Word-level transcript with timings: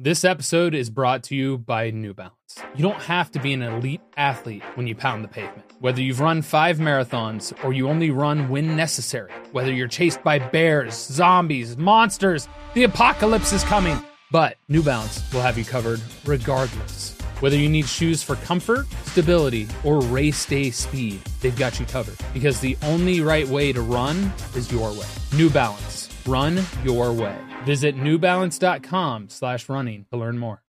This 0.00 0.24
episode 0.24 0.76
is 0.76 0.90
brought 0.90 1.24
to 1.24 1.34
you 1.34 1.58
by 1.58 1.90
New 1.90 2.14
Balance. 2.14 2.32
You 2.76 2.84
don't 2.84 3.02
have 3.02 3.32
to 3.32 3.40
be 3.40 3.52
an 3.52 3.62
elite 3.62 4.00
athlete 4.16 4.62
when 4.76 4.86
you 4.86 4.94
pound 4.94 5.24
the 5.24 5.28
pavement. 5.28 5.72
Whether 5.80 6.00
you've 6.00 6.20
run 6.20 6.40
five 6.40 6.78
marathons 6.78 7.52
or 7.64 7.72
you 7.72 7.88
only 7.88 8.12
run 8.12 8.48
when 8.48 8.76
necessary, 8.76 9.32
whether 9.50 9.72
you're 9.72 9.88
chased 9.88 10.22
by 10.22 10.38
bears, 10.38 10.94
zombies, 10.94 11.76
monsters, 11.76 12.48
the 12.74 12.84
apocalypse 12.84 13.52
is 13.52 13.64
coming. 13.64 14.00
But 14.30 14.56
New 14.68 14.84
Balance 14.84 15.20
will 15.32 15.40
have 15.40 15.58
you 15.58 15.64
covered 15.64 16.00
regardless. 16.24 17.18
Whether 17.40 17.56
you 17.56 17.68
need 17.68 17.88
shoes 17.88 18.22
for 18.22 18.36
comfort, 18.36 18.86
stability, 19.06 19.66
or 19.82 20.00
race 20.00 20.46
day 20.46 20.70
speed, 20.70 21.20
they've 21.40 21.56
got 21.56 21.80
you 21.80 21.86
covered. 21.86 22.18
Because 22.32 22.60
the 22.60 22.76
only 22.84 23.20
right 23.20 23.48
way 23.48 23.72
to 23.72 23.80
run 23.80 24.32
is 24.54 24.70
your 24.70 24.92
way. 24.92 25.08
New 25.34 25.50
Balance. 25.50 26.08
Run 26.24 26.62
your 26.84 27.12
way. 27.12 27.36
Visit 27.64 27.96
newbalance.com 27.96 29.28
slash 29.28 29.68
running 29.68 30.06
to 30.10 30.16
learn 30.16 30.38
more. 30.38 30.62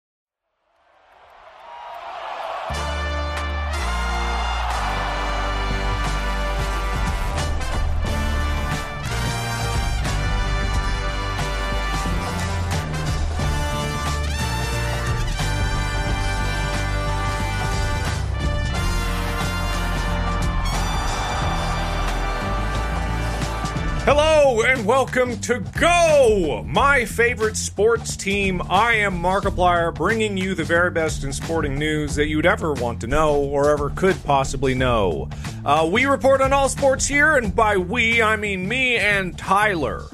Welcome 24.99 25.39
to 25.41 25.61
Go, 25.79 26.65
my 26.67 27.05
favorite 27.05 27.59
sports 27.59 28.17
team. 28.17 28.63
I 28.71 28.95
am 28.95 29.21
Markiplier, 29.21 29.95
bringing 29.95 30.39
you 30.39 30.55
the 30.55 30.65
very 30.65 30.91
best 30.91 31.23
in 31.23 31.35
sporting 31.35 31.79
news 31.79 32.15
that 32.15 32.29
you'd 32.29 32.47
ever 32.47 32.73
want 32.73 33.03
to 33.03 33.07
know 33.07 33.37
or 33.37 33.69
ever 33.69 33.91
could 33.91 34.17
possibly 34.25 34.75
know. 34.75 35.29
Uh, 35.67 35.87
we 35.93 36.07
report 36.07 36.41
on 36.41 36.55
all 36.55 36.71
sports 36.71 37.07
here, 37.07 37.37
and 37.37 37.55
by 37.55 37.77
we, 37.77 38.23
I 38.23 38.37
mean 38.37 38.67
me 38.67 38.97
and 38.97 39.37
Tyler. 39.37 40.07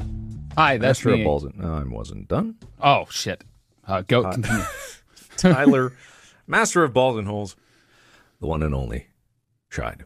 Hi, 0.56 0.78
that's 0.78 0.98
Master 0.98 1.10
of 1.10 1.18
me. 1.20 1.24
balls. 1.26 1.46
No, 1.54 1.74
I 1.74 1.84
wasn't 1.84 2.26
done. 2.26 2.56
Oh, 2.80 3.06
shit. 3.08 3.44
Uh, 3.86 4.02
go, 4.02 4.32
continue. 4.32 4.64
Tyler, 5.36 5.92
master 6.48 6.82
of 6.82 6.92
balls 6.92 7.18
and 7.18 7.28
holes. 7.28 7.54
The 8.40 8.48
one 8.48 8.64
and 8.64 8.74
only. 8.74 9.06
Scheid. 9.70 10.02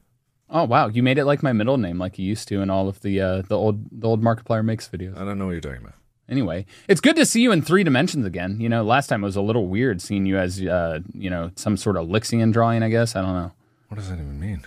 Oh, 0.49 0.65
wow. 0.65 0.89
You 0.89 1.03
made 1.03 1.19
it 1.19 1.25
like 1.25 1.43
my 1.43 1.53
middle 1.53 1.77
name, 1.77 1.99
like 1.99 2.19
you 2.19 2.25
used 2.25 2.49
to 2.49 2.61
in 2.61 2.71
all 2.71 2.89
of 2.89 3.01
the 3.01 3.21
uh, 3.21 3.43
the 3.43 3.57
old 3.57 3.85
the 3.91 4.07
old 4.07 4.23
Markiplier 4.23 4.65
Makes 4.65 4.89
videos. 4.89 5.17
I 5.19 5.25
don't 5.25 5.39
know 5.39 5.47
what 5.47 5.53
you're 5.53 5.61
talking 5.61 5.83
about. 5.83 5.95
Anyway, 6.29 6.67
it's 6.89 7.01
good 7.01 7.15
to 7.17 7.25
see 7.25 7.41
you 7.41 7.53
in 7.53 7.63
three 7.63 7.85
dimensions 7.85 8.27
again. 8.27 8.61
You 8.61 8.69
know, 8.69 8.83
last 8.83 9.07
time 9.07 9.23
it 9.23 9.27
was 9.27 9.37
a 9.37 9.41
little 9.41 9.67
weird 9.69 10.03
seeing 10.03 10.27
you 10.27 10.37
as, 10.39 10.61
uh, 10.61 10.99
you 11.15 11.31
know, 11.31 11.53
some 11.55 11.77
sort 11.77 11.97
of 11.97 12.09
Lixian 12.09 12.53
drawing, 12.53 12.83
I 12.83 12.89
guess. 12.89 13.15
I 13.15 13.23
don't 13.23 13.35
know. 13.35 13.53
What 13.89 13.99
does 13.99 14.09
that 14.09 14.15
even 14.15 14.41
mean? 14.41 14.67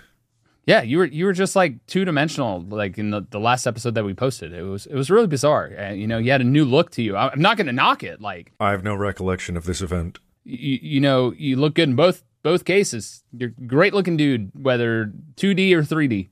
Yeah, 0.66 0.84
you 0.84 1.00
were 1.00 1.06
you 1.06 1.26
were 1.26 1.34
just 1.34 1.56
like 1.56 1.86
two 1.88 2.06
dimensional, 2.06 2.62
like 2.62 2.98
in 2.98 3.10
the, 3.10 3.26
the 3.30 3.40
last 3.40 3.66
episode 3.66 3.96
that 3.96 4.06
we 4.06 4.14
posted. 4.14 4.54
It 4.54 4.64
was 4.64 4.86
it 4.86 4.96
was 4.96 5.10
really 5.10 5.28
bizarre. 5.28 5.72
Uh, 5.78 5.92
you 5.92 6.08
know, 6.08 6.18
you 6.18 6.32
had 6.32 6.42
a 6.42 6.46
new 6.46 6.64
look 6.64 6.92
to 6.92 7.02
you. 7.02 7.18
I'm 7.18 7.42
not 7.42 7.58
going 7.58 7.68
to 7.68 7.74
knock 7.74 8.04
it. 8.04 8.22
Like 8.22 8.52
I 8.60 8.72
have 8.72 8.84
no 8.84 8.96
recollection 8.96 9.58
of 9.58 9.66
this 9.66 9.82
event. 9.82 10.20
you, 10.46 10.80
you 10.82 11.00
know, 11.02 11.34
you 11.38 11.56
look 11.56 11.74
good 11.74 11.90
in 11.90 11.96
both 11.96 12.24
both 12.44 12.66
cases. 12.66 13.24
You're 13.32 13.50
a 13.58 13.62
great 13.66 13.94
looking 13.94 14.18
dude, 14.18 14.52
whether 14.54 15.12
2D 15.36 15.74
or 15.74 15.84
3D. 15.84 16.30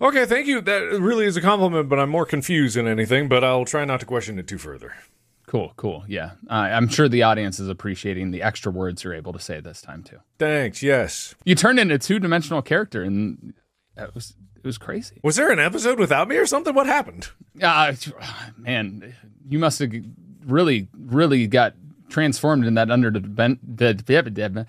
Okay, 0.00 0.26
thank 0.26 0.46
you. 0.46 0.60
That 0.60 0.80
really 1.00 1.24
is 1.24 1.36
a 1.36 1.40
compliment, 1.40 1.88
but 1.88 1.98
I'm 1.98 2.10
more 2.10 2.26
confused 2.26 2.76
than 2.76 2.86
anything, 2.86 3.28
but 3.28 3.42
I'll 3.42 3.64
try 3.64 3.84
not 3.84 4.00
to 4.00 4.06
question 4.06 4.38
it 4.38 4.46
too 4.46 4.58
further. 4.58 4.94
Cool, 5.46 5.72
cool. 5.76 6.04
Yeah, 6.08 6.32
uh, 6.50 6.54
I'm 6.54 6.88
sure 6.88 7.08
the 7.08 7.22
audience 7.22 7.60
is 7.60 7.68
appreciating 7.68 8.32
the 8.32 8.42
extra 8.42 8.72
words 8.72 9.04
you're 9.04 9.14
able 9.14 9.32
to 9.32 9.38
say 9.38 9.60
this 9.60 9.80
time 9.80 10.02
too. 10.02 10.18
Thanks, 10.38 10.82
yes. 10.82 11.34
You 11.44 11.54
turned 11.54 11.78
into 11.78 11.94
a 11.94 11.98
two 11.98 12.18
dimensional 12.18 12.62
character, 12.62 13.02
and 13.02 13.54
it 13.96 14.12
was 14.14 14.34
it 14.56 14.66
was 14.66 14.76
crazy. 14.76 15.20
Was 15.22 15.36
there 15.36 15.50
an 15.50 15.60
episode 15.60 16.00
without 16.00 16.28
me 16.28 16.36
or 16.36 16.46
something? 16.46 16.74
What 16.74 16.86
happened? 16.86 17.28
Uh, 17.62 17.94
man, 18.56 19.14
you 19.48 19.60
must 19.60 19.78
have 19.78 19.92
really, 20.44 20.88
really 20.92 21.46
got 21.46 21.74
transformed 22.08 22.66
in 22.66 22.74
that 22.74 22.90
under 22.90 23.10
that 23.10 24.66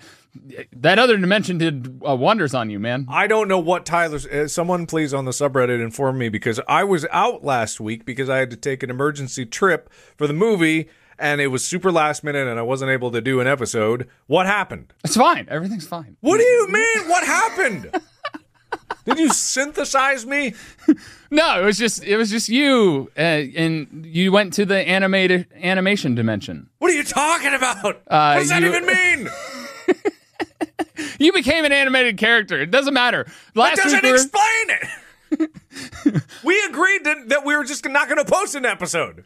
that 0.72 0.98
other 0.98 1.16
dimension 1.16 1.58
did 1.58 2.00
uh, 2.06 2.14
wonders 2.14 2.54
on 2.54 2.70
you, 2.70 2.78
man. 2.78 3.06
I 3.08 3.26
don't 3.26 3.48
know 3.48 3.58
what 3.58 3.86
Tyler's. 3.86 4.26
Uh, 4.26 4.48
someone 4.48 4.86
please 4.86 5.12
on 5.12 5.24
the 5.24 5.30
subreddit 5.32 5.82
inform 5.82 6.18
me 6.18 6.28
because 6.28 6.60
I 6.68 6.84
was 6.84 7.06
out 7.10 7.44
last 7.44 7.80
week 7.80 8.04
because 8.04 8.28
I 8.28 8.38
had 8.38 8.50
to 8.50 8.56
take 8.56 8.82
an 8.82 8.90
emergency 8.90 9.46
trip 9.46 9.90
for 10.16 10.26
the 10.26 10.32
movie 10.32 10.88
and 11.18 11.40
it 11.40 11.48
was 11.48 11.64
super 11.64 11.90
last 11.90 12.22
minute 12.22 12.46
and 12.46 12.58
I 12.58 12.62
wasn't 12.62 12.90
able 12.90 13.10
to 13.10 13.20
do 13.20 13.40
an 13.40 13.46
episode. 13.46 14.08
What 14.26 14.46
happened? 14.46 14.92
It's 15.04 15.16
fine. 15.16 15.46
Everything's 15.50 15.86
fine. 15.86 16.16
What 16.20 16.38
do 16.38 16.44
you 16.44 16.68
mean? 16.68 17.08
What 17.08 17.26
happened? 17.26 17.90
Did 19.08 19.18
you 19.18 19.30
synthesize 19.30 20.24
me? 20.26 20.54
No, 21.30 21.60
it 21.60 21.64
was 21.66 21.76
just 21.76 22.02
it 22.04 22.16
was 22.16 22.30
just 22.30 22.48
you, 22.48 23.10
uh, 23.14 23.20
and 23.20 24.06
you 24.06 24.32
went 24.32 24.54
to 24.54 24.64
the 24.64 24.78
animated 24.78 25.46
animation 25.62 26.14
dimension. 26.14 26.70
What 26.78 26.90
are 26.90 26.94
you 26.94 27.04
talking 27.04 27.52
about? 27.52 27.82
what 27.84 28.02
Uh, 28.08 28.38
does 28.38 28.48
that 28.48 28.62
even 28.64 28.86
mean? 28.86 29.28
You 31.20 31.32
became 31.32 31.64
an 31.64 31.72
animated 31.72 32.16
character. 32.16 32.58
It 32.60 32.70
doesn't 32.70 32.94
matter. 32.94 33.24
That 33.54 33.60
Last 33.60 33.76
doesn't 33.76 33.92
week 33.98 34.02
we 34.04 34.10
were- 34.10 34.16
explain 34.16 35.50
it. 36.10 36.22
we 36.44 36.64
agreed 36.68 37.04
that, 37.04 37.28
that 37.28 37.44
we 37.44 37.56
were 37.56 37.64
just 37.64 37.84
not 37.86 38.08
going 38.08 38.24
to 38.24 38.30
post 38.30 38.54
an 38.54 38.64
episode. 38.64 39.24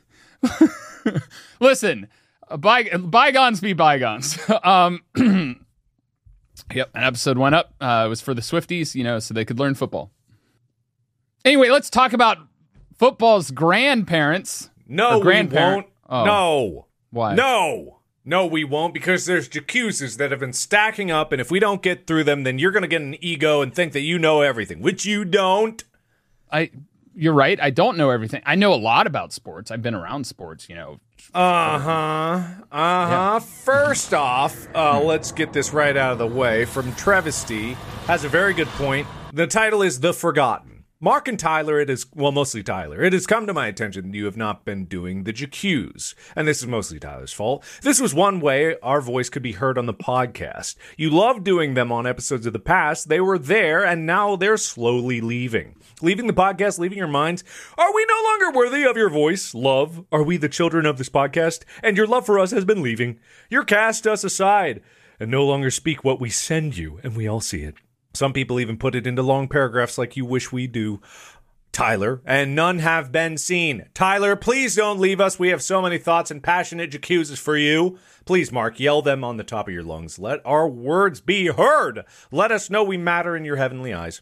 Listen, 1.61 2.09
by, 2.59 2.85
bygones 2.97 3.61
be 3.61 3.73
bygones. 3.75 4.39
um, 4.65 5.01
yep, 6.75 6.91
an 6.95 7.05
episode 7.05 7.39
went 7.39 7.55
up. 7.55 7.75
Uh, 7.81 8.05
it 8.07 8.09
was 8.09 8.21
for 8.21 8.35
the 8.35 8.41
Swifties, 8.43 8.95
you 8.95 9.05
know, 9.05 9.19
so 9.19 9.35
they 9.35 9.45
could 9.45 9.59
learn 9.59 9.75
football. 9.75 10.11
Anyway, 11.45 11.69
let's 11.71 11.91
talk 11.91 12.13
about 12.13 12.39
football's 12.99 13.51
grandparents. 13.51 14.71
No, 14.87 15.21
Or 15.21 15.25
we 15.25 15.43
won't. 15.43 15.87
Oh. 16.09 16.25
No. 16.25 16.87
Why? 17.11 17.35
No. 17.35 17.99
No, 18.25 18.47
we 18.47 18.63
won't 18.63 18.95
because 18.95 19.27
there's 19.27 19.49
jacuzzis 19.49 20.17
that 20.19 20.31
have 20.31 20.39
been 20.39 20.53
stacking 20.53 21.11
up, 21.11 21.33
and 21.33 21.41
if 21.41 21.51
we 21.51 21.59
don't 21.59 21.83
get 21.83 22.07
through 22.07 22.23
them, 22.25 22.45
then 22.45 22.59
you're 22.59 22.71
going 22.71 22.83
to 22.83 22.89
get 22.89 23.03
an 23.03 23.17
ego 23.21 23.63
and 23.63 23.75
think 23.75 23.93
that 23.95 24.01
you 24.03 24.17
know 24.19 24.43
everything, 24.43 24.81
which 24.81 25.05
you 25.05 25.25
don't. 25.25 25.83
I. 26.51 26.71
You're 27.15 27.35
right. 27.35 27.61
I 27.61 27.71
don't 27.71 27.97
know 27.97 28.11
everything. 28.11 28.43
I 28.47 28.55
know 28.55 28.73
a 28.73 28.77
lot 28.77 29.07
about 29.07 29.33
sports. 29.33 29.71
I've 29.71 29.83
been 29.83 29.95
around 29.95 30.27
sports. 30.27 30.69
You 30.69 30.77
know, 30.77 31.01
Uh 31.35 31.79
huh. 31.79 32.43
Uh 32.71 33.07
huh. 33.07 33.41
First 33.41 34.15
off, 34.15 34.67
uh, 34.75 35.01
let's 35.01 35.33
get 35.33 35.53
this 35.53 35.73
right 35.73 35.97
out 35.97 36.13
of 36.13 36.19
the 36.19 36.27
way. 36.27 36.65
From 36.65 36.95
Travesty 36.95 37.75
has 38.07 38.25
a 38.25 38.29
very 38.29 38.55
good 38.55 38.69
point. 38.69 39.07
The 39.33 39.47
title 39.47 39.83
is 39.83 40.01
The 40.01 40.13
Forgotten. 40.13 40.71
Mark 41.05 41.27
and 41.27 41.37
Tyler, 41.37 41.81
it 41.81 41.91
is, 41.91 42.07
well, 42.15 42.31
mostly 42.31 42.63
Tyler. 42.63 43.03
It 43.03 43.13
has 43.13 43.27
come 43.27 43.49
to 43.49 43.53
my 43.53 43.67
attention 43.67 44.13
that 44.13 44.17
you 44.17 44.25
have 44.27 44.37
not 44.37 44.65
been 44.65 44.85
doing 44.85 45.25
the 45.25 45.33
JQs. 45.33 46.15
And 46.37 46.47
this 46.47 46.61
is 46.63 46.69
mostly 46.69 47.01
Tyler's 47.01 47.33
fault. 47.33 47.65
This 47.83 48.01
was 48.01 48.15
one 48.15 48.39
way 48.39 48.77
our 48.85 49.01
voice 49.01 49.29
could 49.29 49.43
be 49.43 49.51
heard 49.51 49.77
on 49.79 49.87
the 49.87 49.95
podcast. 49.95 50.77
You 50.97 51.11
loved 51.11 51.43
doing 51.43 51.75
them 51.75 51.91
on 51.91 52.07
episodes 52.07 52.47
of 52.47 52.53
the 52.53 52.61
past. 52.61 53.09
They 53.09 53.19
were 53.21 53.37
there, 53.37 53.85
and 53.85 54.07
now 54.07 54.37
they're 54.37 54.57
slowly 54.57 55.21
leaving. 55.21 55.75
Leaving 56.03 56.27
the 56.27 56.33
podcast, 56.33 56.79
leaving 56.79 56.99
your 56.99 57.07
minds. 57.07 57.45
Are 57.79 57.95
we 57.95 58.05
no 58.07 58.23
longer 58.25 58.59
worthy 58.59 58.83
of 58.85 58.97
your 58.97 59.09
voice, 59.09 59.55
love? 59.55 60.05
Are 60.11 60.25
we 60.25 60.37
the 60.37 60.49
children 60.49 60.85
of 60.85 60.99
this 60.99 61.09
podcast? 61.09 61.63
And 61.83 61.97
your 61.97 62.09
love 62.09 62.27
for 62.27 62.41
us 62.41 62.51
has 62.51 62.65
been 62.65 62.83
leaving. 62.83 63.21
You're 63.49 63.65
cast 63.65 64.07
us 64.07 64.25
aside 64.25 64.83
and 65.21 65.31
no 65.31 65.47
longer 65.47 65.71
speak 65.71 66.03
what 66.03 66.21
we 66.21 66.29
send 66.29 66.77
you, 66.77 66.99
and 67.05 67.15
we 67.15 67.29
all 67.29 67.41
see 67.41 67.63
it. 67.63 67.77
Some 68.15 68.33
people 68.33 68.59
even 68.59 68.77
put 68.77 68.97
it 68.97 69.07
into 69.07 69.23
long 69.23 69.47
paragraphs 69.47 69.97
like 69.97 70.17
you 70.17 70.25
wish 70.25 70.51
we 70.51 70.67
do. 70.67 71.01
Tyler, 71.71 72.21
and 72.27 72.55
none 72.55 72.81
have 72.81 73.11
been 73.11 73.39
seen. 73.39 73.87
Tyler, 73.95 74.37
please 74.37 74.75
don't 74.75 75.01
leave 75.01 75.21
us. 75.23 75.39
We 75.39 75.49
have 75.49 75.63
so 75.63 75.81
many 75.81 75.97
thoughts 75.97 76.31
and 76.31 76.43
passionate 76.43 76.95
accuses 76.95 77.39
for 77.39 77.57
you. 77.57 77.99
Please, 78.27 78.53
Mark, 78.53 78.79
yell 78.79 79.01
them 79.01 79.25
on 79.25 79.39
the 79.39 79.45
top 79.45 79.69
of 79.69 79.75
your 79.75 79.83
lungs. 79.83 80.19
Let 80.19 80.41
our 80.45 80.69
words 80.69 81.23
be 81.23 81.47
heard. 81.47 82.05
Let 82.31 82.53
us 82.53 82.69
know 82.69 82.85
we 82.85 82.99
matter 82.99 83.35
in 83.35 83.47
your 83.47 83.57
heavenly 83.57 83.95
eyes. 83.95 84.21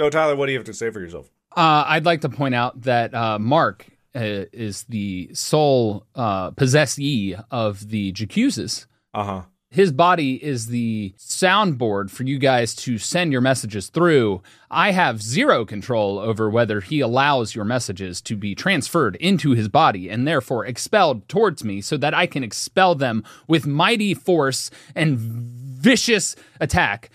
So, 0.00 0.08
Tyler, 0.08 0.34
what 0.34 0.46
do 0.46 0.52
you 0.52 0.58
have 0.58 0.64
to 0.64 0.72
say 0.72 0.90
for 0.90 0.98
yourself? 0.98 1.30
Uh, 1.54 1.84
I'd 1.86 2.06
like 2.06 2.22
to 2.22 2.30
point 2.30 2.54
out 2.54 2.80
that 2.84 3.14
uh, 3.14 3.38
Mark 3.38 3.86
uh, 4.14 4.48
is 4.50 4.84
the 4.84 5.28
sole 5.34 6.06
uh, 6.14 6.52
possessee 6.52 7.36
of 7.50 7.90
the 7.90 8.10
Jacuzzes. 8.14 8.86
Uh 9.12 9.24
huh. 9.24 9.42
His 9.68 9.92
body 9.92 10.42
is 10.42 10.68
the 10.68 11.14
soundboard 11.18 12.10
for 12.10 12.22
you 12.22 12.38
guys 12.38 12.74
to 12.76 12.96
send 12.96 13.30
your 13.30 13.42
messages 13.42 13.88
through. 13.88 14.40
I 14.70 14.92
have 14.92 15.22
zero 15.22 15.66
control 15.66 16.18
over 16.18 16.48
whether 16.48 16.80
he 16.80 17.00
allows 17.00 17.54
your 17.54 17.66
messages 17.66 18.22
to 18.22 18.36
be 18.36 18.54
transferred 18.54 19.16
into 19.16 19.50
his 19.50 19.68
body 19.68 20.08
and 20.08 20.26
therefore 20.26 20.64
expelled 20.64 21.28
towards 21.28 21.62
me 21.62 21.82
so 21.82 21.98
that 21.98 22.14
I 22.14 22.26
can 22.26 22.42
expel 22.42 22.94
them 22.94 23.22
with 23.46 23.66
mighty 23.66 24.14
force 24.14 24.70
and 24.94 25.18
vicious 25.18 26.36
attack 26.58 27.10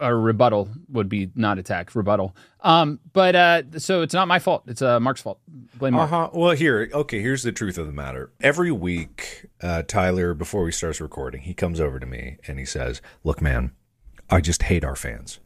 or 0.00 0.20
rebuttal 0.20 0.68
would 0.88 1.08
be 1.08 1.30
not 1.34 1.58
attack, 1.58 1.94
rebuttal. 1.94 2.34
Um, 2.60 3.00
but 3.12 3.34
uh, 3.34 3.62
so 3.78 4.02
it's 4.02 4.14
not 4.14 4.28
my 4.28 4.38
fault. 4.38 4.64
It's 4.66 4.82
uh, 4.82 5.00
Mark's 5.00 5.22
fault. 5.22 5.40
Blame 5.78 5.94
Mark. 5.94 6.12
Uh-huh. 6.12 6.30
Well, 6.32 6.52
here, 6.52 6.90
okay, 6.92 7.20
here's 7.20 7.42
the 7.42 7.52
truth 7.52 7.78
of 7.78 7.86
the 7.86 7.92
matter. 7.92 8.30
Every 8.40 8.70
week, 8.72 9.46
uh, 9.62 9.82
Tyler, 9.82 10.34
before 10.34 10.62
we 10.62 10.72
starts 10.72 11.00
recording, 11.00 11.42
he 11.42 11.54
comes 11.54 11.80
over 11.80 11.98
to 11.98 12.06
me 12.06 12.38
and 12.46 12.58
he 12.58 12.64
says, 12.64 13.00
Look, 13.24 13.40
man, 13.40 13.72
I 14.28 14.40
just 14.40 14.64
hate 14.64 14.84
our 14.84 14.96
fans. 14.96 15.40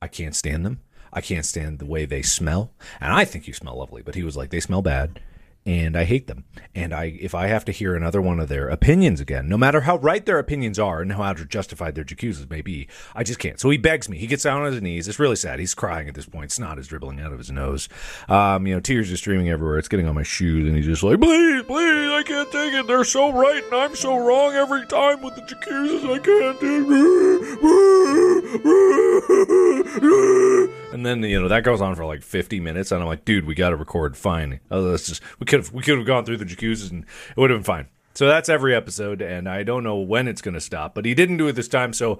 I 0.00 0.08
can't 0.08 0.34
stand 0.34 0.64
them. 0.64 0.80
I 1.12 1.20
can't 1.20 1.44
stand 1.44 1.78
the 1.78 1.86
way 1.86 2.06
they 2.06 2.22
smell. 2.22 2.72
And 3.00 3.12
I 3.12 3.24
think 3.24 3.46
you 3.46 3.52
smell 3.52 3.78
lovely, 3.78 4.02
but 4.02 4.14
he 4.14 4.22
was 4.22 4.36
like, 4.36 4.50
They 4.50 4.60
smell 4.60 4.82
bad 4.82 5.20
and 5.64 5.96
I 5.96 6.04
hate 6.04 6.26
them. 6.26 6.44
And 6.74 6.92
I, 6.92 7.16
if 7.20 7.34
I 7.34 7.46
have 7.46 7.64
to 7.66 7.72
hear 7.72 7.94
another 7.94 8.20
one 8.20 8.40
of 8.40 8.48
their 8.48 8.68
opinions 8.68 9.20
again, 9.20 9.48
no 9.48 9.56
matter 9.56 9.82
how 9.82 9.98
right 9.98 10.24
their 10.24 10.38
opinions 10.38 10.78
are 10.78 11.00
and 11.00 11.12
how 11.12 11.32
justified 11.34 11.94
their 11.94 12.04
jacuzzis 12.04 12.50
may 12.50 12.62
be, 12.62 12.88
I 13.14 13.22
just 13.22 13.38
can't. 13.38 13.60
So 13.60 13.70
he 13.70 13.78
begs 13.78 14.08
me. 14.08 14.18
He 14.18 14.26
gets 14.26 14.42
down 14.42 14.62
on 14.62 14.72
his 14.72 14.82
knees. 14.82 15.06
It's 15.06 15.20
really 15.20 15.36
sad. 15.36 15.60
He's 15.60 15.74
crying 15.74 16.08
at 16.08 16.14
this 16.14 16.26
point. 16.26 16.50
Snot 16.50 16.78
is 16.78 16.88
dribbling 16.88 17.20
out 17.20 17.32
of 17.32 17.38
his 17.38 17.50
nose. 17.50 17.88
Um, 18.28 18.66
you 18.66 18.74
know, 18.74 18.80
tears 18.80 19.12
are 19.12 19.16
streaming 19.16 19.50
everywhere. 19.50 19.78
It's 19.78 19.88
getting 19.88 20.08
on 20.08 20.14
my 20.14 20.22
shoes, 20.22 20.66
and 20.66 20.76
he's 20.76 20.86
just 20.86 21.02
like, 21.02 21.20
"Please, 21.20 21.62
please, 21.62 22.10
I 22.10 22.22
can't 22.24 22.50
take 22.50 22.74
it. 22.74 22.86
They're 22.86 23.04
so 23.04 23.32
right, 23.32 23.62
and 23.64 23.74
I'm 23.74 23.94
so 23.94 24.16
wrong 24.16 24.54
every 24.54 24.86
time 24.86 25.22
with 25.22 25.36
the 25.36 25.42
jacuzzis. 25.42 26.12
I 26.12 26.18
can't 26.18 26.60
do." 26.60 26.82
And 30.92 31.06
then 31.06 31.22
you 31.22 31.40
know 31.40 31.48
that 31.48 31.64
goes 31.64 31.80
on 31.80 31.94
for 31.94 32.04
like 32.04 32.22
50 32.22 32.60
minutes, 32.60 32.92
and 32.92 33.00
I'm 33.00 33.08
like, 33.08 33.24
"Dude, 33.24 33.46
we 33.46 33.54
got 33.54 33.70
to 33.70 33.76
record. 33.76 34.14
Fine. 34.14 34.60
Oh, 34.70 34.80
let's 34.80 35.08
just 35.08 35.22
we 35.38 35.46
could 35.52 35.60
have 35.66 35.72
we 35.74 35.82
could 35.82 35.98
have 35.98 36.06
gone 36.06 36.24
through 36.24 36.38
the 36.38 36.46
jacuzzis 36.46 36.90
and 36.90 37.04
it 37.04 37.36
would 37.36 37.50
have 37.50 37.58
been 37.58 37.64
fine. 37.64 37.88
So 38.14 38.26
that's 38.26 38.48
every 38.48 38.74
episode, 38.74 39.22
and 39.22 39.48
I 39.48 39.62
don't 39.62 39.84
know 39.84 39.96
when 39.96 40.28
it's 40.28 40.42
going 40.42 40.54
to 40.54 40.60
stop, 40.60 40.94
but 40.94 41.04
he 41.04 41.14
didn't 41.14 41.38
do 41.38 41.48
it 41.48 41.52
this 41.52 41.68
time, 41.68 41.92
so 41.92 42.18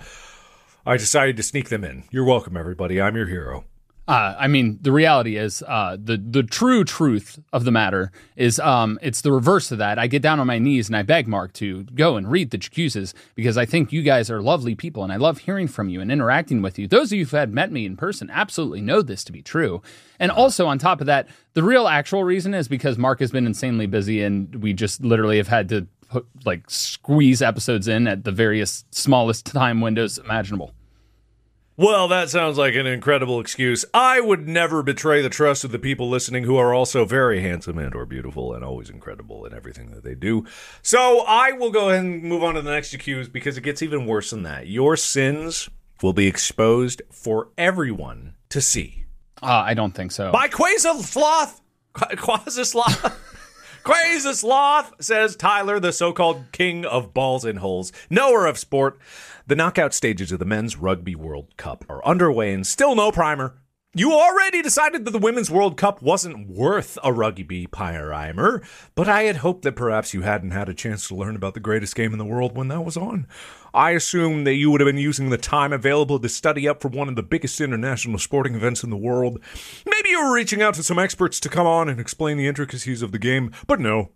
I 0.87 0.96
decided 0.96 1.37
to 1.37 1.43
sneak 1.43 1.69
them 1.69 1.84
in. 1.84 2.05
You're 2.11 2.25
welcome, 2.25 2.56
everybody. 2.56 3.00
I'm 3.00 3.17
your 3.17 3.26
hero. 3.26 3.64
Uh, 4.08 4.34
I 4.37 4.49
mean, 4.49 4.78
the 4.82 4.90
reality 4.90 5.37
is 5.37 5.62
uh, 5.69 5.96
the 6.02 6.16
the 6.16 6.43
true 6.43 6.82
truth 6.82 7.38
of 7.52 7.64
the 7.64 7.70
matter 7.70 8.10
is 8.34 8.58
um, 8.58 8.99
it's 9.00 9.20
the 9.20 9.31
reverse 9.31 9.70
of 9.70 9.78
that. 9.78 9.96
I 9.96 10.08
get 10.08 10.22
down 10.22 10.40
on 10.40 10.46
my 10.49 10.58
knees 10.58 10.88
and 10.88 10.96
I 10.96 11.02
beg 11.02 11.28
Mark 11.28 11.52
to 11.54 11.84
go 11.84 12.16
and 12.16 12.28
read 12.28 12.50
the 12.50 12.58
jacuzzis 12.58 13.14
because 13.37 13.56
I 13.56 13.64
think 13.64 13.93
you 13.93 14.02
guys 14.02 14.28
are 14.28 14.43
lovely 14.43 14.75
people 14.75 15.04
and 15.04 15.12
I 15.12 15.16
love 15.16 15.38
hearing 15.38 15.69
from 15.69 15.88
you 15.88 16.00
and 16.00 16.10
interacting 16.10 16.62
with 16.62 16.81
you. 16.81 16.88
Those 16.88 17.12
of 17.12 17.19
you 17.19 17.26
who 17.26 17.37
have 17.37 17.52
met 17.52 17.70
me 17.70 17.87
in 17.87 17.96
person 17.96 18.28
absolutely 18.28 18.81
know 18.81 19.02
this 19.02 19.22
to 19.25 19.32
be 19.32 19.40
true. 19.40 19.82
And 20.19 20.32
also 20.32 20.66
on 20.66 20.78
top 20.78 21.00
of 21.00 21.06
that, 21.06 21.28
the 21.55 21.62
real 21.62 21.87
actual 21.87 22.25
reason 22.25 22.55
is 22.55 22.66
because 22.66 22.98
Mark 22.98 23.20
has 23.20 23.31
been 23.31 23.46
insanely 23.46 23.87
busy 23.87 24.22
and 24.22 24.52
we 24.56 24.72
just 24.72 25.05
literally 25.05 25.37
have 25.37 25.48
had 25.48 25.69
to 25.69 25.87
put, 26.08 26.26
like 26.44 26.69
squeeze 26.69 27.40
episodes 27.40 27.87
in 27.87 28.08
at 28.08 28.25
the 28.25 28.32
various 28.32 28.84
smallest 28.90 29.46
time 29.46 29.81
windows 29.81 30.19
imaginable. 30.19 30.75
Well, 31.76 32.06
that 32.08 32.28
sounds 32.28 32.58
like 32.58 32.74
an 32.74 32.86
incredible 32.86 33.40
excuse. 33.40 33.86
I 33.94 34.20
would 34.20 34.46
never 34.46 34.82
betray 34.82 35.22
the 35.22 35.30
trust 35.30 35.64
of 35.64 35.72
the 35.72 35.78
people 35.78 36.06
listening 36.06 36.44
who 36.44 36.58
are 36.58 36.74
also 36.74 37.06
very 37.06 37.40
handsome 37.40 37.78
and 37.78 37.94
or 37.94 38.04
beautiful 38.04 38.52
and 38.52 38.62
always 38.62 38.90
incredible 38.90 39.46
in 39.46 39.54
everything 39.54 39.90
that 39.92 40.04
they 40.04 40.14
do. 40.14 40.44
So 40.82 41.24
I 41.26 41.52
will 41.52 41.70
go 41.70 41.88
ahead 41.88 42.04
and 42.04 42.22
move 42.22 42.42
on 42.42 42.54
to 42.54 42.62
the 42.62 42.70
next 42.70 42.92
accuse 42.92 43.26
because 43.26 43.56
it 43.56 43.62
gets 43.62 43.80
even 43.80 44.04
worse 44.04 44.30
than 44.30 44.42
that. 44.42 44.66
Your 44.66 44.98
sins 44.98 45.70
will 46.02 46.12
be 46.12 46.26
exposed 46.26 47.00
for 47.10 47.48
everyone 47.56 48.34
to 48.50 48.60
see. 48.60 49.06
Uh, 49.42 49.46
I 49.64 49.72
don't 49.72 49.92
think 49.92 50.12
so. 50.12 50.30
By 50.30 50.48
Quasisloth! 50.48 51.60
Quasisloth! 51.94 53.16
Quasisloth, 53.84 55.02
says 55.02 55.34
Tyler, 55.34 55.81
the 55.81 55.93
so 55.93 56.12
called 56.12 56.44
king 56.52 56.84
of 56.87 57.12
balls 57.12 57.44
and 57.44 57.58
holes, 57.58 57.93
knower 58.08 58.46
of 58.46 58.56
sport. 58.56 58.96
The 59.49 59.56
knockout 59.56 59.93
stages 59.93 60.31
of 60.31 60.38
the 60.38 60.44
Men's 60.44 60.76
Rugby 60.76 61.17
World 61.17 61.56
Cup 61.56 61.84
are 61.88 62.05
underway 62.05 62.52
and 62.52 62.64
still 62.64 62.94
no 62.94 63.11
primer. 63.11 63.55
You 63.94 64.15
already 64.15 64.62
decided 64.62 65.05
that 65.05 65.11
the 65.11 65.19
Women's 65.19 65.50
World 65.50 65.77
Cup 65.77 66.00
wasn't 66.00 66.49
worth 66.49 66.97
a 67.05 67.12
rugby 67.12 67.67
primer, 67.67 68.62
but 68.94 69.06
I 69.06 69.25
had 69.25 69.37
hoped 69.37 69.65
that 69.65 69.77
perhaps 69.77 70.15
you 70.15 70.23
hadn't 70.23 70.53
had 70.53 70.71
a 70.71 70.75
chance 70.75 71.06
to 71.09 71.15
learn 71.15 71.37
about 71.37 71.53
the 71.53 71.61
greatest 71.61 71.94
game 71.94 72.12
in 72.12 72.19
the 72.19 72.25
world 72.25 72.56
when 72.56 72.69
that 72.69 72.87
was 72.87 72.97
on. 72.97 73.27
I 73.75 73.91
assumed 73.91 74.47
that 74.47 74.55
you 74.55 74.71
would 74.71 74.81
have 74.81 74.87
been 74.87 74.97
using 74.97 75.29
the 75.29 75.37
time 75.37 75.75
available 75.75 76.19
to 76.21 76.29
study 76.31 76.67
up 76.67 76.81
for 76.81 76.89
one 76.89 77.11
of 77.11 77.17
the 77.17 77.23
biggest 77.23 77.61
international 77.61 78.19
sporting 78.19 78.55
events 78.55 78.83
in 78.83 78.89
the 78.89 78.97
world. 78.97 79.39
Maybe 79.85 80.09
you 80.09 80.25
were 80.25 80.35
reaching 80.35 80.62
out 80.62 80.73
to 80.77 80.83
some 80.83 80.99
experts 80.99 81.39
to 81.41 81.50
come 81.50 81.67
on 81.67 81.91
and 81.91 82.00
explain 82.00 82.39
the 82.39 82.49
intricacies 82.49 83.03
of 83.03 83.12
the 83.12 83.19
game, 83.19 83.53
but 83.67 83.79
no. 83.79 84.12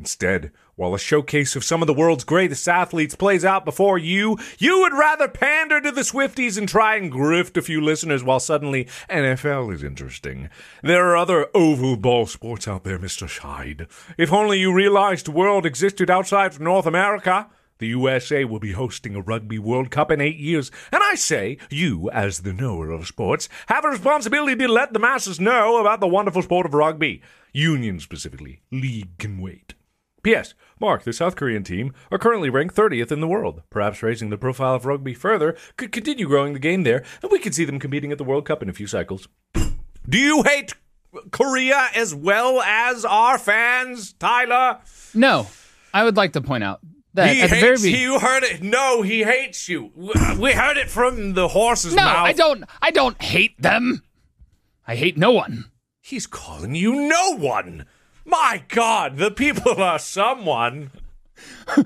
Instead, 0.00 0.50
while 0.76 0.94
a 0.94 0.98
showcase 0.98 1.54
of 1.54 1.62
some 1.62 1.82
of 1.82 1.86
the 1.86 1.92
world's 1.92 2.24
greatest 2.24 2.66
athletes 2.66 3.14
plays 3.14 3.44
out 3.44 3.66
before 3.66 3.98
you, 3.98 4.38
you 4.58 4.80
would 4.80 4.94
rather 4.94 5.28
pander 5.28 5.78
to 5.78 5.92
the 5.92 6.00
Swifties 6.00 6.56
and 6.56 6.66
try 6.66 6.96
and 6.96 7.12
grift 7.12 7.58
a 7.58 7.62
few 7.62 7.82
listeners 7.82 8.24
while 8.24 8.40
suddenly 8.40 8.88
NFL 9.10 9.74
is 9.74 9.82
interesting. 9.82 10.48
There 10.82 11.10
are 11.10 11.18
other 11.18 11.48
oval 11.54 11.98
ball 11.98 12.24
sports 12.24 12.66
out 12.66 12.82
there, 12.82 12.98
Mr. 12.98 13.28
Scheid. 13.28 13.88
If 14.16 14.32
only 14.32 14.58
you 14.58 14.72
realized 14.72 15.26
the 15.26 15.32
world 15.32 15.66
existed 15.66 16.08
outside 16.08 16.52
of 16.52 16.60
North 16.60 16.86
America. 16.86 17.48
The 17.76 17.88
USA 17.88 18.46
will 18.46 18.58
be 18.58 18.72
hosting 18.72 19.14
a 19.14 19.20
Rugby 19.20 19.58
World 19.58 19.90
Cup 19.90 20.10
in 20.10 20.20
eight 20.20 20.36
years, 20.36 20.70
and 20.92 21.02
I 21.02 21.14
say, 21.14 21.58
you, 21.70 22.10
as 22.10 22.40
the 22.40 22.52
knower 22.54 22.90
of 22.90 23.06
sports, 23.06 23.50
have 23.66 23.84
a 23.84 23.88
responsibility 23.88 24.56
to 24.56 24.68
let 24.68 24.94
the 24.94 24.98
masses 24.98 25.40
know 25.40 25.78
about 25.78 26.00
the 26.00 26.08
wonderful 26.08 26.42
sport 26.42 26.64
of 26.64 26.74
rugby. 26.74 27.22
Union 27.52 27.98
specifically. 27.98 28.60
League 28.70 29.18
can 29.18 29.40
wait. 29.40 29.74
P.S. 30.22 30.54
Mark, 30.78 31.04
the 31.04 31.12
South 31.12 31.36
Korean 31.36 31.62
team 31.62 31.92
are 32.10 32.18
currently 32.18 32.50
ranked 32.50 32.74
30th 32.74 33.10
in 33.10 33.20
the 33.20 33.28
world. 33.28 33.62
Perhaps 33.70 34.02
raising 34.02 34.30
the 34.30 34.38
profile 34.38 34.74
of 34.74 34.86
rugby 34.86 35.14
further 35.14 35.56
could 35.76 35.92
continue 35.92 36.26
growing 36.26 36.52
the 36.52 36.58
game 36.58 36.82
there, 36.82 37.04
and 37.22 37.30
we 37.30 37.38
could 37.38 37.54
see 37.54 37.64
them 37.64 37.78
competing 37.78 38.12
at 38.12 38.18
the 38.18 38.24
World 38.24 38.44
Cup 38.44 38.62
in 38.62 38.68
a 38.68 38.74
few 38.74 38.86
cycles. 38.86 39.28
Do 40.08 40.18
you 40.18 40.42
hate 40.42 40.74
Korea 41.30 41.88
as 41.94 42.14
well 42.14 42.60
as 42.60 43.04
our 43.04 43.38
fans, 43.38 44.12
Tyler? 44.14 44.80
No, 45.14 45.46
I 45.92 46.04
would 46.04 46.16
like 46.16 46.32
to 46.34 46.40
point 46.40 46.64
out 46.64 46.80
that 47.14 47.34
he 47.34 47.42
at 47.42 47.50
the 47.50 47.56
hates 47.56 47.82
very 47.82 47.92
be- 47.92 47.98
you. 47.98 48.18
Heard 48.18 48.42
it? 48.42 48.62
No, 48.62 49.02
he 49.02 49.22
hates 49.24 49.68
you. 49.68 49.90
We 49.94 50.52
heard 50.52 50.76
it 50.76 50.90
from 50.90 51.34
the 51.34 51.48
horse's 51.48 51.94
no, 51.94 52.04
mouth. 52.04 52.26
I 52.26 52.32
don't. 52.32 52.64
I 52.80 52.90
don't 52.90 53.20
hate 53.22 53.60
them. 53.60 54.02
I 54.86 54.96
hate 54.96 55.16
no 55.16 55.32
one. 55.32 55.70
He's 56.00 56.26
calling 56.26 56.74
you 56.74 57.08
no 57.08 57.36
one. 57.36 57.86
My 58.30 58.62
God, 58.68 59.16
the 59.16 59.32
people 59.32 59.82
are 59.82 59.98
someone. 59.98 60.92
All 61.76 61.84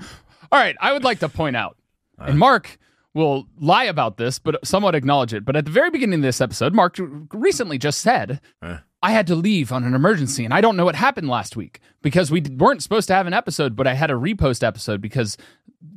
right, 0.51 0.75
I 0.79 0.93
would 0.93 1.03
like 1.03 1.19
to 1.19 1.29
point 1.29 1.55
out, 1.55 1.75
and 2.19 2.35
uh. 2.35 2.37
Mark 2.37 2.77
will 3.15 3.47
lie 3.59 3.85
about 3.85 4.17
this, 4.17 4.37
but 4.37 4.65
somewhat 4.65 4.93
acknowledge 4.93 5.33
it. 5.33 5.43
But 5.43 5.55
at 5.55 5.65
the 5.65 5.71
very 5.71 5.89
beginning 5.89 6.19
of 6.19 6.23
this 6.23 6.41
episode, 6.41 6.73
Mark 6.73 6.97
recently 7.33 7.77
just 7.79 7.99
said, 7.99 8.41
uh. 8.61 8.77
I 9.01 9.11
had 9.11 9.27
to 9.27 9.35
leave 9.35 9.71
on 9.71 9.83
an 9.83 9.93
emergency, 9.93 10.45
and 10.45 10.53
I 10.53 10.61
don't 10.61 10.77
know 10.77 10.85
what 10.85 10.95
happened 10.95 11.29
last 11.29 11.55
week 11.55 11.79
because 12.01 12.29
we 12.29 12.41
weren't 12.41 12.83
supposed 12.83 13.07
to 13.07 13.13
have 13.13 13.27
an 13.27 13.33
episode, 13.33 13.75
but 13.75 13.87
I 13.87 13.93
had 13.93 14.11
a 14.11 14.15
repost 14.15 14.63
episode 14.63 15.01
because 15.01 15.37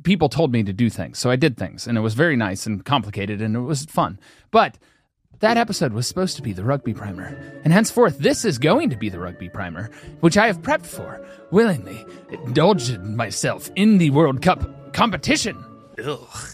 people 0.03 0.29
told 0.29 0.51
me 0.51 0.63
to 0.63 0.73
do 0.73 0.89
things. 0.89 1.19
So 1.19 1.29
I 1.29 1.35
did 1.35 1.57
things, 1.57 1.87
and 1.87 1.97
it 1.97 2.01
was 2.01 2.13
very 2.13 2.35
nice 2.35 2.65
and 2.65 2.83
complicated, 2.83 3.41
and 3.41 3.55
it 3.55 3.61
was 3.61 3.85
fun. 3.85 4.19
But 4.51 4.77
that 5.39 5.57
episode 5.57 5.93
was 5.93 6.07
supposed 6.07 6.35
to 6.35 6.41
be 6.41 6.53
the 6.53 6.63
rugby 6.63 6.93
primer, 6.93 7.37
and 7.63 7.71
henceforth 7.73 8.17
this 8.19 8.45
is 8.45 8.57
going 8.57 8.89
to 8.89 8.97
be 8.97 9.09
the 9.09 9.19
rugby 9.19 9.49
primer, 9.49 9.89
which 10.19 10.37
I 10.37 10.47
have 10.47 10.61
prepped 10.61 10.85
for, 10.85 11.25
willingly, 11.51 12.05
indulging 12.29 13.15
myself 13.15 13.69
in 13.75 13.97
the 13.97 14.09
World 14.09 14.41
Cup 14.41 14.93
competition. 14.93 15.63
Ugh. 16.03 16.49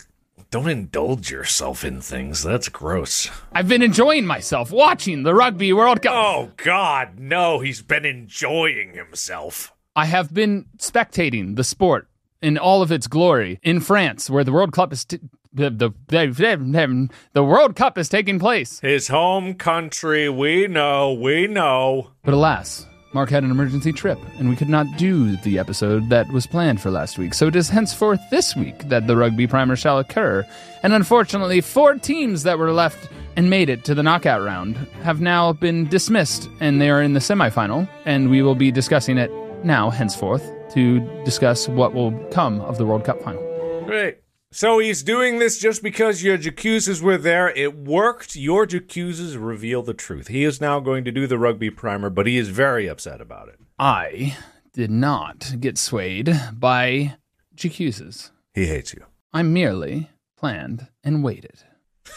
Don't 0.52 0.70
indulge 0.70 1.32
yourself 1.32 1.84
in 1.84 2.00
things. 2.00 2.42
That's 2.44 2.70
gross. 2.70 3.30
I've 3.52 3.68
been 3.68 3.82
enjoying 3.82 4.26
myself 4.26 4.72
watching 4.72 5.24
the 5.24 5.34
Rugby 5.34 5.74
World 5.74 6.02
Cup. 6.02 6.14
Oh, 6.14 6.52
God, 6.56 7.20
no. 7.20 7.60
He's 7.60 7.82
been 7.82 8.06
enjoying 8.06 8.94
himself. 8.94 9.74
I 9.98 10.06
have 10.06 10.34
been 10.34 10.66
spectating 10.78 11.58
the 11.58 11.64
sport 11.66 12.08
in 12.42 12.58
all 12.58 12.82
of 12.82 12.92
its 12.92 13.08
glory 13.08 13.60
in 13.64 13.82
France, 13.82 14.30
where 14.30 14.46
the 14.46 14.54
World 14.54 14.72
Cup 14.72 14.94
is 14.94 15.04
t- 15.04 15.20
the, 15.56 15.70
the 15.70 15.92
the 16.08 17.10
the 17.34 17.44
World 17.44 17.76
Cup 17.76 17.98
is 17.98 18.10
taking 18.10 18.40
place. 18.40 18.80
His 18.82 19.08
home 19.08 19.56
country, 19.56 20.30
we 20.30 20.68
know, 20.68 21.14
we 21.14 21.48
know. 21.48 22.12
But 22.24 22.34
alas, 22.34 22.86
Mark 23.14 23.30
had 23.30 23.46
an 23.46 23.52
emergency 23.52 23.94
trip, 23.94 24.20
and 24.38 24.50
we 24.50 24.58
could 24.58 24.68
not 24.68 24.86
do 24.98 25.38
the 25.38 25.58
episode 25.58 26.10
that 26.10 26.28
was 26.34 26.46
planned 26.46 26.82
for 26.82 26.92
last 26.92 27.18
week. 27.18 27.34
So 27.34 27.48
it 27.48 27.56
is 27.56 27.70
henceforth 27.70 28.20
this 28.30 28.56
week 28.58 28.90
that 28.90 29.08
the 29.08 29.16
rugby 29.16 29.48
primer 29.48 29.78
shall 29.78 30.00
occur. 30.00 30.46
And 30.84 30.94
unfortunately, 30.94 31.62
four 31.62 31.96
teams 31.96 32.44
that 32.44 32.60
were 32.60 32.74
left 32.74 33.10
and 33.38 33.50
made 33.50 33.70
it 33.70 33.86
to 33.86 33.96
the 33.96 34.04
knockout 34.04 34.44
round 34.44 34.76
have 35.04 35.22
now 35.22 35.54
been 35.54 35.88
dismissed, 35.88 36.50
and 36.60 36.82
they 36.82 36.90
are 36.90 37.02
in 37.02 37.14
the 37.14 37.22
semifinal. 37.22 37.88
And 38.04 38.30
we 38.30 38.42
will 38.42 38.56
be 38.56 38.70
discussing 38.72 39.18
it 39.18 39.32
now, 39.64 39.90
henceforth, 39.90 40.44
to 40.74 41.00
discuss 41.24 41.70
what 41.70 41.94
will 41.94 42.12
come 42.32 42.60
of 42.62 42.78
the 42.78 42.86
World 42.86 43.06
Cup 43.06 43.22
final. 43.22 43.42
Great. 43.86 44.18
So 44.56 44.80
he's 44.80 45.04
doing 45.04 45.40
this 45.40 45.60
just 45.60 45.84
because 45.84 46.24
your 46.24 46.38
jacuzzis 46.38 47.02
were 47.02 47.18
there. 47.18 47.50
It 47.50 47.76
worked. 47.76 48.38
Your 48.38 48.66
jacuzzis 48.66 49.36
reveal 49.38 49.84
the 49.84 49.94
truth. 49.94 50.30
He 50.30 50.46
is 50.46 50.62
now 50.62 50.80
going 50.80 51.04
to 51.04 51.12
do 51.12 51.28
the 51.28 51.38
rugby 51.38 51.70
primer, 51.70 52.10
but 52.10 52.26
he 52.26 52.38
is 52.38 52.48
very 52.48 52.88
upset 52.88 53.20
about 53.20 53.50
it. 53.50 53.60
I 53.78 54.38
did 54.72 54.92
not 54.92 55.56
get 55.60 55.78
swayed 55.78 56.34
by 56.54 57.18
jacuzzis. 57.54 58.32
He 58.54 58.68
hates 58.68 58.94
you. 58.94 59.04
I 59.34 59.44
merely 59.44 60.10
planned 60.38 60.88
and 61.04 61.22
waited. 61.22 61.60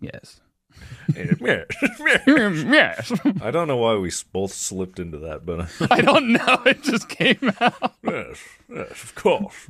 Yes. 0.00 0.40
yes. 2.72 3.12
I 3.40 3.50
don't 3.50 3.68
know 3.68 3.76
why 3.76 3.96
we 3.96 4.10
both 4.32 4.52
slipped 4.52 4.98
into 4.98 5.18
that, 5.18 5.44
but 5.44 5.68
I 5.90 6.00
don't 6.00 6.32
know. 6.32 6.62
It 6.66 6.82
just 6.82 7.08
came 7.08 7.52
out. 7.60 7.94
yes, 8.02 8.38
yes, 8.68 8.90
of 8.90 9.14
course. 9.14 9.68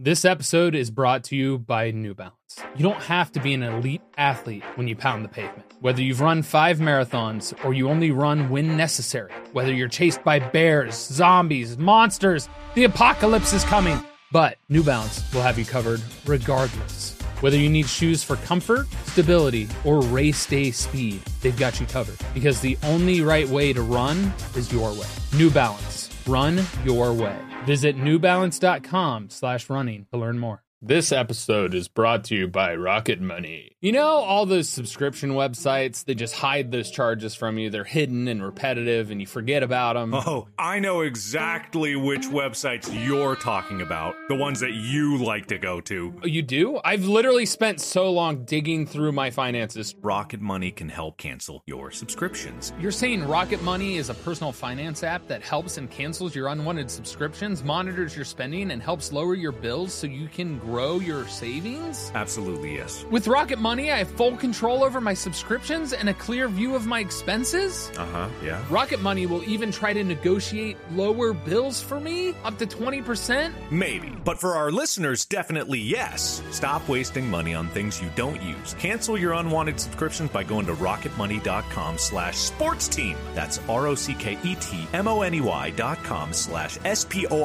This 0.00 0.24
episode 0.24 0.74
is 0.74 0.90
brought 0.90 1.22
to 1.24 1.36
you 1.36 1.58
by 1.58 1.92
New 1.92 2.14
Balance. 2.14 2.34
You 2.76 2.82
don't 2.82 3.00
have 3.02 3.30
to 3.32 3.40
be 3.40 3.54
an 3.54 3.62
elite 3.62 4.02
athlete 4.16 4.64
when 4.74 4.88
you 4.88 4.96
pound 4.96 5.24
the 5.24 5.28
pavement. 5.28 5.72
Whether 5.80 6.02
you've 6.02 6.20
run 6.20 6.42
five 6.42 6.78
marathons 6.78 7.54
or 7.64 7.74
you 7.74 7.88
only 7.88 8.10
run 8.10 8.50
when 8.50 8.76
necessary, 8.76 9.32
whether 9.52 9.72
you're 9.72 9.88
chased 9.88 10.24
by 10.24 10.40
bears, 10.40 10.96
zombies, 10.96 11.78
monsters, 11.78 12.48
the 12.74 12.84
apocalypse 12.84 13.52
is 13.52 13.62
coming. 13.64 14.02
But 14.34 14.58
New 14.68 14.82
Balance 14.82 15.22
will 15.32 15.42
have 15.42 15.60
you 15.60 15.64
covered 15.64 16.02
regardless. 16.26 17.16
Whether 17.40 17.56
you 17.56 17.70
need 17.70 17.88
shoes 17.88 18.24
for 18.24 18.34
comfort, 18.38 18.88
stability, 19.06 19.68
or 19.84 20.02
race 20.02 20.44
day 20.44 20.72
speed, 20.72 21.22
they've 21.40 21.56
got 21.56 21.78
you 21.78 21.86
covered. 21.86 22.16
Because 22.34 22.60
the 22.60 22.76
only 22.82 23.20
right 23.20 23.48
way 23.48 23.72
to 23.72 23.82
run 23.82 24.16
is 24.56 24.72
your 24.72 24.92
way. 24.92 25.06
New 25.34 25.50
Balance. 25.50 26.10
Run 26.26 26.60
your 26.84 27.12
way. 27.12 27.36
Visit 27.64 27.96
newbalance.com 27.96 29.30
slash 29.30 29.70
running 29.70 30.06
to 30.10 30.18
learn 30.18 30.40
more. 30.40 30.63
This 30.86 31.12
episode 31.12 31.72
is 31.72 31.88
brought 31.88 32.24
to 32.24 32.36
you 32.36 32.46
by 32.46 32.76
Rocket 32.76 33.18
Money. 33.18 33.70
You 33.80 33.92
know, 33.92 34.06
all 34.06 34.44
those 34.44 34.68
subscription 34.68 35.30
websites, 35.30 36.04
they 36.04 36.14
just 36.14 36.34
hide 36.34 36.72
those 36.72 36.90
charges 36.90 37.34
from 37.34 37.56
you. 37.56 37.70
They're 37.70 37.84
hidden 37.84 38.28
and 38.28 38.42
repetitive, 38.42 39.10
and 39.10 39.18
you 39.18 39.26
forget 39.26 39.62
about 39.62 39.94
them. 39.94 40.12
Oh, 40.12 40.46
I 40.58 40.80
know 40.80 41.00
exactly 41.00 41.96
which 41.96 42.26
websites 42.26 42.86
you're 43.02 43.34
talking 43.34 43.80
about. 43.80 44.14
The 44.28 44.34
ones 44.34 44.60
that 44.60 44.74
you 44.74 45.16
like 45.24 45.46
to 45.46 45.58
go 45.58 45.80
to. 45.80 46.20
Oh, 46.22 46.26
you 46.26 46.42
do? 46.42 46.78
I've 46.84 47.06
literally 47.06 47.46
spent 47.46 47.80
so 47.80 48.10
long 48.10 48.44
digging 48.44 48.86
through 48.86 49.12
my 49.12 49.30
finances. 49.30 49.94
Rocket 50.02 50.42
Money 50.42 50.70
can 50.70 50.90
help 50.90 51.16
cancel 51.16 51.62
your 51.66 51.92
subscriptions. 51.92 52.74
You're 52.78 52.90
saying 52.90 53.26
Rocket 53.26 53.62
Money 53.62 53.96
is 53.96 54.10
a 54.10 54.14
personal 54.14 54.52
finance 54.52 55.02
app 55.02 55.26
that 55.28 55.42
helps 55.42 55.78
and 55.78 55.90
cancels 55.90 56.34
your 56.34 56.48
unwanted 56.48 56.90
subscriptions, 56.90 57.64
monitors 57.64 58.14
your 58.14 58.26
spending, 58.26 58.70
and 58.70 58.82
helps 58.82 59.14
lower 59.14 59.34
your 59.34 59.52
bills 59.52 59.94
so 59.94 60.06
you 60.06 60.28
can 60.28 60.58
grow 60.58 60.73
your 60.74 61.26
savings? 61.28 62.10
Absolutely, 62.14 62.74
yes. 62.74 63.04
With 63.10 63.28
Rocket 63.28 63.58
Money, 63.58 63.92
I 63.92 63.98
have 63.98 64.10
full 64.10 64.34
control 64.36 64.82
over 64.82 64.98
my 65.00 65.14
subscriptions 65.14 65.92
and 65.92 66.08
a 66.08 66.14
clear 66.14 66.48
view 66.48 66.74
of 66.74 66.86
my 66.86 66.98
expenses. 67.00 67.90
Uh 67.96 68.06
huh, 68.06 68.28
yeah. 68.42 68.64
Rocket 68.70 69.00
Money 69.00 69.26
will 69.26 69.48
even 69.48 69.70
try 69.70 69.92
to 69.92 70.02
negotiate 70.02 70.76
lower 70.92 71.32
bills 71.32 71.80
for 71.80 72.00
me, 72.00 72.34
up 72.44 72.58
to 72.58 72.66
20%. 72.66 73.52
Maybe. 73.70 74.12
But 74.24 74.40
for 74.40 74.56
our 74.56 74.72
listeners, 74.72 75.24
definitely 75.24 75.78
yes. 75.80 76.42
Stop 76.50 76.88
wasting 76.88 77.28
money 77.28 77.54
on 77.54 77.68
things 77.68 78.00
you 78.02 78.10
don't 78.16 78.42
use. 78.42 78.74
Cancel 78.78 79.16
your 79.18 79.34
unwanted 79.34 79.78
subscriptions 79.78 80.30
by 80.30 80.42
going 80.44 80.66
to 80.66 80.74
rocketmoney.com 80.74 81.98
slash 81.98 82.36
sports 82.36 82.88
team. 82.88 83.16
That's 83.34 83.60
R-O-C-K-E-T-M-O-N-E-Y 83.68 85.70
dot 85.76 86.02
com 86.04 86.32
slash 86.32 86.78
S-P-O-R-T-S-T-E-A-M. 86.84 87.44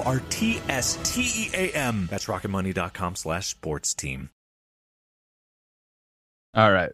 That's 2.10 2.26
rocketmoney.com 2.26 3.09
slash 3.16 3.48
sports 3.48 3.94
team. 3.94 4.30
All 6.54 6.72
right. 6.72 6.92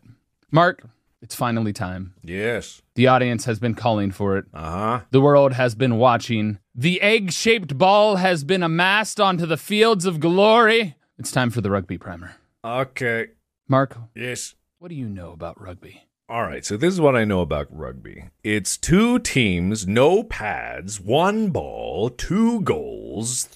Mark, 0.51 0.83
it's 1.21 1.35
finally 1.35 1.73
time. 1.73 2.13
yes. 2.23 2.81
The 2.95 3.07
audience 3.07 3.45
has 3.45 3.59
been 3.59 3.75
calling 3.75 4.11
for 4.11 4.37
it. 4.37 4.45
Uh 4.53 4.71
huh. 4.71 4.99
The 5.11 5.21
world 5.21 5.53
has 5.53 5.75
been 5.75 5.97
watching. 5.97 6.59
The 6.73 7.01
egg 7.01 7.31
shaped 7.31 7.77
ball 7.77 8.17
has 8.17 8.43
been 8.43 8.63
amassed 8.63 9.19
onto 9.19 9.45
the 9.45 9.57
fields 9.57 10.05
of 10.05 10.19
glory. 10.19 10.95
It's 11.17 11.31
time 11.31 11.49
for 11.49 11.61
the 11.61 11.71
rugby 11.71 11.97
primer. 11.97 12.35
Okay. 12.63 13.27
Mark, 13.67 13.97
Yes. 14.15 14.55
what 14.79 14.89
do 14.89 14.95
you 14.95 15.07
know 15.09 15.31
about 15.31 15.59
rugby? 15.59 16.03
All 16.27 16.41
right, 16.43 16.65
so 16.65 16.75
this 16.77 16.93
is 16.93 16.99
what 17.01 17.15
I 17.15 17.23
know 17.23 17.41
about 17.41 17.67
rugby. 17.69 18.25
It's 18.43 18.77
two 18.77 19.19
teams, 19.19 19.85
no 19.87 20.23
pads, 20.23 20.99
one 20.99 21.49
ball, 21.49 22.09
two 22.09 22.61
goals. 22.61 23.49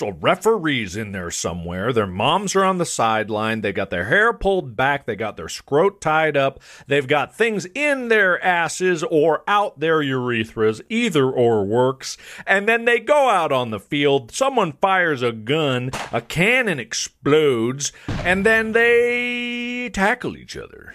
Referee's 0.00 0.96
in 0.96 1.12
there 1.12 1.30
somewhere. 1.30 1.92
Their 1.92 2.06
moms 2.06 2.54
are 2.54 2.64
on 2.64 2.78
the 2.78 2.86
sideline. 2.86 3.60
They 3.60 3.72
got 3.72 3.90
their 3.90 4.04
hair 4.04 4.32
pulled 4.32 4.76
back. 4.76 5.06
They 5.06 5.16
got 5.16 5.36
their 5.36 5.48
scrot 5.48 6.00
tied 6.00 6.36
up. 6.36 6.60
They've 6.86 7.06
got 7.06 7.34
things 7.34 7.66
in 7.74 8.08
their 8.08 8.42
asses 8.44 9.02
or 9.02 9.42
out 9.48 9.80
their 9.80 10.00
urethras. 10.00 10.80
Either 10.88 11.30
or 11.30 11.64
works. 11.64 12.16
And 12.46 12.68
then 12.68 12.84
they 12.84 13.00
go 13.00 13.28
out 13.28 13.52
on 13.52 13.70
the 13.70 13.80
field. 13.80 14.32
Someone 14.32 14.72
fires 14.72 15.22
a 15.22 15.32
gun. 15.32 15.90
A 16.12 16.20
cannon 16.20 16.78
explodes. 16.78 17.92
And 18.08 18.44
then 18.44 18.72
they 18.72 19.90
tackle 19.90 20.36
each 20.36 20.56
other. 20.56 20.94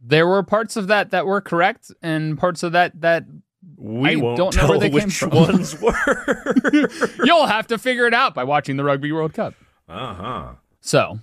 There 0.00 0.26
were 0.26 0.42
parts 0.42 0.76
of 0.76 0.86
that 0.86 1.10
that 1.10 1.26
were 1.26 1.40
correct 1.40 1.90
and 2.00 2.38
parts 2.38 2.62
of 2.62 2.72
that 2.72 3.00
that 3.00 3.24
We 3.78 4.12
I 4.12 4.16
won't 4.16 4.36
don't 4.36 4.54
know 4.54 4.60
tell 4.60 4.70
where 4.70 4.78
they 4.78 4.90
came 4.90 5.04
which 5.08 5.22
ones 5.30 5.80
were. 5.80 6.54
you'll 7.24 7.46
have 7.46 7.66
to 7.68 7.78
figure 7.78 8.06
it 8.06 8.14
out 8.14 8.34
by 8.34 8.44
watching 8.44 8.76
the 8.76 8.84
Rugby 8.84 9.12
World 9.12 9.34
Cup. 9.34 9.54
uh 9.88 10.14
huh. 10.14 10.48
So, 10.80 11.18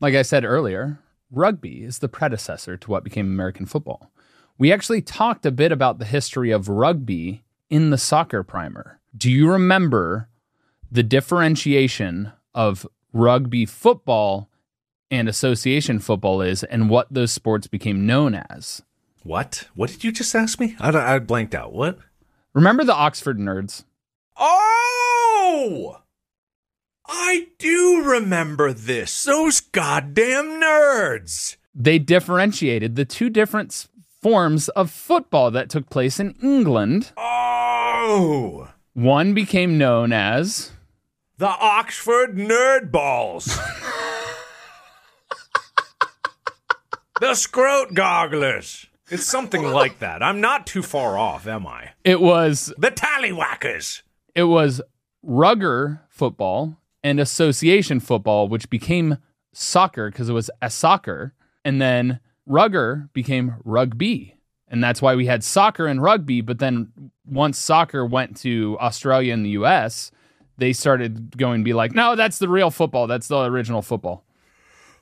like 0.00 0.14
I 0.14 0.22
said 0.22 0.44
earlier, 0.44 0.98
rugby 1.30 1.84
is 1.84 1.98
the 1.98 2.08
predecessor 2.08 2.76
to 2.76 2.90
what 2.90 3.04
became 3.04 3.26
American 3.26 3.66
football. 3.66 4.10
We 4.58 4.72
actually 4.72 5.02
talked 5.02 5.44
a 5.44 5.50
bit 5.50 5.70
about 5.70 5.98
the 5.98 6.04
history 6.06 6.50
of 6.50 6.68
rugby 6.68 7.44
in 7.68 7.90
the 7.90 7.98
soccer 7.98 8.42
primer. 8.42 9.00
Do 9.16 9.30
you 9.30 9.50
remember 9.50 10.28
the 10.90 11.02
differentiation 11.02 12.32
of 12.54 12.86
rugby 13.12 13.66
football 13.66 14.48
and 15.10 15.28
association 15.28 15.98
football 15.98 16.40
is 16.40 16.64
and 16.64 16.88
what 16.90 17.06
those 17.12 17.32
sports 17.32 17.66
became 17.66 18.06
known 18.06 18.34
as? 18.34 18.82
What? 19.26 19.68
What 19.74 19.90
did 19.90 20.04
you 20.04 20.12
just 20.12 20.36
ask 20.36 20.60
me? 20.60 20.76
I, 20.78 20.96
I 21.14 21.18
blanked 21.18 21.52
out. 21.52 21.72
What? 21.72 21.98
Remember 22.54 22.84
the 22.84 22.94
Oxford 22.94 23.38
nerds? 23.38 23.82
Oh! 24.38 26.00
I 27.08 27.48
do 27.58 28.04
remember 28.04 28.72
this. 28.72 29.24
Those 29.24 29.60
goddamn 29.60 30.60
nerds. 30.60 31.56
They 31.74 31.98
differentiated 31.98 32.94
the 32.94 33.04
two 33.04 33.28
different 33.28 33.88
forms 34.22 34.68
of 34.70 34.92
football 34.92 35.50
that 35.50 35.70
took 35.70 35.90
place 35.90 36.20
in 36.20 36.36
England. 36.40 37.10
Oh! 37.16 38.68
One 38.94 39.34
became 39.34 39.76
known 39.76 40.12
as 40.12 40.70
The 41.38 41.48
Oxford 41.48 42.36
Nerd 42.36 42.92
Balls. 42.92 43.46
the 47.20 47.34
Scrote 47.34 47.90
Gogglers. 47.90 48.86
It's 49.08 49.24
something 49.24 49.62
like 49.62 50.00
that. 50.00 50.22
I'm 50.22 50.40
not 50.40 50.66
too 50.66 50.82
far 50.82 51.16
off, 51.18 51.46
am 51.46 51.66
I? 51.66 51.90
it 52.04 52.20
was 52.20 52.72
The 52.78 52.90
Tallywhackers. 52.90 54.02
it 54.34 54.44
was 54.44 54.80
rugger 55.22 56.02
football 56.08 56.78
and 57.04 57.20
association 57.20 58.00
football, 58.00 58.48
which 58.48 58.68
became 58.70 59.18
soccer 59.52 60.10
because 60.10 60.28
it 60.28 60.32
was 60.32 60.50
a 60.60 60.70
soccer, 60.70 61.34
and 61.64 61.80
then 61.80 62.20
rugger 62.46 63.08
became 63.12 63.54
rugby, 63.64 64.36
and 64.68 64.82
that's 64.82 65.00
why 65.00 65.14
we 65.14 65.26
had 65.26 65.44
soccer 65.44 65.86
and 65.86 66.02
rugby. 66.02 66.40
But 66.40 66.58
then 66.58 66.92
once 67.24 67.58
soccer 67.58 68.04
went 68.04 68.36
to 68.38 68.76
Australia 68.80 69.32
and 69.32 69.44
the 69.46 69.50
U.S., 69.50 70.10
they 70.58 70.72
started 70.72 71.36
going 71.36 71.60
to 71.60 71.64
be 71.64 71.74
like, 71.74 71.94
no, 71.94 72.16
that's 72.16 72.38
the 72.38 72.48
real 72.48 72.70
football. 72.70 73.06
That's 73.06 73.28
the 73.28 73.42
original 73.44 73.82
football. 73.82 74.24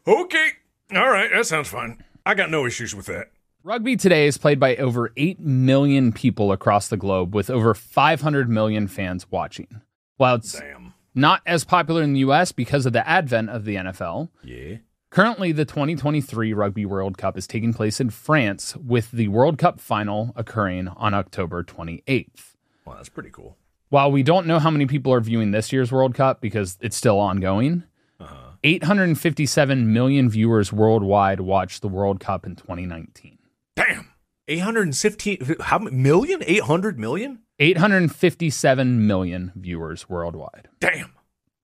Okay. 0.06 0.49
All 0.94 1.08
right. 1.11 1.30
That 1.32 1.46
sounds 1.46 1.68
fine. 1.68 2.02
I 2.26 2.34
got 2.34 2.50
no 2.50 2.66
issues 2.66 2.94
with 2.94 3.06
that. 3.06 3.28
Rugby 3.66 3.97
today 3.97 4.26
is 4.26 4.37
played 4.37 4.61
by 4.61 4.76
over 4.76 5.11
8 5.16 5.40
million 5.40 6.12
people 6.12 6.52
across 6.52 6.88
the 6.88 6.99
globe 6.99 7.35
with 7.35 7.49
over 7.49 7.73
500 7.73 8.47
million 8.50 8.87
fans 8.88 9.26
watching. 9.30 9.80
While 10.18 10.35
it's 10.35 10.52
Damn. 10.61 10.92
not 11.14 11.40
as 11.47 11.64
popular 11.64 12.02
in 12.02 12.12
the 12.12 12.18
US 12.21 12.52
because 12.52 12.85
of 12.85 12.92
the 12.92 13.09
advent 13.09 13.49
of 13.49 13.64
the 13.64 13.76
NFL, 13.76 14.28
Yeah. 14.42 14.76
currently 15.09 15.50
the 15.50 15.64
2023 15.64 16.52
Rugby 16.52 16.85
World 16.85 17.16
Cup 17.16 17.38
is 17.38 17.47
taking 17.47 17.73
place 17.73 18.00
in 18.00 18.11
France 18.11 18.76
with 18.76 19.11
the 19.12 19.28
World 19.28 19.56
Cup 19.56 19.80
final 19.80 20.35
occurring 20.37 20.88
on 20.88 21.14
October 21.14 21.64
28th. 21.64 22.56
Well, 22.85 22.97
that's 22.97 23.09
pretty 23.09 23.30
cool. 23.30 23.56
While 23.88 24.12
we 24.12 24.23
don't 24.23 24.47
know 24.47 24.59
how 24.59 24.71
many 24.71 24.85
people 24.85 25.11
are 25.14 25.21
viewing 25.21 25.52
this 25.52 25.73
year's 25.73 25.90
World 25.90 26.14
Cup 26.14 26.42
because 26.42 26.76
it's 26.83 26.97
still 26.99 27.18
ongoing, 27.18 27.85
uh-huh. 28.21 28.56
857 28.62 29.90
million 29.90 30.28
viewers 30.28 30.71
worldwide 30.71 31.40
watched 31.40 31.80
the 31.80 31.88
World 31.88 32.21
Cup 32.21 32.44
in 32.44 32.56
2019. 32.56 33.33
Damn. 33.76 34.11
815 34.47 35.57
how 35.61 35.78
million 35.78 36.43
800 36.47 36.99
million 36.99 37.40
857 37.59 39.07
million 39.07 39.52
viewers 39.54 40.09
worldwide. 40.09 40.69
Damn. 40.81 41.12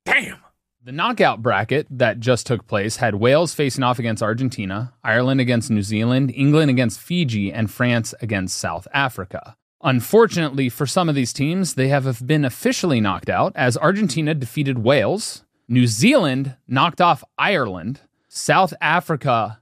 Damn. 0.05 0.39
The 0.83 0.93
knockout 0.93 1.43
bracket 1.43 1.87
that 1.91 2.21
just 2.21 2.47
took 2.47 2.67
place 2.67 2.97
had 2.97 3.17
Wales 3.17 3.53
facing 3.53 3.85
off 3.85 3.99
against 3.99 4.23
Argentina, 4.23 4.95
Ireland 5.05 5.41
against 5.41 5.71
New 5.71 5.83
Zealand, 5.83 6.33
England 6.35 6.71
against 6.71 7.01
Fiji, 7.01 7.53
and 7.53 7.71
France 7.71 8.15
against 8.23 8.57
South 8.57 8.89
Africa. 8.95 9.57
Unfortunately 9.83 10.69
for 10.71 10.87
some 10.87 11.09
of 11.09 11.15
these 11.15 11.35
teams, 11.35 11.75
they 11.75 11.89
have 11.89 12.27
been 12.27 12.47
officially 12.47 13.01
knocked 13.01 13.29
out 13.29 13.53
as 13.57 13.77
Argentina 13.77 14.35
defeated 14.35 14.79
Wales, 14.79 15.45
New 15.69 15.87
Zealand 15.87 16.57
knocked 16.67 17.01
off 17.01 17.23
Ireland. 17.39 18.01
South 18.29 18.73
Africa 18.81 19.61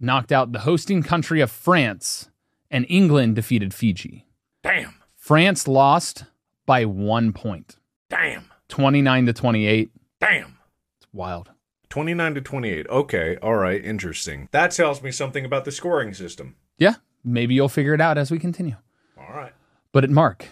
knocked 0.00 0.32
out 0.32 0.52
the 0.52 0.60
hosting 0.60 1.02
country 1.02 1.40
of 1.40 1.50
France. 1.50 2.30
And 2.70 2.84
England 2.90 3.34
defeated 3.36 3.72
Fiji. 3.72 4.26
Damn. 4.62 4.94
France 5.16 5.66
lost 5.66 6.24
by 6.66 6.84
one 6.84 7.32
point, 7.32 7.76
Damn. 8.10 8.50
29 8.68 9.26
to 9.26 9.32
28. 9.32 9.90
Damn. 10.20 10.58
It's 10.98 11.06
wild. 11.12 11.50
29 11.88 12.34
to 12.34 12.40
28. 12.42 12.86
Okay. 12.88 13.36
All 13.42 13.54
right. 13.54 13.82
Interesting. 13.82 14.48
That 14.52 14.72
tells 14.72 15.02
me 15.02 15.10
something 15.10 15.46
about 15.46 15.64
the 15.64 15.72
scoring 15.72 16.12
system. 16.12 16.56
Yeah, 16.76 16.96
maybe 17.24 17.54
you'll 17.54 17.70
figure 17.70 17.94
it 17.94 18.00
out 18.02 18.18
as 18.18 18.30
we 18.30 18.38
continue. 18.38 18.76
All 19.18 19.34
right. 19.34 19.52
But 19.92 20.04
at 20.04 20.10
Mark, 20.10 20.48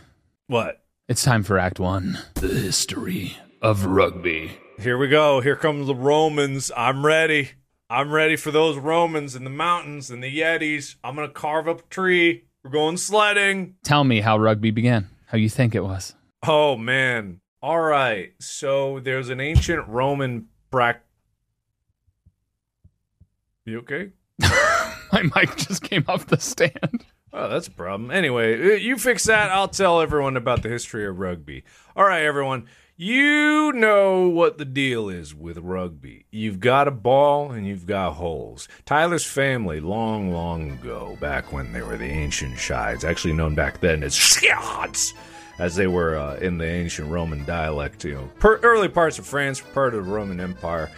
What? 0.47 0.83
it's 1.09 1.23
time 1.23 1.43
for 1.43 1.59
Act 1.59 1.79
One 1.79 2.19
The 2.35 2.49
History 2.49 3.37
of 3.61 3.85
Rugby. 3.85 4.53
Here 4.81 4.97
we 4.97 5.09
go. 5.09 5.41
Here 5.43 5.57
come 5.57 5.85
the 5.87 5.95
Romans. 5.95 6.71
I'm 6.77 7.05
ready. 7.05 7.51
I'm 7.89 8.11
ready 8.11 8.35
for 8.35 8.51
those 8.51 8.77
Romans 8.77 9.37
in 9.37 9.45
the 9.45 9.51
mountains 9.51 10.11
and 10.11 10.21
the 10.21 10.41
Yetis. 10.41 10.97
I'm 11.05 11.15
going 11.15 11.29
to 11.29 11.33
carve 11.33 11.69
up 11.69 11.81
a 11.81 11.85
tree. 11.85 12.45
We're 12.65 12.71
going 12.71 12.97
sledding. 12.97 13.77
Tell 13.85 14.03
me 14.03 14.21
how 14.21 14.39
rugby 14.39 14.73
began, 14.73 15.09
how 15.27 15.39
you 15.39 15.49
think 15.49 15.73
it 15.73 15.85
was. 15.85 16.15
Oh, 16.45 16.77
man. 16.77 17.41
All 17.63 17.81
right. 17.81 18.33
So 18.41 18.99
there's 18.99 19.29
an 19.29 19.41
ancient 19.41 19.87
Roman 19.87 20.49
brack. 20.73 21.05
You 23.65 23.79
okay? 23.79 24.11
My 24.41 25.23
mic 25.37 25.57
just 25.57 25.83
came 25.83 26.05
off 26.09 26.27
the 26.27 26.41
stand. 26.41 27.05
Oh, 27.33 27.49
that's 27.49 27.69
a 27.69 27.73
problem. 27.73 28.11
Anyway, 28.11 28.73
uh, 28.73 28.75
you 28.75 28.99
fix 28.99 29.25
that. 29.25 29.51
I'll 29.51 29.69
tell 29.69 30.01
everyone 30.01 30.37
about 30.37 30.63
the 30.63 30.69
history 30.69 31.07
of 31.07 31.21
rugby. 31.21 31.63
All 31.95 32.05
right, 32.05 32.23
everyone. 32.23 32.67
You 32.99 33.75
know 33.75 34.27
what 34.27 34.57
the 34.57 34.65
deal 34.65 35.11
is 35.11 35.35
with 35.35 35.59
rugby. 35.59 36.25
You've 36.31 36.61
got 36.61 36.89
a 36.89 36.91
ball 36.91 37.53
and 37.53 37.67
you've 37.67 37.85
got 37.85 38.15
holes. 38.15 38.69
Tyler's 38.87 39.27
family, 39.27 39.81
long, 39.81 40.33
long 40.33 40.71
ago, 40.71 41.19
back 41.21 41.53
when 41.53 41.75
they 41.75 41.83
were 41.83 41.99
the 41.99 42.07
ancient 42.07 42.55
Scheids, 42.55 43.05
actually 43.05 43.35
known 43.35 43.55
back 43.55 43.81
then 43.81 44.03
as 44.03 44.15
Shiads, 44.15 45.13
as 45.59 45.77
they 45.77 45.87
were 45.87 46.17
uh, 46.17 46.37
in 46.37 46.57
the 46.57 46.65
ancient 46.65 47.11
Roman 47.11 47.45
dialect, 47.45 48.03
you 48.03 48.15
know, 48.15 48.31
per- 48.39 48.61
early 48.63 48.89
parts 48.89 49.19
of 49.19 49.27
France, 49.27 49.61
part 49.61 49.95
of 49.95 50.07
the 50.07 50.11
Roman 50.11 50.41
Empire. 50.41 50.91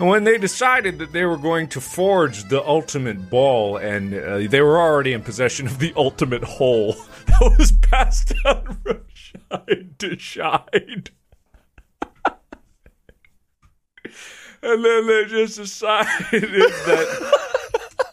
And 0.00 0.08
when 0.08 0.24
they 0.24 0.38
decided 0.38 0.98
that 0.98 1.12
they 1.12 1.26
were 1.26 1.38
going 1.38 1.68
to 1.68 1.80
forge 1.80 2.48
the 2.48 2.66
ultimate 2.66 3.30
ball, 3.30 3.76
and 3.76 4.12
uh, 4.12 4.38
they 4.50 4.62
were 4.62 4.80
already 4.80 5.12
in 5.12 5.22
possession 5.22 5.68
of 5.68 5.78
the 5.78 5.92
ultimate 5.94 6.42
hole, 6.42 6.94
that 7.26 7.54
was 7.56 7.70
passed 7.70 8.34
down 8.42 8.78
from 8.82 9.04
shide 9.14 9.96
to 10.00 10.18
shide. 10.18 11.10
And 14.66 14.84
then 14.84 15.06
they 15.06 15.24
just 15.26 15.56
decided 15.56 16.16
that 16.32 17.32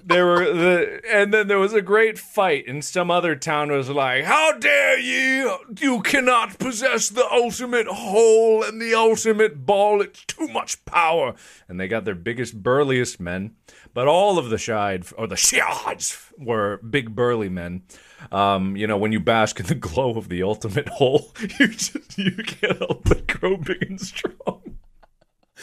there 0.06 0.26
were 0.26 0.54
the 0.54 1.02
and 1.10 1.34
then 1.34 1.48
there 1.48 1.60
was 1.60 1.74
a 1.74 1.82
great 1.82 2.20
fight 2.20 2.68
and 2.68 2.84
some 2.84 3.10
other 3.10 3.36
town 3.36 3.72
was 3.72 3.90
like 3.90 4.24
how 4.26 4.52
dare 4.58 5.00
you 5.00 5.58
you 5.80 6.02
cannot 6.02 6.60
possess 6.60 7.10
the 7.10 7.26
ultimate 7.32 7.88
hole 7.88 8.64
and 8.64 8.82
the 8.82 8.94
ultimate 8.94 9.66
ball. 9.66 10.02
It's 10.02 10.24
too 10.26 10.48
much 10.50 10.84
power. 10.86 11.36
And 11.68 11.80
they 11.80 11.88
got 11.88 12.06
their 12.06 12.16
biggest 12.16 12.62
burliest 12.62 13.20
men 13.20 13.56
but 13.94 14.08
all 14.08 14.38
of 14.38 14.50
the 14.50 14.58
shide 14.58 15.06
or 15.18 15.28
the 15.28 15.36
shiads 15.36 16.18
were 16.38 16.78
big 16.78 17.16
burly 17.16 17.50
men. 17.50 17.84
Um, 18.32 18.76
you 18.76 18.88
know 18.88 18.98
when 18.98 19.12
you 19.12 19.20
bask 19.20 19.60
in 19.60 19.66
the 19.68 19.76
glow 19.76 20.18
of 20.18 20.30
the 20.30 20.44
ultimate 20.44 20.90
hole 20.90 21.34
you 21.60 21.68
just 21.68 22.18
you 22.18 22.32
can't 22.32 22.78
help 22.78 23.04
but 23.04 23.28
grow 23.28 23.58
big 23.58 23.84
and 23.84 24.00
strong 24.00 24.78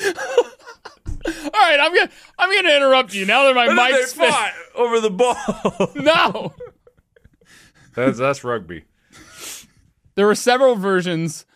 All 1.26 1.50
right, 1.52 1.78
I'm 1.80 1.94
gonna 1.94 2.10
I'm 2.38 2.54
gonna 2.54 2.76
interrupt 2.76 3.14
you 3.14 3.26
now 3.26 3.44
that 3.44 3.54
my 3.54 3.66
and 3.66 3.78
then 3.78 3.90
they 3.92 3.98
mic's 3.98 4.12
fought 4.12 4.52
over 4.74 5.00
the 5.00 5.10
ball 5.10 5.36
No. 5.94 6.54
that's 7.94 8.18
that's 8.18 8.42
rugby 8.44 8.84
There 10.14 10.26
were 10.26 10.34
several 10.34 10.76
versions 10.76 11.46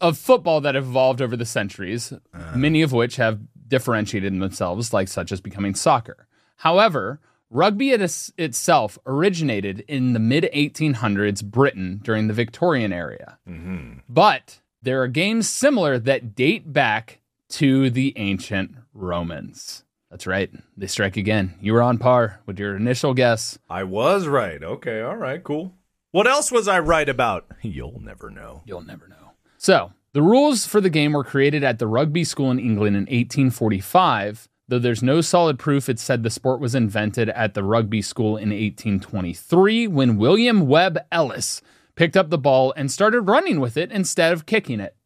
of 0.00 0.16
football 0.18 0.60
that 0.62 0.76
evolved 0.76 1.20
over 1.20 1.36
the 1.36 1.44
centuries, 1.44 2.12
uh-huh. 2.12 2.56
many 2.56 2.82
of 2.82 2.92
which 2.92 3.16
have 3.16 3.40
differentiated 3.68 4.32
themselves, 4.32 4.92
like 4.92 5.08
such 5.08 5.30
as 5.30 5.40
becoming 5.40 5.74
soccer. 5.74 6.26
However, 6.56 7.20
rugby 7.50 7.90
it 7.90 8.00
is- 8.00 8.32
itself 8.38 8.98
originated 9.06 9.84
in 9.88 10.12
the 10.14 10.18
mid 10.18 10.48
1800s 10.54 11.44
Britain 11.44 12.00
during 12.02 12.26
the 12.28 12.34
Victorian 12.34 12.92
era. 12.92 13.38
Mm-hmm. 13.48 13.98
But 14.08 14.60
there 14.82 15.02
are 15.02 15.08
games 15.08 15.48
similar 15.48 15.98
that 15.98 16.34
date 16.34 16.72
back 16.72 17.20
to 17.50 17.90
the 17.90 18.14
ancient 18.16 18.76
Romans. 18.92 19.84
That's 20.10 20.26
right. 20.26 20.50
They 20.76 20.88
strike 20.88 21.16
again. 21.16 21.54
You 21.60 21.72
were 21.72 21.82
on 21.82 21.98
par 21.98 22.40
with 22.44 22.58
your 22.58 22.76
initial 22.76 23.14
guess. 23.14 23.58
I 23.68 23.84
was 23.84 24.26
right. 24.26 24.62
Okay, 24.62 25.00
all 25.00 25.16
right, 25.16 25.42
cool. 25.42 25.74
What 26.10 26.26
else 26.26 26.50
was 26.50 26.66
I 26.66 26.80
right 26.80 27.08
about? 27.08 27.46
You'll 27.62 28.00
never 28.00 28.30
know. 28.30 28.62
You'll 28.64 28.82
never 28.82 29.06
know. 29.06 29.32
So, 29.56 29.92
the 30.12 30.22
rules 30.22 30.66
for 30.66 30.80
the 30.80 30.90
game 30.90 31.12
were 31.12 31.22
created 31.22 31.62
at 31.62 31.78
the 31.78 31.86
rugby 31.86 32.24
school 32.24 32.50
in 32.50 32.58
England 32.58 32.96
in 32.96 33.02
1845, 33.02 34.48
though 34.66 34.80
there's 34.80 35.02
no 35.02 35.20
solid 35.20 35.58
proof 35.58 35.88
it 35.88 36.00
said 36.00 36.24
the 36.24 36.30
sport 36.30 36.58
was 36.58 36.74
invented 36.74 37.28
at 37.28 37.54
the 37.54 37.62
rugby 37.62 38.02
school 38.02 38.36
in 38.36 38.48
1823 38.48 39.86
when 39.86 40.16
William 40.16 40.66
Webb 40.66 40.98
Ellis 41.12 41.62
picked 41.94 42.16
up 42.16 42.30
the 42.30 42.38
ball 42.38 42.72
and 42.76 42.90
started 42.90 43.20
running 43.22 43.60
with 43.60 43.76
it 43.76 43.92
instead 43.92 44.32
of 44.32 44.46
kicking 44.46 44.80
it. 44.80 44.96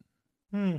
Hmm. 0.50 0.76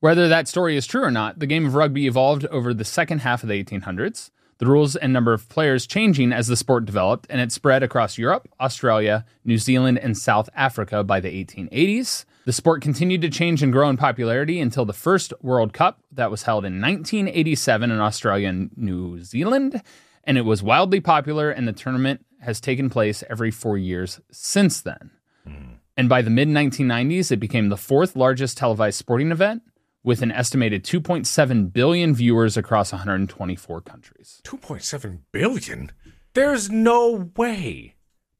Whether 0.00 0.28
that 0.28 0.46
story 0.46 0.76
is 0.76 0.86
true 0.86 1.02
or 1.02 1.10
not, 1.10 1.38
the 1.38 1.46
game 1.46 1.66
of 1.66 1.74
rugby 1.74 2.06
evolved 2.06 2.44
over 2.46 2.74
the 2.74 2.84
second 2.84 3.20
half 3.20 3.42
of 3.42 3.48
the 3.48 3.62
1800s, 3.62 4.30
the 4.58 4.66
rules 4.66 4.94
and 4.94 5.12
number 5.12 5.32
of 5.32 5.48
players 5.48 5.86
changing 5.86 6.32
as 6.32 6.48
the 6.48 6.56
sport 6.56 6.84
developed, 6.84 7.26
and 7.30 7.40
it 7.40 7.50
spread 7.50 7.82
across 7.82 8.18
Europe, 8.18 8.48
Australia, 8.60 9.24
New 9.44 9.58
Zealand, 9.58 9.98
and 9.98 10.16
South 10.16 10.48
Africa 10.54 11.02
by 11.02 11.20
the 11.20 11.28
1880s. 11.28 12.26
The 12.44 12.52
sport 12.52 12.82
continued 12.82 13.22
to 13.22 13.30
change 13.30 13.62
and 13.62 13.72
grow 13.72 13.88
in 13.88 13.96
popularity 13.96 14.60
until 14.60 14.84
the 14.84 14.92
first 14.92 15.32
World 15.42 15.72
Cup 15.72 16.00
that 16.12 16.30
was 16.30 16.42
held 16.42 16.64
in 16.64 16.80
1987 16.80 17.90
in 17.90 17.98
Australia 17.98 18.48
and 18.48 18.70
New 18.76 19.22
Zealand, 19.22 19.82
and 20.24 20.36
it 20.36 20.44
was 20.44 20.62
wildly 20.62 21.00
popular, 21.00 21.50
and 21.50 21.66
the 21.66 21.72
tournament 21.72 22.24
has 22.40 22.60
taken 22.60 22.90
place 22.90 23.24
every 23.30 23.50
four 23.50 23.78
years 23.78 24.20
since 24.30 24.80
then. 24.80 25.10
Hmm. 25.46 25.74
And 25.96 26.08
by 26.08 26.20
the 26.20 26.30
mid 26.30 26.48
1990s, 26.48 27.32
it 27.32 27.38
became 27.38 27.70
the 27.70 27.76
fourth 27.78 28.14
largest 28.14 28.58
televised 28.58 28.98
sporting 28.98 29.32
event 29.32 29.62
with 30.06 30.22
an 30.22 30.30
estimated 30.30 30.84
2.7 30.84 31.72
billion 31.72 32.14
viewers 32.14 32.56
across 32.56 32.92
124 32.92 33.80
countries. 33.80 34.40
2.7 34.44 35.18
billion? 35.32 35.90
There's 36.32 36.70
no 36.70 37.30
way 37.36 37.96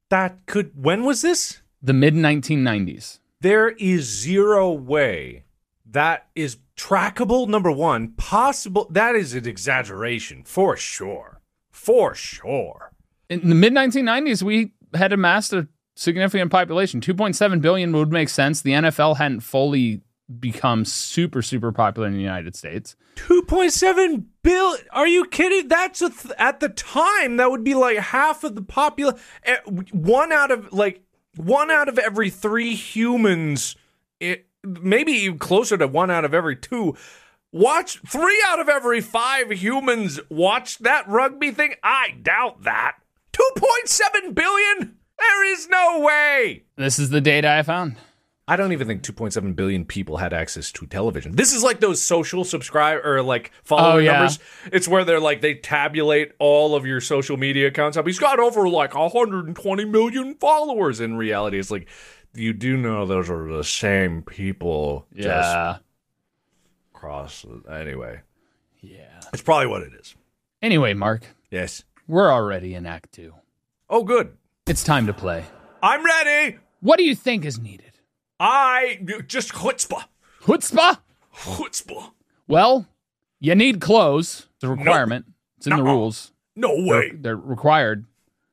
that 0.09 0.45
could. 0.45 0.71
When 0.81 1.03
was 1.03 1.21
this? 1.21 1.61
The 1.81 1.93
mid 1.93 2.13
1990s. 2.13 3.19
There 3.41 3.69
is 3.69 4.05
zero 4.05 4.71
way 4.71 5.43
that 5.85 6.27
is 6.35 6.57
trackable, 6.77 7.47
number 7.49 7.71
one. 7.71 8.13
Possible. 8.13 8.87
That 8.89 9.15
is 9.15 9.33
an 9.33 9.45
exaggeration, 9.45 10.43
for 10.45 10.77
sure. 10.77 11.41
For 11.69 12.15
sure. 12.15 12.93
In 13.29 13.49
the 13.49 13.55
mid 13.55 13.73
1990s, 13.73 14.41
we 14.41 14.71
had 14.93 15.11
amassed 15.11 15.51
a 15.51 15.67
significant 15.97 16.49
population. 16.49 17.01
2.7 17.01 17.61
billion 17.61 17.91
would 17.91 18.11
make 18.11 18.29
sense. 18.29 18.61
The 18.61 18.71
NFL 18.71 19.17
hadn't 19.17 19.41
fully 19.41 20.01
become 20.39 20.85
super, 20.85 21.41
super 21.41 21.71
popular 21.71 22.07
in 22.07 22.13
the 22.13 22.21
United 22.21 22.55
States. 22.55 22.95
2.7 23.15 24.25
billion. 24.43 24.85
Are 24.91 25.07
you 25.07 25.25
kidding? 25.25 25.67
That's 25.67 26.01
a 26.01 26.09
th- 26.09 26.33
at 26.37 26.59
the 26.59 26.69
time 26.69 27.37
that 27.37 27.49
would 27.49 27.63
be 27.63 27.73
like 27.73 27.97
half 27.97 28.43
of 28.43 28.55
the 28.55 28.61
popula 28.61 29.19
eh, 29.43 29.57
One 29.91 30.31
out 30.31 30.51
of 30.51 30.71
like 30.73 31.01
one 31.35 31.71
out 31.71 31.87
of 31.87 31.97
every 31.97 32.29
three 32.29 32.75
humans. 32.75 33.75
It 34.19 34.47
maybe 34.63 35.13
even 35.13 35.39
closer 35.39 35.77
to 35.77 35.87
one 35.87 36.11
out 36.11 36.25
of 36.25 36.33
every 36.33 36.55
two. 36.55 36.95
Watch 37.51 38.01
three 38.05 38.43
out 38.47 38.59
of 38.59 38.67
every 38.67 39.01
five 39.01 39.51
humans 39.51 40.19
watch 40.29 40.79
that 40.79 41.07
rugby 41.07 41.51
thing. 41.51 41.75
I 41.83 42.15
doubt 42.21 42.63
that. 42.63 42.97
2.7 43.33 44.35
billion. 44.35 44.97
There 45.17 45.53
is 45.53 45.67
no 45.69 46.01
way. 46.01 46.63
This 46.75 46.99
is 46.99 47.09
the 47.09 47.21
data 47.21 47.49
I 47.49 47.63
found. 47.63 47.95
I 48.49 48.55
don't 48.55 48.71
even 48.71 48.87
think 48.87 49.03
2.7 49.03 49.55
billion 49.57 49.83
people 49.83 50.17
had 50.17 50.33
access 50.33 50.71
to 50.71 50.85
television. 50.87 51.35
This 51.35 51.53
is 51.53 51.63
like 51.63 51.81
those 51.81 52.01
social 52.01 52.45
subscribe 52.45 53.05
or 53.05 53.21
like 53.21 53.51
follower 53.63 53.95
Oh, 53.95 53.97
yeah. 53.97 54.13
numbers. 54.13 54.39
It's 54.71 54.87
where 54.87 55.03
they're 55.03 55.19
like 55.19 55.41
they 55.41 55.55
tabulate 55.55 56.31
all 56.39 56.73
of 56.75 56.85
your 56.85 57.01
social 57.01 57.35
media 57.35 57.67
accounts 57.67 57.97
up. 57.97 58.05
He's 58.07 58.19
got 58.19 58.39
over 58.39 58.69
like 58.69 58.95
120 58.95 59.85
million 59.85 60.35
followers. 60.35 61.01
In 61.01 61.17
reality, 61.17 61.59
it's 61.59 61.69
like 61.71 61.89
you 62.33 62.53
do 62.53 62.77
know 62.77 63.05
those 63.05 63.29
are 63.29 63.51
the 63.51 63.63
same 63.65 64.21
people. 64.21 65.05
Just 65.13 65.81
cross 66.93 67.45
anyway. 67.69 68.21
Yeah. 68.79 69.19
It's 69.33 69.41
probably 69.41 69.67
what 69.67 69.81
it 69.81 69.93
is. 69.99 70.15
Anyway, 70.61 70.93
Mark, 70.93 71.23
Yes. 71.51 71.83
we're 72.07 72.31
already 72.31 72.73
in 72.75 72.85
Act 72.85 73.11
Two. 73.11 73.33
Oh, 73.89 74.03
good. 74.03 74.35
It's 74.65 74.83
time 74.83 75.07
to 75.07 75.13
play. 75.13 75.43
I'm 75.83 76.03
ready. 76.05 76.57
What 76.79 76.97
do 76.97 77.03
you 77.03 77.15
think 77.15 77.45
is 77.45 77.59
needed? 77.59 77.86
I 78.39 78.99
just 79.27 79.51
chutzpah, 79.53 80.05
Chutzpah? 80.41 80.99
chutzpah. 81.35 82.11
Well, 82.47 82.87
you 83.39 83.55
need 83.55 83.81
clothes. 83.81 84.47
It's 84.55 84.63
a 84.63 84.69
requirement. 84.69 85.25
It's 85.57 85.67
in 85.67 85.71
the 85.75 85.77
Nuh-uh. 85.83 85.93
rules. 85.93 86.31
No 86.55 86.75
They're, 86.75 86.85
way. 86.87 87.11
they're 87.13 87.35
required. 87.35 88.05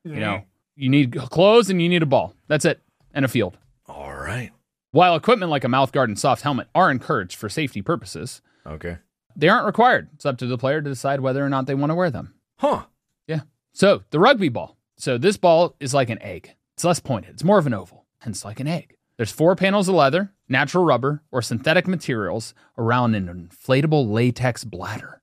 You 0.03 0.15
know, 0.17 0.33
mm-hmm. 0.33 0.43
you 0.81 0.89
need 0.89 1.15
clothes 1.15 1.69
and 1.69 1.81
you 1.81 1.89
need 1.89 2.03
a 2.03 2.07
ball. 2.07 2.33
That's 2.47 2.65
it. 2.65 2.79
And 3.13 3.25
a 3.25 3.27
field. 3.27 3.57
All 3.87 4.13
right. 4.13 4.51
While 4.91 5.15
equipment 5.15 5.49
like 5.51 5.63
a 5.63 5.69
mouth 5.69 5.91
guard 5.91 6.09
and 6.09 6.19
soft 6.19 6.41
helmet 6.43 6.67
are 6.75 6.91
encouraged 6.91 7.37
for 7.37 7.49
safety 7.49 7.81
purposes, 7.81 8.41
Okay. 8.67 8.97
they 9.35 9.47
aren't 9.49 9.65
required. 9.65 10.09
It's 10.13 10.25
up 10.25 10.37
to 10.37 10.45
the 10.47 10.57
player 10.57 10.81
to 10.81 10.89
decide 10.89 11.21
whether 11.21 11.43
or 11.45 11.49
not 11.49 11.65
they 11.65 11.75
want 11.75 11.89
to 11.91 11.95
wear 11.95 12.11
them. 12.11 12.33
Huh. 12.59 12.85
Yeah. 13.27 13.41
So 13.73 14.03
the 14.11 14.19
rugby 14.19 14.49
ball. 14.49 14.77
So 14.97 15.17
this 15.17 15.37
ball 15.37 15.75
is 15.79 15.93
like 15.93 16.09
an 16.09 16.21
egg. 16.21 16.53
It's 16.75 16.83
less 16.83 16.99
pointed. 16.99 17.31
It's 17.31 17.43
more 17.43 17.57
of 17.57 17.67
an 17.67 17.73
oval, 17.73 18.05
hence 18.19 18.45
like 18.45 18.59
an 18.59 18.67
egg. 18.67 18.94
There's 19.17 19.31
four 19.31 19.55
panels 19.55 19.87
of 19.87 19.95
leather, 19.95 20.33
natural 20.49 20.83
rubber, 20.83 21.23
or 21.31 21.41
synthetic 21.41 21.87
materials 21.87 22.53
around 22.77 23.15
an 23.15 23.27
inflatable 23.27 24.11
latex 24.11 24.63
bladder. 24.63 25.21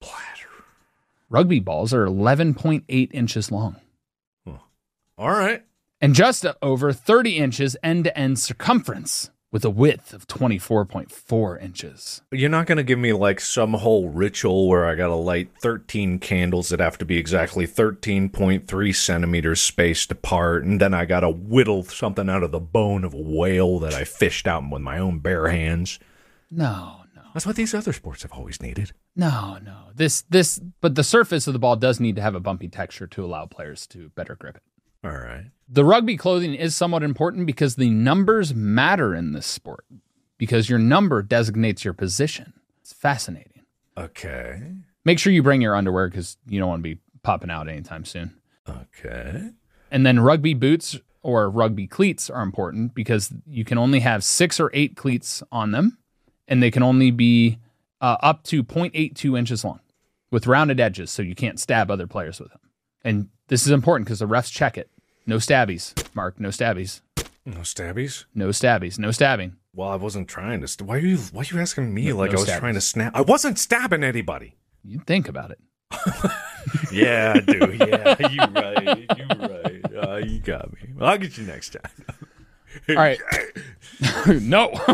Bladder. 0.00 0.64
Rugby 1.30 1.60
balls 1.60 1.94
are 1.94 2.06
11.8 2.06 3.10
inches 3.12 3.50
long 3.52 3.76
All 5.16 5.30
right. 5.30 5.64
and 6.00 6.14
just 6.14 6.44
over 6.60 6.92
30 6.92 7.36
inches 7.36 7.76
end 7.82 8.04
to 8.04 8.18
end 8.18 8.38
circumference 8.38 9.30
with 9.52 9.64
a 9.64 9.70
width 9.70 10.12
of 10.12 10.26
24.4 10.28 11.62
inches. 11.62 12.22
You're 12.30 12.48
not 12.48 12.66
going 12.66 12.76
to 12.76 12.84
give 12.84 12.98
me 12.98 13.12
like 13.12 13.40
some 13.40 13.74
whole 13.74 14.08
ritual 14.08 14.68
where 14.68 14.86
I 14.86 14.94
got 14.94 15.08
to 15.08 15.14
light 15.14 15.50
13 15.60 16.18
candles 16.20 16.68
that 16.68 16.80
have 16.80 16.98
to 16.98 17.04
be 17.04 17.18
exactly 17.18 17.66
13.3 17.66 18.94
centimeters 18.94 19.60
spaced 19.60 20.12
apart, 20.12 20.64
and 20.64 20.80
then 20.80 20.94
I 20.94 21.04
got 21.04 21.20
to 21.20 21.30
whittle 21.30 21.82
something 21.84 22.28
out 22.28 22.42
of 22.42 22.52
the 22.52 22.60
bone 22.60 23.04
of 23.04 23.14
a 23.14 23.20
whale 23.20 23.78
that 23.80 23.94
I 23.94 24.04
fished 24.04 24.46
out 24.46 24.70
with 24.70 24.82
my 24.82 24.98
own 24.98 25.18
bare 25.18 25.48
hands. 25.48 25.98
No, 26.50 27.02
no. 27.14 27.22
That's 27.34 27.46
what 27.46 27.56
these 27.56 27.74
other 27.74 27.92
sports 27.92 28.22
have 28.22 28.32
always 28.32 28.60
needed. 28.62 28.92
No, 29.16 29.58
no. 29.62 29.88
This 29.94 30.22
this 30.22 30.60
but 30.80 30.94
the 30.94 31.04
surface 31.04 31.46
of 31.46 31.52
the 31.52 31.58
ball 31.58 31.76
does 31.76 32.00
need 32.00 32.16
to 32.16 32.22
have 32.22 32.34
a 32.34 32.40
bumpy 32.40 32.68
texture 32.68 33.06
to 33.08 33.24
allow 33.24 33.46
players 33.46 33.86
to 33.88 34.10
better 34.10 34.36
grip 34.36 34.56
it. 34.56 34.62
All 35.04 35.16
right. 35.16 35.46
The 35.72 35.84
rugby 35.84 36.16
clothing 36.16 36.54
is 36.54 36.74
somewhat 36.74 37.04
important 37.04 37.46
because 37.46 37.76
the 37.76 37.90
numbers 37.90 38.52
matter 38.52 39.14
in 39.14 39.32
this 39.32 39.46
sport 39.46 39.84
because 40.36 40.68
your 40.68 40.80
number 40.80 41.22
designates 41.22 41.84
your 41.84 41.94
position. 41.94 42.54
It's 42.80 42.92
fascinating. 42.92 43.62
Okay. 43.96 44.62
Make 45.04 45.20
sure 45.20 45.32
you 45.32 45.44
bring 45.44 45.62
your 45.62 45.76
underwear 45.76 46.08
because 46.08 46.36
you 46.48 46.58
don't 46.58 46.68
want 46.68 46.80
to 46.80 46.94
be 46.94 47.00
popping 47.22 47.50
out 47.50 47.68
anytime 47.68 48.04
soon. 48.04 48.34
Okay. 48.68 49.50
And 49.92 50.04
then 50.04 50.18
rugby 50.18 50.54
boots 50.54 50.98
or 51.22 51.48
rugby 51.48 51.86
cleats 51.86 52.28
are 52.28 52.42
important 52.42 52.92
because 52.92 53.32
you 53.46 53.64
can 53.64 53.78
only 53.78 54.00
have 54.00 54.24
six 54.24 54.58
or 54.58 54.70
eight 54.74 54.96
cleats 54.96 55.40
on 55.52 55.70
them 55.70 55.98
and 56.48 56.60
they 56.60 56.72
can 56.72 56.82
only 56.82 57.12
be 57.12 57.58
uh, 58.00 58.16
up 58.20 58.42
to 58.44 58.64
0.82 58.64 59.38
inches 59.38 59.64
long 59.64 59.78
with 60.32 60.48
rounded 60.48 60.80
edges 60.80 61.12
so 61.12 61.22
you 61.22 61.36
can't 61.36 61.60
stab 61.60 61.92
other 61.92 62.08
players 62.08 62.40
with 62.40 62.50
them. 62.50 62.60
And 63.04 63.28
this 63.46 63.66
is 63.66 63.72
important 63.72 64.06
because 64.06 64.18
the 64.18 64.26
refs 64.26 64.50
check 64.50 64.76
it. 64.76 64.90
No 65.30 65.36
stabbies, 65.36 65.94
Mark. 66.12 66.40
No 66.40 66.48
stabbies. 66.48 67.02
No 67.46 67.60
stabbies? 67.60 68.24
No 68.34 68.48
stabbies. 68.48 68.98
No 68.98 69.12
stabbing. 69.12 69.54
Well, 69.72 69.88
I 69.88 69.94
wasn't 69.94 70.26
trying 70.26 70.60
to. 70.60 70.66
St- 70.66 70.88
why 70.88 70.96
are 70.96 70.98
you? 70.98 71.18
Why 71.18 71.42
are 71.42 71.44
you 71.44 71.60
asking 71.60 71.94
me 71.94 72.08
No- 72.08 72.16
like 72.16 72.32
no 72.32 72.38
I 72.38 72.40
was 72.40 72.48
stabbies. 72.48 72.58
trying 72.58 72.74
to 72.74 72.80
snap? 72.80 73.12
I 73.14 73.20
wasn't 73.20 73.56
stabbing 73.56 74.02
anybody. 74.02 74.56
You 74.82 74.98
think 75.06 75.28
about 75.28 75.52
it. 75.52 75.60
Yeah, 76.92 77.32
I 77.36 77.40
do. 77.40 77.72
Yeah, 77.78 78.28
you 78.28 78.38
right. 78.40 79.18
You 79.18 79.26
right. 79.48 80.08
Uh, 80.08 80.16
you 80.18 80.40
got 80.40 80.72
me. 80.74 80.90
Well, 80.96 81.08
I'll 81.08 81.18
get 81.18 81.38
you 81.38 81.44
next 81.46 81.70
time. 81.72 81.92
All 82.90 82.96
right. 82.96 83.18
no. 84.26 84.68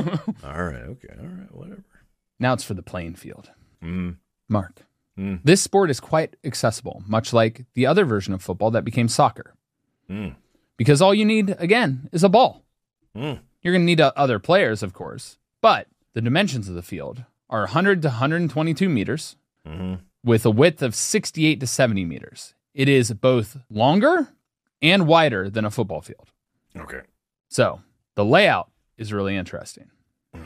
All 0.44 0.62
right. 0.62 0.83
Okay. 0.94 1.09
All 1.18 1.27
right. 1.27 1.55
Whatever. 1.55 1.83
now 2.38 2.53
it's 2.53 2.62
for 2.64 2.75
the 2.75 2.83
playing 2.83 3.14
field. 3.16 3.51
Mm. 3.83 4.16
Mark. 4.49 4.83
Mm. 5.18 5.40
This 5.42 5.61
sport 5.62 5.90
is 5.90 5.99
quite 5.99 6.37
accessible, 6.44 7.03
much 7.07 7.33
like 7.33 7.64
the 7.75 7.87
other 7.87 8.05
version 8.05 8.33
of 8.33 8.42
football 8.42 8.70
that 8.72 8.85
became 8.85 9.09
soccer. 9.09 9.55
Mm. 10.11 10.35
Because 10.77 11.01
all 11.03 11.14
you 11.14 11.25
need, 11.25 11.55
again, 11.59 12.09
is 12.12 12.23
a 12.25 12.29
ball. 12.29 12.62
Mm. 13.16 13.40
You're 13.62 13.73
going 13.73 13.83
to 13.83 13.87
need 13.87 14.01
uh, 14.01 14.12
other 14.16 14.38
players, 14.38 14.83
of 14.83 14.92
course, 14.92 15.38
but 15.61 15.88
the 16.12 16.21
dimensions 16.21 16.69
of 16.69 16.75
the 16.75 16.83
field 16.83 17.25
are 17.51 17.61
100 17.62 18.03
to 18.03 18.09
122 18.09 18.88
meters 18.88 19.37
Mhm. 19.66 20.01
with 20.23 20.45
a 20.47 20.51
width 20.51 20.83
of 20.83 20.95
68 20.95 21.59
to 21.61 21.66
70 21.66 22.05
meters. 22.05 22.55
It 22.75 22.88
is 22.88 23.12
both 23.12 23.57
longer 23.71 24.29
and 24.83 25.07
wider 25.07 25.49
than 25.51 25.64
a 25.64 25.71
football 25.71 26.01
field. 26.03 26.31
Okay. 26.77 27.01
So 27.49 27.81
the 28.14 28.25
layout 28.25 28.71
is 28.99 29.12
really 29.12 29.37
interesting. 29.37 29.90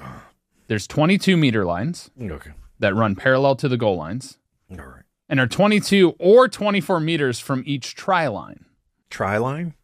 There's 0.68 0.86
22 0.86 1.36
meter 1.36 1.64
lines 1.64 2.10
Okay. 2.20 2.52
that 2.78 2.94
run 2.94 3.16
parallel 3.16 3.56
to 3.56 3.68
the 3.68 3.76
goal 3.76 3.96
lines 3.96 4.38
All 4.70 4.76
right. 4.76 5.02
and 5.28 5.40
are 5.40 5.46
22 5.48 6.14
or 6.18 6.48
24 6.48 7.00
meters 7.00 7.40
from 7.40 7.62
each 7.66 7.94
try 7.94 8.28
line. 8.28 8.64
Try 9.10 9.36
line. 9.38 9.74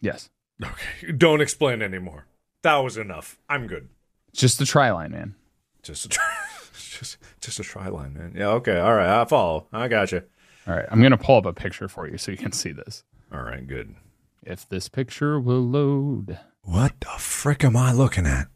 Yes. 0.00 0.30
Okay. 0.62 1.12
Don't 1.12 1.40
explain 1.40 1.82
anymore. 1.82 2.26
That 2.62 2.76
was 2.76 2.96
enough. 2.96 3.38
I'm 3.48 3.66
good. 3.66 3.88
Just 4.32 4.58
the 4.58 4.66
try 4.66 4.90
line, 4.90 5.12
man. 5.12 5.34
Just 5.82 6.04
a 6.06 6.08
try. 6.08 6.24
just 6.74 7.18
just 7.40 7.58
a 7.58 7.62
try 7.62 7.88
line, 7.88 8.14
man. 8.14 8.34
Yeah. 8.36 8.48
Okay. 8.48 8.78
All 8.78 8.94
right. 8.94 9.20
I 9.20 9.24
follow. 9.24 9.66
I 9.72 9.88
got 9.88 10.12
you. 10.12 10.22
All 10.66 10.74
right. 10.74 10.86
I'm 10.90 11.00
going 11.00 11.12
to 11.12 11.18
pull 11.18 11.36
up 11.36 11.46
a 11.46 11.52
picture 11.52 11.88
for 11.88 12.08
you 12.08 12.18
so 12.18 12.30
you 12.30 12.36
can 12.38 12.52
see 12.52 12.72
this. 12.72 13.04
All 13.32 13.42
right. 13.42 13.66
Good. 13.66 13.94
If 14.42 14.68
this 14.68 14.88
picture 14.88 15.40
will 15.40 15.62
load. 15.62 16.38
What 16.62 17.00
the 17.00 17.18
frick 17.18 17.64
am 17.64 17.76
I 17.76 17.92
looking 17.92 18.26
at? 18.26 18.48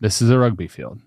This 0.00 0.22
is 0.22 0.30
a 0.30 0.38
rugby 0.38 0.68
field. 0.68 1.00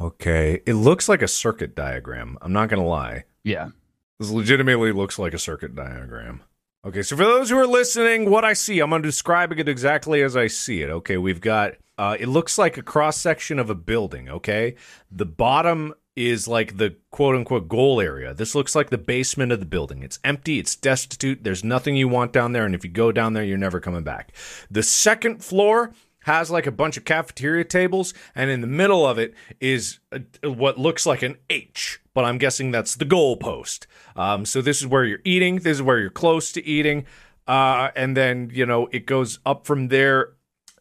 Okay. 0.00 0.62
It 0.66 0.74
looks 0.74 1.08
like 1.08 1.22
a 1.22 1.28
circuit 1.28 1.74
diagram. 1.74 2.38
I'm 2.40 2.52
not 2.52 2.68
gonna 2.68 2.86
lie. 2.86 3.24
Yeah. 3.42 3.70
This 4.18 4.30
legitimately 4.30 4.92
looks 4.92 5.18
like 5.18 5.34
a 5.34 5.38
circuit 5.38 5.74
diagram. 5.74 6.42
Okay, 6.86 7.02
so 7.02 7.16
for 7.16 7.24
those 7.24 7.50
who 7.50 7.58
are 7.58 7.66
listening, 7.66 8.30
what 8.30 8.44
I 8.44 8.52
see, 8.52 8.78
I'm 8.78 9.02
describe 9.02 9.50
it 9.50 9.68
exactly 9.68 10.22
as 10.22 10.36
I 10.36 10.46
see 10.46 10.80
it. 10.82 10.90
Okay, 10.90 11.16
we've 11.16 11.40
got, 11.40 11.74
uh, 11.98 12.16
it 12.20 12.28
looks 12.28 12.56
like 12.56 12.78
a 12.78 12.82
cross 12.82 13.16
section 13.16 13.58
of 13.58 13.68
a 13.68 13.74
building. 13.74 14.28
Okay, 14.28 14.76
the 15.10 15.26
bottom 15.26 15.92
is 16.14 16.46
like 16.46 16.76
the 16.76 16.94
quote 17.10 17.34
unquote 17.34 17.68
goal 17.68 18.00
area. 18.00 18.32
This 18.32 18.54
looks 18.54 18.76
like 18.76 18.90
the 18.90 18.98
basement 18.98 19.50
of 19.50 19.58
the 19.58 19.66
building. 19.66 20.04
It's 20.04 20.20
empty, 20.22 20.60
it's 20.60 20.76
destitute, 20.76 21.42
there's 21.42 21.64
nothing 21.64 21.96
you 21.96 22.06
want 22.06 22.32
down 22.32 22.52
there, 22.52 22.64
and 22.64 22.76
if 22.76 22.84
you 22.84 22.90
go 22.90 23.10
down 23.10 23.32
there, 23.32 23.44
you're 23.44 23.58
never 23.58 23.80
coming 23.80 24.04
back. 24.04 24.32
The 24.70 24.84
second 24.84 25.42
floor 25.42 25.92
has 26.28 26.50
like 26.50 26.66
a 26.66 26.70
bunch 26.70 26.98
of 26.98 27.06
cafeteria 27.06 27.64
tables, 27.64 28.12
and 28.34 28.50
in 28.50 28.60
the 28.60 28.66
middle 28.66 29.06
of 29.06 29.18
it 29.18 29.34
is 29.60 29.98
a, 30.12 30.20
what 30.50 30.78
looks 30.78 31.06
like 31.06 31.22
an 31.22 31.38
H, 31.48 32.00
but 32.12 32.26
I'm 32.26 32.36
guessing 32.36 32.70
that's 32.70 32.96
the 32.96 33.06
goal 33.06 33.38
post. 33.38 33.86
Um, 34.14 34.44
so 34.44 34.60
this 34.60 34.82
is 34.82 34.86
where 34.86 35.04
you're 35.04 35.22
eating. 35.24 35.56
This 35.56 35.78
is 35.78 35.82
where 35.82 35.98
you're 35.98 36.10
close 36.10 36.52
to 36.52 36.64
eating, 36.64 37.06
uh, 37.46 37.90
and 37.96 38.14
then 38.14 38.50
you 38.52 38.66
know 38.66 38.88
it 38.92 39.06
goes 39.06 39.38
up 39.46 39.66
from 39.66 39.88
there. 39.88 40.34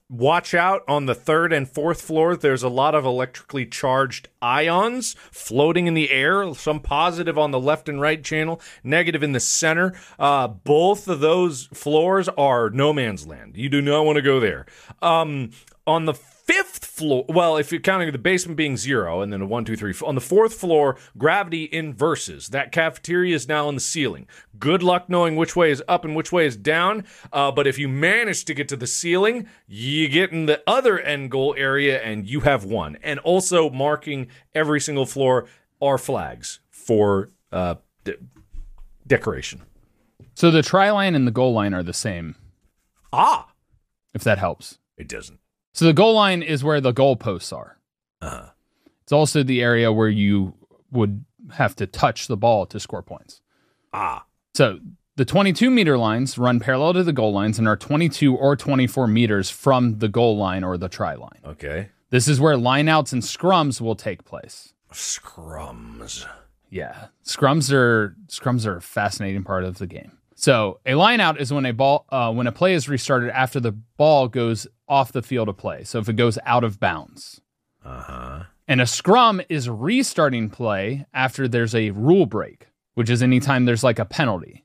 Watch 0.10 0.54
out 0.54 0.84
on 0.88 1.06
the 1.06 1.14
third 1.14 1.52
and 1.52 1.68
fourth 1.68 2.02
floor. 2.02 2.38
There's 2.38 2.64
a 2.64 2.70
lot 2.70 2.96
of 2.96 3.04
electrically 3.04 3.66
charged 3.66 4.30
ions 4.42 5.18
floating 5.32 5.86
in 5.86 5.96
the 5.96 6.12
air. 6.12 6.54
Some 6.54 6.80
positive 6.80 7.38
on 7.38 7.52
the 7.52 7.60
left 7.60 7.90
and 7.90 8.00
right 8.00 8.24
channel, 8.24 8.62
negative 8.86 9.22
in 9.22 9.34
the 9.34 9.42
center. 9.42 9.94
Uh, 10.18 10.48
both 10.48 11.10
of 11.10 11.20
those 11.20 11.66
floors 11.74 12.30
are 12.30 12.70
no 12.70 12.94
man's 12.94 13.28
land. 13.28 13.58
You 13.58 13.68
do 13.68 13.82
not 13.82 14.06
want 14.06 14.16
to 14.16 14.22
go 14.22 14.40
there. 14.40 14.66
Um, 15.02 15.52
on 15.86 16.06
the 16.06 16.14
fifth 16.48 16.86
floor, 16.86 17.26
well, 17.28 17.58
if 17.58 17.72
you're 17.72 17.82
counting 17.82 18.12
the 18.12 18.18
basement 18.18 18.56
being 18.58 18.78
zero 18.78 19.22
and 19.22 19.32
then 19.32 19.42
a 19.42 19.46
one, 19.46 19.66
two, 19.66 19.76
three, 19.76 19.94
four, 19.94 20.08
on 20.08 20.16
the 20.16 20.22
fourth 20.22 20.54
floor, 20.54 20.98
gravity 21.18 21.68
inverses. 21.72 22.48
That 22.48 22.72
cafeteria 22.72 23.36
is 23.36 23.48
now 23.48 23.68
on 23.68 23.76
the 23.76 23.82
ceiling. 23.82 24.28
Good 24.58 24.82
luck 24.82 25.10
knowing 25.10 25.36
which 25.36 25.56
way 25.56 25.72
is 25.72 25.84
up 25.88 26.06
and 26.06 26.16
which 26.16 26.32
way 26.32 26.46
is 26.46 26.56
down. 26.58 27.04
Uh, 27.34 27.52
but 27.52 27.68
if 27.68 27.78
you 27.78 27.88
manage 27.90 28.46
to 28.46 28.54
get 28.54 28.68
to 28.70 28.78
the 28.78 28.88
ceiling, 28.88 29.48
you 29.68 30.08
get 30.08 30.32
in 30.32 30.46
the 30.46 30.64
other 30.66 30.98
end 31.00 31.30
goal 31.32 31.54
area 31.58 32.02
and 32.02 32.28
you 32.28 32.40
have 32.42 32.64
won. 32.64 32.98
And 33.04 33.20
also 33.20 33.70
marking 33.70 34.28
every 34.56 34.80
single 34.80 35.06
floor 35.06 35.48
are 35.82 35.98
flags 35.98 36.60
for 36.70 37.30
uh, 37.52 37.76
de- 38.04 38.16
decoration. 39.06 39.62
So 40.34 40.50
the 40.52 40.62
try 40.64 40.90
line 40.92 41.14
and 41.16 41.28
the 41.28 41.32
goal 41.32 41.54
line 41.54 41.74
are 41.74 41.84
the 41.84 41.94
same, 41.94 42.36
Ah, 43.12 43.50
if 44.14 44.24
that 44.24 44.38
helps. 44.38 44.78
it 44.98 45.08
doesn't. 45.08 45.40
So 45.78 45.86
the 45.86 45.94
goal 45.94 46.16
line 46.16 46.42
is 46.42 46.64
where 46.64 46.82
the 46.82 46.92
goal 46.92 47.16
posts 47.16 47.54
are. 47.54 47.78
Uh-huh. 48.20 48.50
It's 49.04 49.12
also 49.12 49.44
the 49.44 49.62
area 49.62 49.94
where 49.94 50.10
you 50.10 50.56
would 50.92 51.24
have 51.54 51.76
to 51.76 51.86
touch 51.86 52.26
the 52.26 52.36
ball 52.36 52.66
to 52.66 52.80
score 52.80 53.04
points. 53.04 53.42
Ah, 53.94 54.26
So 54.56 54.80
the 55.18 55.24
22 55.24 55.70
meter 55.70 55.96
lines 55.96 56.36
run 56.40 56.60
parallel 56.60 56.94
to 56.94 57.04
the 57.04 57.14
goal 57.14 57.32
lines 57.32 57.60
and 57.60 57.68
are 57.68 57.78
22 57.78 58.36
or 58.36 58.56
24 58.56 59.08
meters 59.08 59.52
from 59.52 60.00
the 60.00 60.08
goal 60.08 60.36
line 60.36 60.64
or 60.64 60.80
the 60.80 60.90
try 60.90 61.14
line. 61.14 61.42
okay. 61.46 61.90
This 62.10 62.28
is 62.28 62.40
where 62.42 62.56
lineouts 62.56 63.14
and 63.14 63.22
scrums 63.22 63.80
will 63.80 63.96
take 63.96 64.24
place. 64.26 64.74
Scrums. 64.94 66.26
Yeah, 66.72 67.08
scrums 67.24 67.72
are 67.72 68.16
scrums 68.30 68.66
are 68.66 68.78
a 68.78 68.82
fascinating 68.82 69.44
part 69.44 69.64
of 69.64 69.78
the 69.78 69.86
game. 69.88 70.17
So 70.40 70.80
a 70.86 70.92
lineout 70.92 71.40
is 71.42 71.52
when 71.52 71.66
a 71.66 71.74
ball 71.74 72.06
uh, 72.10 72.32
when 72.32 72.46
a 72.46 72.52
play 72.52 72.76
is 72.76 72.88
restarted 72.88 73.32
after 73.32 73.60
the 73.60 73.72
ball 73.72 74.28
goes 74.28 74.68
off 74.88 75.12
the 75.12 75.24
field 75.24 75.50
of 75.50 75.58
play. 75.58 75.84
So 75.84 75.98
if 75.98 76.08
it 76.08 76.14
goes 76.16 76.38
out 76.46 76.64
of 76.64 76.80
bounds, 76.80 77.42
Uh 77.84 78.02
huh. 78.02 78.44
And 78.68 78.80
a 78.80 78.86
scrum 78.86 79.42
is 79.50 79.68
restarting 79.68 80.50
play 80.52 81.08
after 81.12 81.48
there's 81.48 81.74
a 81.74 81.90
rule 81.92 82.28
break, 82.28 82.68
which 82.94 83.10
is 83.10 83.24
anytime 83.24 83.66
there's 83.66 83.84
like 83.84 83.98
a 83.98 84.06
penalty. 84.06 84.64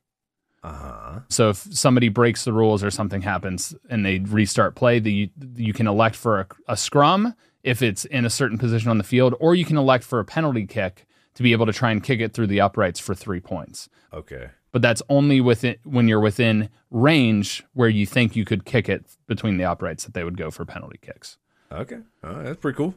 Uh 0.62 0.72
huh. 0.72 1.20
So 1.30 1.48
if 1.48 1.56
somebody 1.56 2.10
breaks 2.10 2.44
the 2.44 2.52
rules 2.52 2.84
or 2.84 2.90
something 2.90 3.22
happens 3.22 3.74
and 3.88 4.04
they 4.04 4.18
restart 4.18 4.74
play, 4.74 4.98
the, 4.98 5.30
you 5.56 5.72
can 5.72 5.86
elect 5.86 6.16
for 6.16 6.40
a, 6.40 6.46
a 6.68 6.76
scrum 6.76 7.34
if 7.62 7.80
it's 7.80 8.04
in 8.04 8.26
a 8.26 8.30
certain 8.30 8.58
position 8.58 8.90
on 8.90 8.98
the 8.98 9.04
field, 9.04 9.34
or 9.40 9.54
you 9.54 9.64
can 9.64 9.78
elect 9.78 10.04
for 10.04 10.20
a 10.20 10.24
penalty 10.24 10.66
kick 10.66 11.06
to 11.34 11.42
be 11.42 11.52
able 11.52 11.64
to 11.64 11.72
try 11.72 11.90
and 11.90 12.02
kick 12.04 12.20
it 12.20 12.34
through 12.34 12.48
the 12.48 12.60
uprights 12.60 13.00
for 13.00 13.14
three 13.14 13.40
points. 13.40 13.88
Okay. 14.12 14.50
But 14.72 14.80
that's 14.82 15.02
only 15.08 15.40
within 15.40 15.76
when 15.84 16.08
you're 16.08 16.20
within 16.20 16.70
range 16.90 17.62
where 17.74 17.88
you 17.88 18.06
think 18.06 18.34
you 18.34 18.44
could 18.44 18.64
kick 18.64 18.88
it 18.88 19.04
between 19.26 19.56
the 19.58 19.64
uprights 19.64 20.04
that 20.04 20.14
they 20.14 20.24
would 20.24 20.36
go 20.36 20.50
for 20.50 20.64
penalty 20.64 20.98
kicks, 21.02 21.38
Okay. 21.70 21.98
Right, 22.22 22.44
that's 22.44 22.58
pretty 22.60 22.76
cool. 22.76 22.94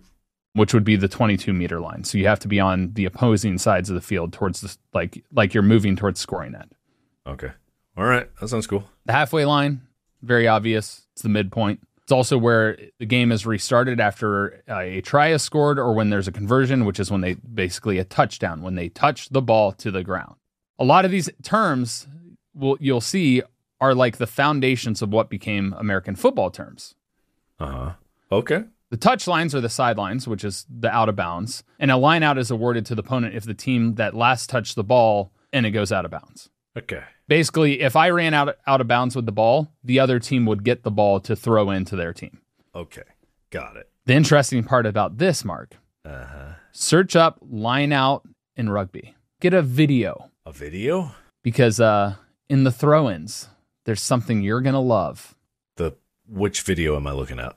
which 0.53 0.73
would 0.73 0.83
be 0.85 0.95
the 0.95 1.07
22 1.09 1.51
meter 1.53 1.79
line. 1.81 2.03
So 2.05 2.17
you 2.17 2.27
have 2.27 2.39
to 2.39 2.47
be 2.47 2.59
on 2.59 2.93
the 2.93 3.05
opposing 3.05 3.57
sides 3.57 3.89
of 3.89 3.95
the 3.95 4.01
field 4.01 4.31
towards 4.33 4.61
the 4.61 4.75
like 4.93 5.23
like 5.33 5.53
you're 5.53 5.63
moving 5.63 5.95
towards 5.95 6.19
scoring 6.19 6.55
end. 6.55 6.73
Okay. 7.27 7.51
All 7.97 8.05
right. 8.05 8.29
That 8.39 8.47
sounds 8.49 8.67
cool. 8.67 8.83
The 9.05 9.13
halfway 9.13 9.45
line, 9.45 9.81
very 10.21 10.47
obvious. 10.47 11.07
It's 11.13 11.21
the 11.21 11.29
midpoint. 11.29 11.81
It's 12.03 12.11
also 12.11 12.37
where 12.37 12.77
the 12.99 13.05
game 13.05 13.31
is 13.31 13.45
restarted 13.45 13.99
after 13.99 14.61
uh, 14.69 14.79
a 14.79 15.01
try 15.01 15.29
is 15.29 15.41
scored 15.41 15.79
or 15.79 15.93
when 15.93 16.09
there's 16.09 16.27
a 16.27 16.31
conversion, 16.31 16.85
which 16.85 16.99
is 16.99 17.09
when 17.09 17.21
they 17.21 17.33
basically 17.33 17.97
a 17.97 18.03
touchdown, 18.03 18.61
when 18.61 18.75
they 18.75 18.89
touch 18.89 19.29
the 19.29 19.41
ball 19.41 19.71
to 19.73 19.89
the 19.91 20.03
ground. 20.03 20.35
A 20.79 20.83
lot 20.83 21.05
of 21.05 21.11
these 21.11 21.29
terms 21.43 22.07
will 22.53 22.77
you'll 22.79 23.01
see 23.01 23.41
are 23.81 23.93
like 23.93 24.17
the 24.17 24.27
foundations 24.27 25.01
of 25.01 25.09
what 25.11 25.29
became 25.29 25.73
American 25.77 26.15
football 26.15 26.49
terms. 26.51 26.95
Uh 27.59 27.65
huh. 27.71 27.91
Okay. 28.31 28.63
The 28.91 28.97
touch 28.97 29.27
lines 29.27 29.53
are 29.55 29.61
the 29.61 29.69
sidelines, 29.69 30.27
which 30.27 30.43
is 30.43 30.65
the 30.69 30.89
out 30.89 31.09
of 31.09 31.15
bounds, 31.15 31.63
and 31.79 31.91
a 31.91 31.97
line 31.97 32.23
out 32.23 32.37
is 32.37 32.51
awarded 32.51 32.85
to 32.87 32.95
the 32.95 33.01
opponent 33.01 33.35
if 33.35 33.43
the 33.43 33.53
team 33.53 33.95
that 33.95 34.13
last 34.13 34.49
touched 34.49 34.75
the 34.75 34.83
ball 34.83 35.31
and 35.51 35.65
it 35.65 35.71
goes 35.71 35.91
out 35.91 36.05
of 36.05 36.11
bounds. 36.11 36.49
Okay. 36.77 37.03
Basically, 37.27 37.81
if 37.81 37.95
I 37.95 38.09
ran 38.09 38.33
out 38.33 38.55
out 38.67 38.81
of 38.81 38.87
bounds 38.87 39.15
with 39.15 39.25
the 39.25 39.31
ball, 39.31 39.71
the 39.83 39.99
other 39.99 40.19
team 40.19 40.45
would 40.45 40.63
get 40.63 40.83
the 40.83 40.91
ball 40.91 41.19
to 41.21 41.35
throw 41.35 41.71
into 41.71 41.95
their 41.95 42.13
team. 42.13 42.39
Okay. 42.75 43.03
Got 43.49 43.77
it. 43.77 43.89
The 44.05 44.13
interesting 44.13 44.63
part 44.63 44.85
about 44.85 45.17
this, 45.17 45.43
Mark, 45.43 45.75
Uh 46.03 46.25
huh. 46.25 46.53
search 46.71 47.15
up 47.15 47.39
line 47.41 47.91
out 47.91 48.27
in 48.55 48.69
rugby. 48.69 49.15
Get 49.39 49.53
a 49.53 49.61
video 49.61 50.29
A 50.45 50.51
video? 50.51 51.11
because 51.41 51.79
uh, 51.79 52.15
in 52.49 52.63
the 52.63 52.71
throw-ins, 52.71 53.49
there's 53.85 54.01
something 54.01 54.41
you're 54.41 54.61
gonna 54.61 54.81
love. 54.81 55.35
The 55.75 55.95
which 56.27 56.61
video 56.61 56.95
am 56.95 57.07
I 57.07 57.11
looking 57.11 57.39
at? 57.39 57.55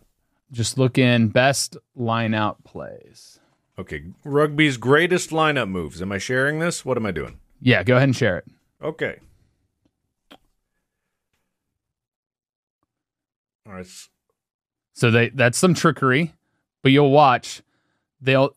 Just 0.53 0.79
look 0.79 0.98
in 0.98 1.29
best 1.29 1.77
line 1.94 2.35
out 2.35 2.64
plays. 2.64 3.40
Okay. 3.79 4.05
Rugby's 4.24 4.77
greatest 4.77 5.31
lineout 5.31 5.68
moves. 5.70 6.03
Am 6.03 6.11
I 6.12 6.18
sharing 6.18 6.59
this? 6.59 6.85
What 6.85 6.96
am 6.96 7.07
I 7.07 7.11
doing? 7.11 7.38
Yeah, 7.61 7.83
go 7.83 7.96
ahead 7.96 8.09
and 8.09 8.16
share 8.16 8.38
it. 8.38 8.44
Okay. 8.83 9.18
All 13.66 13.72
right. 13.74 13.87
So 14.94 15.11
they 15.11 15.29
that's 15.29 15.59
some 15.59 15.74
trickery, 15.74 16.35
but 16.83 16.92
you'll 16.92 17.11
watch. 17.11 17.62
They'll 18.20 18.55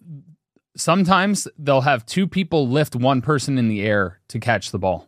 sometimes 0.76 1.48
they'll 1.58 1.82
have 1.82 2.06
two 2.06 2.28
people 2.28 2.68
lift 2.68 2.96
one 2.96 3.22
person 3.22 3.58
in 3.58 3.68
the 3.68 3.82
air 3.82 4.20
to 4.30 4.40
catch 4.40 4.72
the 4.72 4.80
ball. 4.80 5.08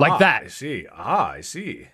Like 0.00 0.12
Ah, 0.12 0.18
that. 0.18 0.42
I 0.44 0.48
see. 0.48 0.86
Ah, 0.92 1.30
I 1.32 1.40
see. 1.40 1.88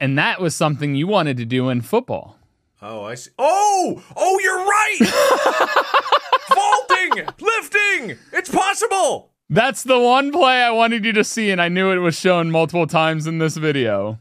And 0.00 0.18
that 0.18 0.40
was 0.40 0.54
something 0.54 0.94
you 0.94 1.06
wanted 1.06 1.36
to 1.38 1.44
do 1.44 1.68
in 1.68 1.80
football. 1.82 2.36
Oh, 2.80 3.04
I 3.04 3.14
see. 3.16 3.30
Oh, 3.38 4.02
oh, 4.16 4.38
you're 4.40 4.64
right. 4.64 4.98
Vaulting, 6.54 7.26
lifting. 7.40 8.16
It's 8.32 8.48
possible. 8.50 9.32
That's 9.50 9.82
the 9.82 9.98
one 9.98 10.30
play 10.30 10.62
I 10.62 10.70
wanted 10.70 11.04
you 11.04 11.12
to 11.14 11.24
see, 11.24 11.50
and 11.50 11.60
I 11.60 11.68
knew 11.68 11.90
it 11.90 11.98
was 11.98 12.14
shown 12.18 12.50
multiple 12.50 12.86
times 12.86 13.26
in 13.26 13.38
this 13.38 13.56
video. 13.56 14.18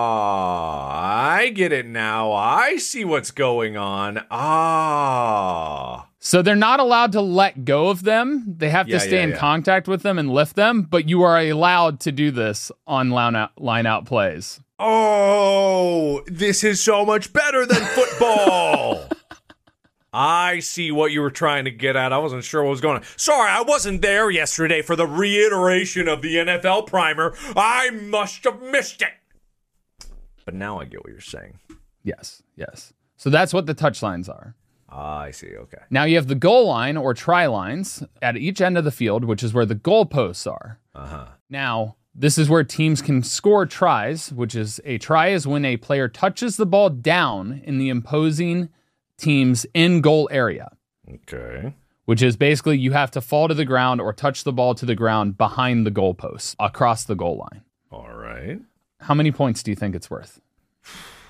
Ah, 0.00 1.34
I 1.36 1.50
get 1.50 1.70
it 1.72 1.86
now. 1.86 2.32
I 2.32 2.76
see 2.76 3.04
what's 3.04 3.30
going 3.30 3.76
on. 3.76 4.24
Ah. 4.30 6.08
So 6.22 6.42
they're 6.42 6.54
not 6.54 6.80
allowed 6.80 7.12
to 7.12 7.20
let 7.22 7.64
go 7.64 7.88
of 7.88 8.02
them. 8.02 8.44
They 8.58 8.68
have 8.68 8.86
Yeah, 8.88 8.98
to 8.98 9.00
stay 9.00 9.16
yeah, 9.16 9.22
in 9.24 9.30
yeah. 9.30 9.36
contact 9.38 9.88
with 9.88 10.02
them 10.02 10.18
and 10.18 10.30
lift 10.30 10.54
them, 10.54 10.82
but 10.82 11.08
you 11.08 11.22
are 11.22 11.38
allowed 11.40 11.98
to 12.00 12.12
do 12.12 12.30
this 12.30 12.70
on 12.86 13.08
line 13.10 13.34
out, 13.34 13.58
line 13.60 13.86
out 13.86 14.04
plays. 14.04 14.60
Oh, 14.78 16.22
this 16.26 16.62
is 16.62 16.82
so 16.82 17.06
much 17.06 17.32
better 17.32 17.64
than 17.64 17.82
football. 17.84 19.08
I 20.12 20.58
see 20.58 20.90
what 20.90 21.12
you 21.12 21.20
were 21.22 21.30
trying 21.30 21.64
to 21.66 21.70
get 21.70 21.96
at. 21.96 22.12
I 22.12 22.18
wasn't 22.18 22.44
sure 22.44 22.62
what 22.64 22.70
was 22.70 22.80
going 22.80 22.96
on. 22.98 23.04
Sorry, 23.16 23.48
I 23.50 23.62
wasn't 23.62 24.02
there 24.02 24.28
yesterday 24.30 24.82
for 24.82 24.96
the 24.96 25.06
reiteration 25.06 26.06
of 26.08 26.20
the 26.20 26.34
NFL 26.36 26.86
primer. 26.86 27.34
I 27.56 27.90
must 27.90 28.44
have 28.44 28.60
missed 28.60 29.00
it. 29.02 30.08
But 30.44 30.54
now 30.54 30.80
I 30.80 30.84
get 30.84 31.00
what 31.02 31.12
you're 31.12 31.20
saying. 31.20 31.60
Yes, 32.02 32.42
yes. 32.56 32.92
So 33.16 33.30
that's 33.30 33.54
what 33.54 33.66
the 33.66 33.74
touch 33.74 34.02
lines 34.02 34.28
are. 34.28 34.54
Ah, 34.90 35.20
I 35.20 35.30
see. 35.30 35.54
Okay. 35.56 35.78
Now 35.90 36.04
you 36.04 36.16
have 36.16 36.26
the 36.26 36.34
goal 36.34 36.66
line 36.68 36.96
or 36.96 37.14
try 37.14 37.46
lines 37.46 38.02
at 38.20 38.36
each 38.36 38.60
end 38.60 38.76
of 38.76 38.84
the 38.84 38.90
field, 38.90 39.24
which 39.24 39.42
is 39.42 39.54
where 39.54 39.66
the 39.66 39.76
goalposts 39.76 40.50
are. 40.50 40.78
Uh 40.94 41.06
huh. 41.06 41.26
Now, 41.48 41.96
this 42.14 42.36
is 42.38 42.48
where 42.50 42.64
teams 42.64 43.00
can 43.00 43.22
score 43.22 43.66
tries, 43.66 44.32
which 44.32 44.54
is 44.56 44.80
a 44.84 44.98
try 44.98 45.28
is 45.28 45.46
when 45.46 45.64
a 45.64 45.76
player 45.76 46.08
touches 46.08 46.56
the 46.56 46.66
ball 46.66 46.90
down 46.90 47.60
in 47.64 47.78
the 47.78 47.88
imposing 47.88 48.68
team's 49.16 49.64
in 49.74 50.00
goal 50.00 50.28
area, 50.32 50.70
Okay. 51.08 51.74
which 52.06 52.20
is 52.22 52.36
basically 52.36 52.78
you 52.78 52.90
have 52.92 53.10
to 53.12 53.20
fall 53.20 53.46
to 53.48 53.54
the 53.54 53.64
ground 53.64 54.00
or 54.00 54.12
touch 54.12 54.42
the 54.44 54.52
ball 54.52 54.74
to 54.74 54.84
the 54.86 54.94
ground 54.96 55.38
behind 55.38 55.86
the 55.86 55.90
goalpost 55.90 56.56
across 56.58 57.04
the 57.04 57.14
goal 57.14 57.36
line. 57.38 57.62
All 57.92 58.12
right. 58.12 58.58
How 59.00 59.14
many 59.14 59.30
points 59.30 59.62
do 59.62 59.70
you 59.70 59.76
think 59.76 59.94
it's 59.94 60.10
worth? 60.10 60.40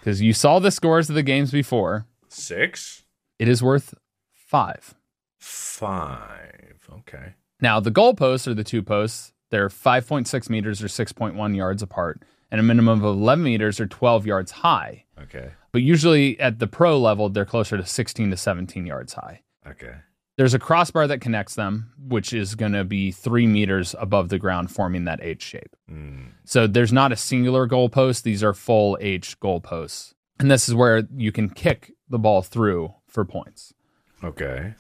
Because 0.00 0.22
you 0.22 0.32
saw 0.32 0.58
the 0.60 0.70
scores 0.70 1.08
of 1.10 1.14
the 1.14 1.22
games 1.22 1.50
before. 1.50 2.06
Six. 2.28 3.02
It 3.40 3.48
is 3.48 3.62
worth 3.62 3.94
five. 4.34 4.94
Five. 5.38 6.86
Okay. 6.92 7.32
Now, 7.58 7.80
the 7.80 7.90
goalposts 7.90 8.46
are 8.46 8.52
the 8.52 8.62
two 8.62 8.82
posts. 8.82 9.32
They're 9.48 9.70
5.6 9.70 10.50
meters 10.50 10.82
or 10.82 10.88
6.1 10.88 11.56
yards 11.56 11.82
apart, 11.82 12.22
and 12.50 12.60
a 12.60 12.62
minimum 12.62 12.98
of 12.98 13.04
11 13.04 13.42
meters 13.42 13.80
or 13.80 13.86
12 13.86 14.26
yards 14.26 14.50
high. 14.50 15.06
Okay. 15.22 15.52
But 15.72 15.80
usually 15.80 16.38
at 16.38 16.58
the 16.58 16.66
pro 16.66 16.98
level, 16.98 17.30
they're 17.30 17.46
closer 17.46 17.78
to 17.78 17.86
16 17.86 18.30
to 18.30 18.36
17 18.36 18.84
yards 18.84 19.14
high. 19.14 19.40
Okay. 19.66 19.94
There's 20.36 20.52
a 20.52 20.58
crossbar 20.58 21.06
that 21.06 21.22
connects 21.22 21.54
them, 21.54 21.94
which 21.98 22.34
is 22.34 22.54
going 22.54 22.72
to 22.72 22.84
be 22.84 23.10
three 23.10 23.46
meters 23.46 23.94
above 23.98 24.28
the 24.28 24.38
ground, 24.38 24.70
forming 24.70 25.04
that 25.04 25.22
H 25.22 25.42
shape. 25.42 25.74
Mm. 25.90 26.32
So 26.44 26.66
there's 26.66 26.92
not 26.92 27.10
a 27.10 27.16
singular 27.16 27.66
goalpost. 27.66 28.22
These 28.22 28.44
are 28.44 28.52
full 28.52 28.98
H 29.00 29.40
goalposts. 29.40 30.12
And 30.38 30.50
this 30.50 30.68
is 30.68 30.74
where 30.74 31.08
you 31.16 31.32
can 31.32 31.48
kick 31.48 31.92
the 32.10 32.18
ball 32.18 32.42
through 32.42 32.94
for 33.10 33.24
points. 33.24 33.74
Okay. 34.22 34.74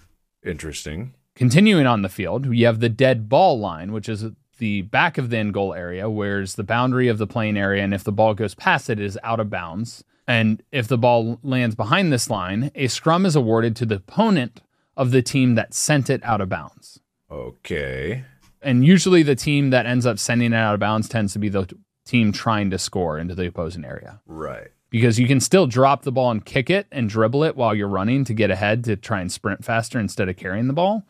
Interesting. 0.44 1.14
Continuing 1.34 1.86
on 1.86 2.02
the 2.02 2.08
field, 2.08 2.46
you 2.46 2.66
have 2.66 2.80
the 2.80 2.88
dead 2.88 3.28
ball 3.28 3.58
line, 3.58 3.92
which 3.92 4.08
is 4.08 4.26
the 4.58 4.82
back 4.82 5.18
of 5.18 5.30
the 5.30 5.38
end 5.38 5.54
goal 5.54 5.74
area, 5.74 6.08
where's 6.08 6.54
the 6.54 6.64
boundary 6.64 7.08
of 7.08 7.18
the 7.18 7.26
playing 7.26 7.56
area. 7.56 7.82
And 7.82 7.94
if 7.94 8.04
the 8.04 8.12
ball 8.12 8.34
goes 8.34 8.54
past 8.54 8.90
it, 8.90 9.00
it 9.00 9.04
is 9.04 9.18
out 9.22 9.40
of 9.40 9.50
bounds. 9.50 10.04
And 10.26 10.62
if 10.70 10.86
the 10.86 10.98
ball 10.98 11.40
lands 11.42 11.74
behind 11.74 12.12
this 12.12 12.30
line, 12.30 12.70
a 12.74 12.86
scrum 12.86 13.26
is 13.26 13.34
awarded 13.34 13.74
to 13.76 13.86
the 13.86 13.96
opponent 13.96 14.60
of 14.96 15.10
the 15.10 15.22
team 15.22 15.54
that 15.54 15.74
sent 15.74 16.10
it 16.10 16.22
out 16.22 16.40
of 16.40 16.48
bounds. 16.48 17.00
Okay. 17.30 18.24
And 18.62 18.84
usually 18.84 19.22
the 19.22 19.34
team 19.34 19.70
that 19.70 19.86
ends 19.86 20.04
up 20.04 20.18
sending 20.18 20.52
it 20.52 20.56
out 20.56 20.74
of 20.74 20.80
bounds 20.80 21.08
tends 21.08 21.32
to 21.32 21.38
be 21.38 21.48
the 21.48 21.72
team 22.04 22.32
trying 22.32 22.70
to 22.70 22.78
score 22.78 23.18
into 23.18 23.34
the 23.34 23.46
opposing 23.46 23.84
area. 23.84 24.20
Right. 24.26 24.68
Because 24.90 25.18
you 25.20 25.26
can 25.28 25.38
still 25.40 25.66
drop 25.66 26.02
the 26.02 26.10
ball 26.12 26.30
and 26.32 26.44
kick 26.44 26.68
it 26.68 26.86
and 26.90 27.08
dribble 27.08 27.44
it 27.44 27.56
while 27.56 27.74
you're 27.74 27.88
running 27.88 28.24
to 28.24 28.34
get 28.34 28.50
ahead 28.50 28.84
to 28.84 28.96
try 28.96 29.20
and 29.20 29.30
sprint 29.30 29.64
faster 29.64 29.98
instead 30.00 30.28
of 30.28 30.36
carrying 30.36 30.66
the 30.66 30.72
ball. 30.72 31.04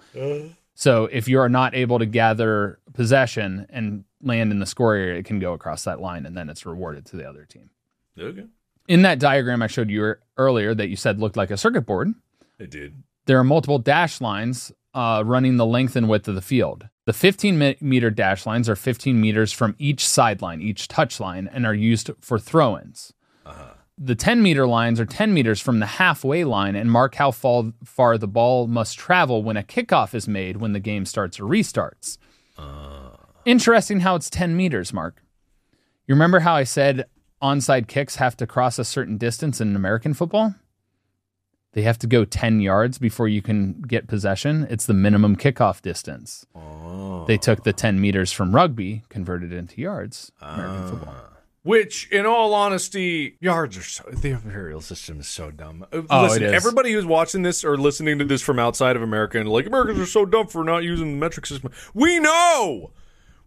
So 0.74 1.06
if 1.06 1.28
you 1.28 1.38
are 1.40 1.48
not 1.48 1.74
able 1.74 1.98
to 1.98 2.06
gather 2.06 2.78
possession 2.92 3.66
and 3.70 4.04
land 4.22 4.52
in 4.52 4.58
the 4.58 4.66
score 4.66 4.94
area, 4.94 5.18
it 5.18 5.24
can 5.24 5.38
go 5.38 5.52
across 5.54 5.84
that 5.84 6.00
line 6.00 6.26
and 6.26 6.36
then 6.36 6.48
it's 6.50 6.66
rewarded 6.66 7.06
to 7.06 7.16
the 7.16 7.26
other 7.28 7.44
team. 7.44 7.70
Okay. 8.18 8.44
In 8.88 9.02
that 9.02 9.18
diagram 9.18 9.62
I 9.62 9.66
showed 9.66 9.88
you 9.90 10.14
earlier 10.36 10.74
that 10.74 10.88
you 10.88 10.96
said 10.96 11.18
looked 11.18 11.36
like 11.36 11.50
a 11.50 11.56
circuit 11.56 11.82
board, 11.82 12.12
It 12.58 12.70
did. 12.70 13.02
there 13.26 13.38
are 13.38 13.44
multiple 13.44 13.78
dash 13.78 14.20
lines 14.20 14.72
uh, 14.92 15.22
running 15.24 15.56
the 15.56 15.64
length 15.66 15.96
and 15.96 16.08
width 16.08 16.28
of 16.28 16.34
the 16.34 16.40
field. 16.42 16.88
The 17.06 17.12
15 17.12 17.76
meter 17.80 18.10
dash 18.10 18.44
lines 18.44 18.68
are 18.68 18.76
15 18.76 19.18
meters 19.20 19.52
from 19.52 19.74
each 19.78 20.06
sideline, 20.06 20.60
each 20.60 20.86
touch 20.88 21.18
line, 21.20 21.48
and 21.52 21.64
are 21.64 21.74
used 21.74 22.10
for 22.20 22.38
throw 22.38 22.78
ins. 22.78 23.12
The 24.02 24.14
10 24.14 24.42
meter 24.42 24.66
lines 24.66 24.98
are 24.98 25.04
10 25.04 25.34
meters 25.34 25.60
from 25.60 25.78
the 25.78 25.84
halfway 25.86 26.42
line 26.44 26.74
and 26.74 26.90
mark 26.90 27.16
how 27.16 27.30
far, 27.30 27.74
far 27.84 28.16
the 28.16 28.26
ball 28.26 28.66
must 28.66 28.98
travel 28.98 29.42
when 29.42 29.58
a 29.58 29.62
kickoff 29.62 30.14
is 30.14 30.26
made 30.26 30.56
when 30.56 30.72
the 30.72 30.80
game 30.80 31.04
starts 31.04 31.38
or 31.38 31.44
restarts. 31.44 32.16
Uh. 32.56 33.10
Interesting 33.44 34.00
how 34.00 34.14
it's 34.14 34.30
10 34.30 34.56
meters, 34.56 34.94
Mark. 34.94 35.22
You 36.06 36.14
remember 36.14 36.40
how 36.40 36.54
I 36.54 36.64
said 36.64 37.04
onside 37.42 37.88
kicks 37.88 38.16
have 38.16 38.38
to 38.38 38.46
cross 38.46 38.78
a 38.78 38.84
certain 38.86 39.18
distance 39.18 39.60
in 39.60 39.76
American 39.76 40.14
football? 40.14 40.54
They 41.72 41.82
have 41.82 41.98
to 41.98 42.06
go 42.06 42.24
10 42.24 42.60
yards 42.60 42.98
before 42.98 43.28
you 43.28 43.42
can 43.42 43.82
get 43.82 44.08
possession. 44.08 44.66
It's 44.70 44.86
the 44.86 44.94
minimum 44.94 45.36
kickoff 45.36 45.82
distance. 45.82 46.46
Oh. 46.54 47.24
They 47.26 47.36
took 47.36 47.64
the 47.64 47.72
10 47.74 48.00
meters 48.00 48.32
from 48.32 48.54
rugby, 48.54 49.02
converted 49.10 49.52
it 49.52 49.56
into 49.56 49.80
yards. 49.80 50.32
American 50.40 50.82
ah. 50.82 50.88
football. 50.88 51.29
Which, 51.62 52.08
in 52.10 52.24
all 52.24 52.54
honesty, 52.54 53.36
yards 53.40 53.76
are 53.76 53.82
so. 53.82 54.04
The 54.10 54.30
imperial 54.30 54.80
system 54.80 55.20
is 55.20 55.28
so 55.28 55.50
dumb. 55.50 55.84
Uh, 55.92 56.00
Oh, 56.08 56.22
Listen, 56.22 56.42
it 56.42 56.46
is. 56.46 56.52
everybody 56.54 56.92
who's 56.92 57.04
watching 57.04 57.42
this 57.42 57.64
or 57.64 57.76
listening 57.76 58.18
to 58.18 58.24
this 58.24 58.40
from 58.40 58.58
outside 58.58 58.96
of 58.96 59.02
America 59.02 59.38
and 59.38 59.46
like, 59.48 59.66
Americans 59.66 59.98
are 59.98 60.06
so 60.06 60.24
dumb 60.24 60.46
for 60.46 60.64
not 60.64 60.84
using 60.84 61.12
the 61.12 61.18
metric 61.18 61.44
system. 61.44 61.70
We 61.92 62.18
know! 62.18 62.92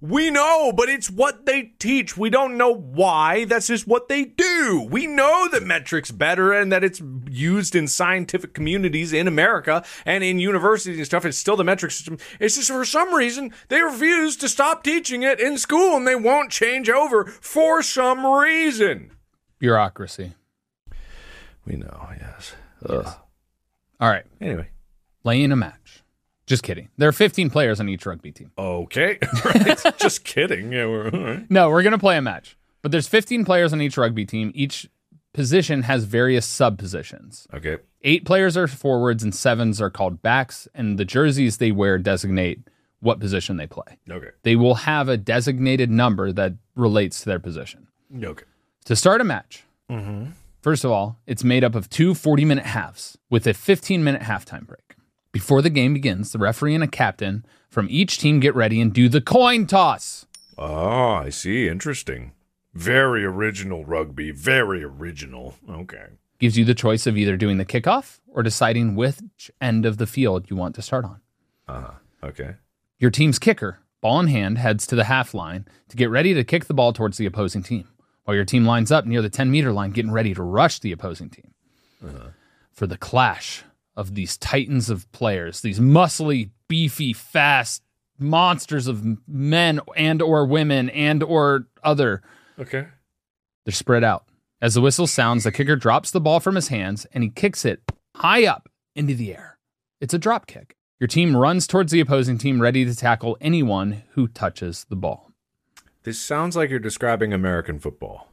We 0.04 0.32
know, 0.32 0.74
but 0.74 0.90
it's 0.90 1.10
what 1.10 1.46
they 1.46 1.72
teach. 1.80 2.18
We 2.18 2.30
don't 2.30 2.58
know 2.58 2.74
why. 2.76 3.46
That's 3.46 3.68
just 3.68 3.88
what 3.88 4.10
they 4.10 4.26
do. 4.26 4.86
We 4.92 5.08
know 5.08 5.48
that 5.48 5.64
metric's 5.64 6.12
better 6.12 6.52
and 6.52 6.74
that 6.74 6.84
it's 6.84 7.02
used 7.30 7.74
in 7.74 7.88
scientific 7.88 8.54
communities 8.54 9.14
in 9.14 9.30
America 9.30 9.82
and 10.06 10.22
in 10.22 10.40
universities 10.40 10.98
and 10.98 11.06
stuff. 11.06 11.24
It's 11.24 11.38
still 11.38 11.56
the 11.56 11.64
metric 11.64 11.94
system. 11.94 12.18
It's 12.38 12.58
just 12.58 12.70
for 12.70 12.84
some 12.84 13.14
reason 13.14 13.54
they 13.70 13.82
refuse 13.82 14.36
to 14.38 14.50
stop 14.50 14.84
teaching 14.84 15.24
it 15.24 15.40
in 15.40 15.58
school 15.58 15.96
and 15.96 16.06
they 16.06 16.18
won't 16.18 16.52
change 16.52 16.90
over 16.90 17.24
for 17.24 17.82
some 17.82 18.26
reason. 18.26 19.12
Bureaucracy. 19.58 20.34
We 21.66 21.78
know, 21.78 22.10
yes. 22.20 22.56
Ugh. 22.90 23.08
All 24.02 24.10
right. 24.10 24.26
Anyway. 24.42 24.68
Laying 25.24 25.54
a 25.54 25.56
match. 25.56 25.83
Just 26.46 26.64
kidding. 26.64 26.90
There 26.98 27.08
are 27.08 27.14
15 27.14 27.50
players 27.50 27.80
on 27.80 27.88
each 27.88 28.06
rugby 28.06 28.32
team. 28.32 28.52
Okay. 28.58 29.18
right. 29.46 29.80
Just 29.98 30.24
kidding. 30.24 30.74
Yeah, 30.74 30.88
we're 30.88 31.10
right. 31.10 31.50
No, 31.50 31.70
we're 31.70 31.84
going 31.84 31.94
to 31.94 31.98
play 31.98 32.18
a 32.18 32.22
match. 32.22 32.58
But 32.82 32.92
there's 32.92 33.08
15 33.08 33.46
players 33.46 33.72
on 33.72 33.82
each 33.82 33.98
rugby 33.98 34.26
team. 34.26 34.52
Each 34.54 34.90
position 35.34 35.84
has 35.84 36.04
various 36.04 36.46
sub 36.46 36.78
positions. 36.78 37.48
Okay. 37.54 37.78
Eight 38.02 38.26
players 38.26 38.58
are 38.58 38.68
forwards 38.68 39.24
and 39.24 39.34
sevens 39.34 39.82
are 39.82 39.90
called 39.90 40.22
backs. 40.22 40.68
And 40.76 41.00
the 41.00 41.06
jerseys 41.06 41.58
they 41.58 41.72
wear 41.72 41.98
designate 41.98 42.60
what 43.00 43.20
position 43.20 43.58
they 43.58 43.68
play. 43.68 44.00
Okay. 44.10 44.30
They 44.44 44.56
will 44.56 44.76
have 44.76 45.08
a 45.08 45.18
designated 45.18 45.90
number 45.90 46.32
that 46.34 46.54
relates 46.76 47.20
to 47.22 47.26
their 47.26 47.40
position. 47.40 47.88
Okay. 48.22 48.46
To 48.86 48.96
start 48.96 49.22
a 49.22 49.24
match, 49.24 49.64
mm-hmm. 49.90 50.32
first 50.62 50.84
of 50.84 50.92
all, 50.92 51.18
it's 51.26 51.44
made 51.44 51.64
up 51.64 51.76
of 51.76 51.90
two 51.90 52.14
40 52.14 52.44
minute 52.44 52.66
halves 52.66 53.18
with 53.30 53.48
a 53.48 53.54
15 53.54 54.04
minute 54.04 54.22
halftime 54.22 54.68
break. 54.68 54.83
Before 55.34 55.64
the 55.64 55.72
game 55.72 55.96
begins, 55.96 56.32
the 56.32 56.38
referee 56.38 56.76
and 56.76 56.84
a 56.84 56.88
captain 56.88 57.44
from 57.68 57.88
each 57.90 58.20
team 58.20 58.40
get 58.40 58.56
ready 58.56 58.80
and 58.80 58.94
do 58.94 59.10
the 59.10 59.20
coin 59.20 59.66
toss. 59.66 60.28
Ah, 60.60 61.16
I 61.24 61.30
see. 61.30 61.68
Interesting. 61.68 62.34
Very 62.76 63.26
original 63.26 63.84
rugby. 63.84 64.30
Very 64.30 64.84
original. 64.84 65.56
Okay. 65.68 66.06
Gives 66.38 66.56
you 66.56 66.64
the 66.66 66.76
choice 66.76 67.08
of 67.08 67.18
either 67.18 67.36
doing 67.36 67.58
the 67.58 67.66
kickoff 67.66 68.20
or 68.28 68.44
deciding 68.44 68.96
which 68.96 69.50
end 69.60 69.88
of 69.88 69.98
the 69.98 70.06
field 70.06 70.52
you 70.52 70.56
want 70.56 70.76
to 70.76 70.84
start 70.84 71.04
on. 71.04 71.20
Uh-huh. 71.68 71.94
Okay. 72.24 72.56
Your 73.00 73.10
team's 73.10 73.40
kicker, 73.40 73.80
ball 74.02 74.20
in 74.20 74.28
hand, 74.28 74.60
heads 74.60 74.86
to 74.88 74.96
the 74.96 75.06
half 75.06 75.34
line 75.34 75.66
to 75.90 75.98
get 75.98 76.12
ready 76.12 76.36
to 76.36 76.44
kick 76.44 76.66
the 76.66 76.74
ball 76.76 76.94
towards 76.94 77.18
the 77.18 77.26
opposing 77.26 77.64
team, 77.64 77.88
while 78.26 78.36
your 78.36 78.46
team 78.46 78.66
lines 78.66 78.92
up 78.92 79.08
near 79.08 79.22
the 79.24 79.30
10 79.30 79.50
meter 79.50 79.74
line, 79.74 79.92
getting 79.92 80.12
ready 80.12 80.36
to 80.36 80.44
rush 80.44 80.78
the 80.80 80.92
opposing 80.92 81.32
team. 81.32 81.54
For 82.72 82.86
the 82.86 82.98
clash 82.98 83.64
of 83.96 84.16
these 84.16 84.38
titans 84.38 84.90
of 84.90 85.10
players, 85.12 85.62
these 85.62 85.80
muscly, 85.80 86.50
beefy, 86.68 87.14
fast 87.14 87.84
monsters 88.20 88.88
of 88.88 89.04
men 89.28 89.80
and 89.96 90.22
or 90.22 90.46
women 90.46 90.90
and 90.92 91.22
or 91.24 91.68
other 91.84 92.22
Okay. 92.60 92.88
they're 93.66 93.74
spread 93.74 94.04
out. 94.04 94.26
As 94.62 94.76
the 94.76 94.82
whistle 94.82 95.08
sounds, 95.08 95.44
the 95.44 95.52
kicker 95.52 95.76
drops 95.76 96.12
the 96.12 96.22
ball 96.22 96.40
from 96.40 96.56
his 96.56 96.70
hands 96.70 97.06
and 97.12 97.24
he 97.24 97.30
kicks 97.30 97.66
it 97.66 97.82
high 98.16 98.46
up 98.46 98.70
into 98.96 99.14
the 99.16 99.34
air. 99.34 99.58
It's 100.00 100.14
a 100.14 100.20
drop 100.20 100.48
kick. 100.48 100.76
Your 101.00 101.08
team 101.08 101.36
runs 101.36 101.68
towards 101.68 101.92
the 101.92 102.00
opposing 102.00 102.38
team, 102.38 102.62
ready 102.62 102.86
to 102.86 102.96
tackle 102.96 103.36
anyone 103.42 104.04
who 104.12 104.28
touches 104.28 104.86
the 104.90 104.96
ball. 104.96 105.32
This 106.04 106.20
sounds 106.22 106.56
like 106.56 106.70
you're 106.70 106.80
describing 106.80 107.34
American 107.34 107.80
football. 107.80 108.30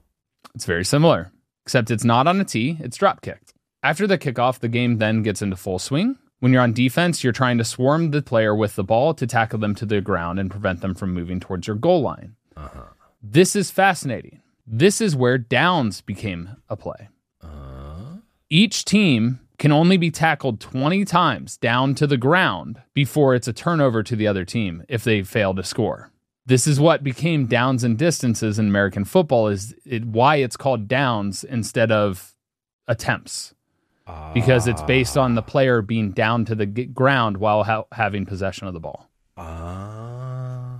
It's 0.55 0.67
very 0.67 0.85
similar, 0.85 1.33
except 1.65 1.91
it's 1.91 2.05
not 2.05 2.27
on 2.29 2.41
a 2.41 2.45
tee, 2.45 2.77
it's 2.81 2.97
drop 2.97 3.23
kicked. 3.23 3.55
After 3.83 4.07
the 4.07 4.19
kickoff, 4.19 4.59
the 4.59 4.69
game 4.69 4.99
then 4.99 5.23
gets 5.23 5.41
into 5.41 5.57
full 5.57 5.79
swing. 5.79 6.19
When 6.41 6.53
you're 6.53 6.63
on 6.63 6.73
defense, 6.73 7.25
you're 7.25 7.33
trying 7.33 7.59
to 7.59 7.65
swarm 7.65 8.11
the 8.11 8.23
player 8.23 8.55
with 8.55 8.77
the 8.77 8.85
ball 8.85 9.15
to 9.15 9.27
tackle 9.27 9.59
them 9.59 9.75
to 9.77 9.87
the 9.87 10.01
ground 10.01 10.39
and 10.39 10.51
prevent 10.51 10.81
them 10.81 10.95
from 10.95 11.15
moving 11.15 11.41
towards 11.41 11.67
your 11.67 11.77
goal 11.77 12.03
line. 12.03 12.37
Uh-huh. 12.57 12.85
This 13.23 13.57
is 13.57 13.71
fascinating. 13.71 14.43
This 14.67 15.01
is 15.01 15.17
where 15.17 15.39
downs 15.39 16.01
became 16.01 16.57
a 16.69 16.77
play. 16.77 17.09
Uh-huh. 17.43 18.19
Each 18.49 18.85
team 18.85 19.41
can 19.59 19.73
only 19.73 19.97
be 19.97 20.11
tackled 20.11 20.61
20 20.61 21.05
times 21.05 21.57
down 21.59 21.95
to 21.95 22.07
the 22.07 22.17
ground 22.17 22.81
before 22.95 23.35
it's 23.35 23.49
a 23.49 23.53
turnover 23.53 24.03
to 24.03 24.17
the 24.17 24.27
other 24.27 24.45
team 24.45 24.83
if 24.89 25.05
they 25.05 25.23
fail 25.23 25.55
to 25.55 25.63
score. 25.63 26.11
This 26.47 26.67
is 26.67 26.81
what 26.81 27.05
became 27.05 27.47
downs 27.47 27.85
and 27.85 27.97
distances 27.97 28.59
in 28.59 28.69
American 28.69 29.05
football 29.05 29.49
is 29.49 29.75
it, 29.85 30.05
why 30.05 30.37
it's 30.37 30.57
called 30.57 30.89
downs 30.89 31.45
instead 31.45 31.93
of 31.93 32.35
attempts. 32.89 33.55
Because 34.35 34.67
it's 34.69 34.83
based 34.83 35.17
on 35.19 35.35
the 35.35 35.43
player 35.43 35.83
being 35.83 36.13
down 36.13 36.45
to 36.47 36.55
the 36.55 36.67
g- 36.67 36.85
ground 36.87 37.37
while 37.39 37.65
ha- 37.65 37.85
having 37.93 38.25
possession 38.27 38.67
of 38.69 38.75
the 38.75 38.81
ball. 38.81 39.09
Ah. 39.37 40.79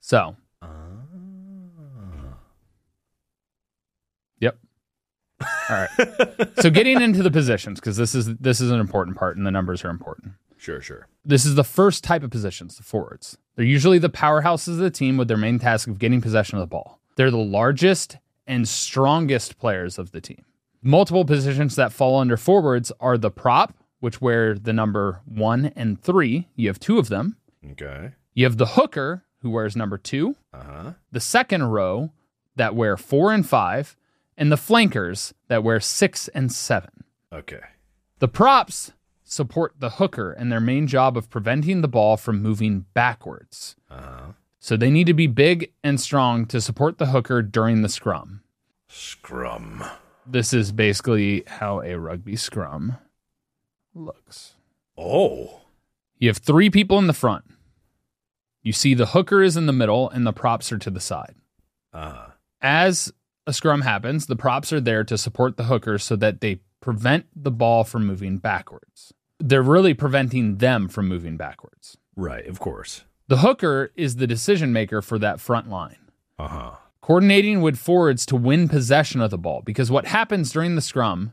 So, 0.00 0.36
Yep. 4.40 4.58
All 5.42 5.48
right. 5.70 6.48
so 6.60 6.70
getting 6.70 7.00
into 7.02 7.22
the 7.22 7.30
positions 7.30 7.80
because 7.80 7.96
this 7.98 8.14
is 8.14 8.34
this 8.36 8.60
is 8.60 8.70
an 8.70 8.80
important 8.80 9.16
part 9.18 9.36
and 9.36 9.46
the 9.46 9.50
numbers 9.50 9.84
are 9.84 9.90
important. 9.90 10.32
Sure, 10.56 10.80
sure. 10.80 11.06
This 11.24 11.44
is 11.44 11.54
the 11.54 11.64
first 11.64 12.02
type 12.02 12.22
of 12.22 12.30
positions, 12.30 12.76
the 12.78 12.82
forwards. 12.82 13.36
They're 13.56 13.64
usually 13.64 13.98
the 13.98 14.08
powerhouses 14.08 14.68
of 14.68 14.76
the 14.78 14.90
team 14.90 15.16
with 15.18 15.28
their 15.28 15.36
main 15.36 15.58
task 15.58 15.86
of 15.88 15.98
getting 15.98 16.22
possession 16.22 16.56
of 16.56 16.62
the 16.62 16.66
ball. 16.66 16.98
They're 17.16 17.30
the 17.30 17.36
largest 17.36 18.16
and 18.46 18.66
strongest 18.66 19.58
players 19.58 19.98
of 19.98 20.12
the 20.12 20.20
team. 20.22 20.44
Multiple 20.86 21.24
positions 21.24 21.74
that 21.74 21.92
fall 21.92 22.20
under 22.20 22.36
forwards 22.36 22.92
are 23.00 23.18
the 23.18 23.30
prop, 23.30 23.74
which 23.98 24.20
wear 24.20 24.54
the 24.54 24.72
number 24.72 25.20
one 25.24 25.72
and 25.74 26.00
three. 26.00 26.46
You 26.54 26.68
have 26.68 26.78
two 26.78 26.98
of 26.98 27.08
them. 27.08 27.36
Okay. 27.72 28.12
You 28.34 28.44
have 28.44 28.56
the 28.56 28.66
hooker, 28.66 29.24
who 29.40 29.50
wears 29.50 29.74
number 29.74 29.98
two, 29.98 30.36
Uh 30.52 30.62
huh. 30.62 30.92
the 31.10 31.18
second 31.18 31.64
row 31.64 32.12
that 32.54 32.76
wear 32.76 32.96
four 32.96 33.32
and 33.32 33.44
five, 33.44 33.96
and 34.36 34.52
the 34.52 34.56
flankers 34.56 35.34
that 35.48 35.64
wear 35.64 35.80
six 35.80 36.28
and 36.28 36.52
seven. 36.52 37.02
Okay. 37.32 37.60
The 38.20 38.28
props 38.28 38.92
support 39.24 39.74
the 39.80 39.90
hooker 39.90 40.30
and 40.30 40.52
their 40.52 40.60
main 40.60 40.86
job 40.86 41.16
of 41.16 41.28
preventing 41.30 41.80
the 41.80 41.88
ball 41.88 42.16
from 42.16 42.40
moving 42.40 42.86
backwards. 42.94 43.74
Uh-huh. 43.90 44.32
So 44.60 44.76
they 44.76 44.90
need 44.90 45.08
to 45.08 45.14
be 45.14 45.26
big 45.26 45.72
and 45.82 46.00
strong 46.00 46.46
to 46.46 46.60
support 46.60 46.98
the 46.98 47.06
hooker 47.06 47.42
during 47.42 47.82
the 47.82 47.88
scrum. 47.88 48.42
Scrum. 48.88 49.82
This 50.28 50.52
is 50.52 50.72
basically 50.72 51.44
how 51.46 51.80
a 51.82 51.98
rugby 51.98 52.36
scrum 52.36 52.96
looks. 53.94 54.54
Oh. 54.96 55.60
You 56.18 56.28
have 56.28 56.38
three 56.38 56.70
people 56.70 56.98
in 56.98 57.06
the 57.06 57.12
front. 57.12 57.44
You 58.62 58.72
see 58.72 58.94
the 58.94 59.06
hooker 59.06 59.42
is 59.42 59.56
in 59.56 59.66
the 59.66 59.72
middle 59.72 60.10
and 60.10 60.26
the 60.26 60.32
props 60.32 60.72
are 60.72 60.78
to 60.78 60.90
the 60.90 61.00
side. 61.00 61.34
Uh 61.92 62.28
as 62.62 63.12
a 63.46 63.52
scrum 63.52 63.82
happens, 63.82 64.26
the 64.26 64.34
props 64.36 64.72
are 64.72 64.80
there 64.80 65.04
to 65.04 65.16
support 65.18 65.56
the 65.56 65.64
hooker 65.64 65.98
so 65.98 66.16
that 66.16 66.40
they 66.40 66.60
prevent 66.80 67.26
the 67.36 67.50
ball 67.50 67.84
from 67.84 68.06
moving 68.06 68.38
backwards. 68.38 69.12
They're 69.38 69.62
really 69.62 69.94
preventing 69.94 70.56
them 70.56 70.88
from 70.88 71.06
moving 71.06 71.36
backwards. 71.36 71.96
Right, 72.16 72.46
of 72.46 72.58
course. 72.58 73.04
The 73.28 73.38
hooker 73.38 73.92
is 73.94 74.16
the 74.16 74.26
decision 74.26 74.72
maker 74.72 75.02
for 75.02 75.18
that 75.18 75.38
front 75.40 75.68
line, 75.68 76.10
Uh 76.38 76.48
huh. 76.48 76.70
Coordinating 77.06 77.60
with 77.62 77.76
forwards 77.78 78.26
to 78.26 78.34
win 78.34 78.68
possession 78.68 79.20
of 79.20 79.30
the 79.30 79.38
ball. 79.38 79.62
Because 79.64 79.92
what 79.92 80.06
happens 80.06 80.50
during 80.50 80.74
the 80.74 80.80
scrum 80.80 81.32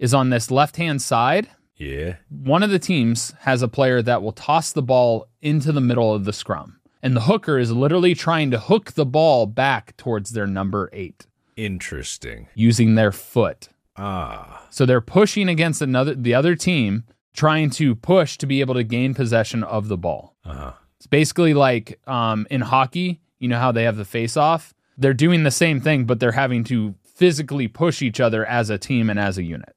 is 0.00 0.12
on 0.12 0.30
this 0.30 0.50
left 0.50 0.76
hand 0.78 1.00
side, 1.00 1.48
Yeah. 1.76 2.16
one 2.28 2.64
of 2.64 2.70
the 2.70 2.80
teams 2.80 3.32
has 3.42 3.62
a 3.62 3.68
player 3.68 4.02
that 4.02 4.20
will 4.20 4.32
toss 4.32 4.72
the 4.72 4.82
ball 4.82 5.28
into 5.40 5.70
the 5.70 5.80
middle 5.80 6.12
of 6.12 6.24
the 6.24 6.32
scrum. 6.32 6.80
And 7.04 7.14
the 7.14 7.20
hooker 7.22 7.56
is 7.56 7.70
literally 7.70 8.14
trying 8.16 8.50
to 8.50 8.58
hook 8.58 8.92
the 8.92 9.06
ball 9.06 9.46
back 9.46 9.96
towards 9.96 10.30
their 10.30 10.46
number 10.48 10.90
eight 10.92 11.26
Interesting. 11.56 12.48
using 12.56 12.96
their 12.96 13.12
foot. 13.12 13.68
Ah. 13.96 14.66
So 14.70 14.84
they're 14.86 15.00
pushing 15.00 15.48
against 15.48 15.80
another 15.82 16.14
the 16.16 16.34
other 16.34 16.56
team, 16.56 17.04
trying 17.32 17.70
to 17.70 17.94
push 17.94 18.38
to 18.38 18.46
be 18.46 18.60
able 18.60 18.74
to 18.74 18.82
gain 18.82 19.14
possession 19.14 19.62
of 19.62 19.86
the 19.86 19.96
ball. 19.96 20.34
Uh 20.44 20.54
huh. 20.54 20.72
It's 20.96 21.06
basically 21.06 21.54
like 21.54 22.00
um, 22.08 22.46
in 22.50 22.60
hockey, 22.62 23.20
you 23.38 23.46
know 23.48 23.58
how 23.60 23.70
they 23.70 23.84
have 23.84 23.96
the 23.96 24.04
face 24.04 24.36
off? 24.36 24.74
They're 24.96 25.14
doing 25.14 25.42
the 25.42 25.50
same 25.50 25.80
thing, 25.80 26.04
but 26.04 26.20
they're 26.20 26.32
having 26.32 26.64
to 26.64 26.94
physically 27.02 27.68
push 27.68 28.02
each 28.02 28.20
other 28.20 28.44
as 28.46 28.70
a 28.70 28.78
team 28.78 29.08
and 29.10 29.18
as 29.18 29.38
a 29.38 29.42
unit. 29.42 29.74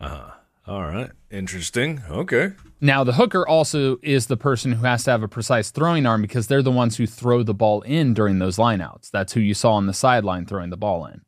Uh 0.00 0.08
huh. 0.08 0.30
All 0.66 0.82
right. 0.82 1.10
Interesting. 1.30 2.02
Okay. 2.08 2.52
Now, 2.80 3.04
the 3.04 3.14
hooker 3.14 3.46
also 3.46 3.98
is 4.02 4.26
the 4.26 4.36
person 4.36 4.72
who 4.72 4.84
has 4.86 5.04
to 5.04 5.10
have 5.10 5.22
a 5.22 5.28
precise 5.28 5.70
throwing 5.70 6.06
arm 6.06 6.22
because 6.22 6.46
they're 6.46 6.62
the 6.62 6.70
ones 6.70 6.96
who 6.96 7.06
throw 7.06 7.42
the 7.42 7.52
ball 7.54 7.82
in 7.82 8.14
during 8.14 8.38
those 8.38 8.56
lineouts. 8.56 9.10
That's 9.10 9.34
who 9.34 9.40
you 9.40 9.52
saw 9.54 9.72
on 9.74 9.86
the 9.86 9.92
sideline 9.92 10.46
throwing 10.46 10.70
the 10.70 10.76
ball 10.76 11.06
in. 11.06 11.22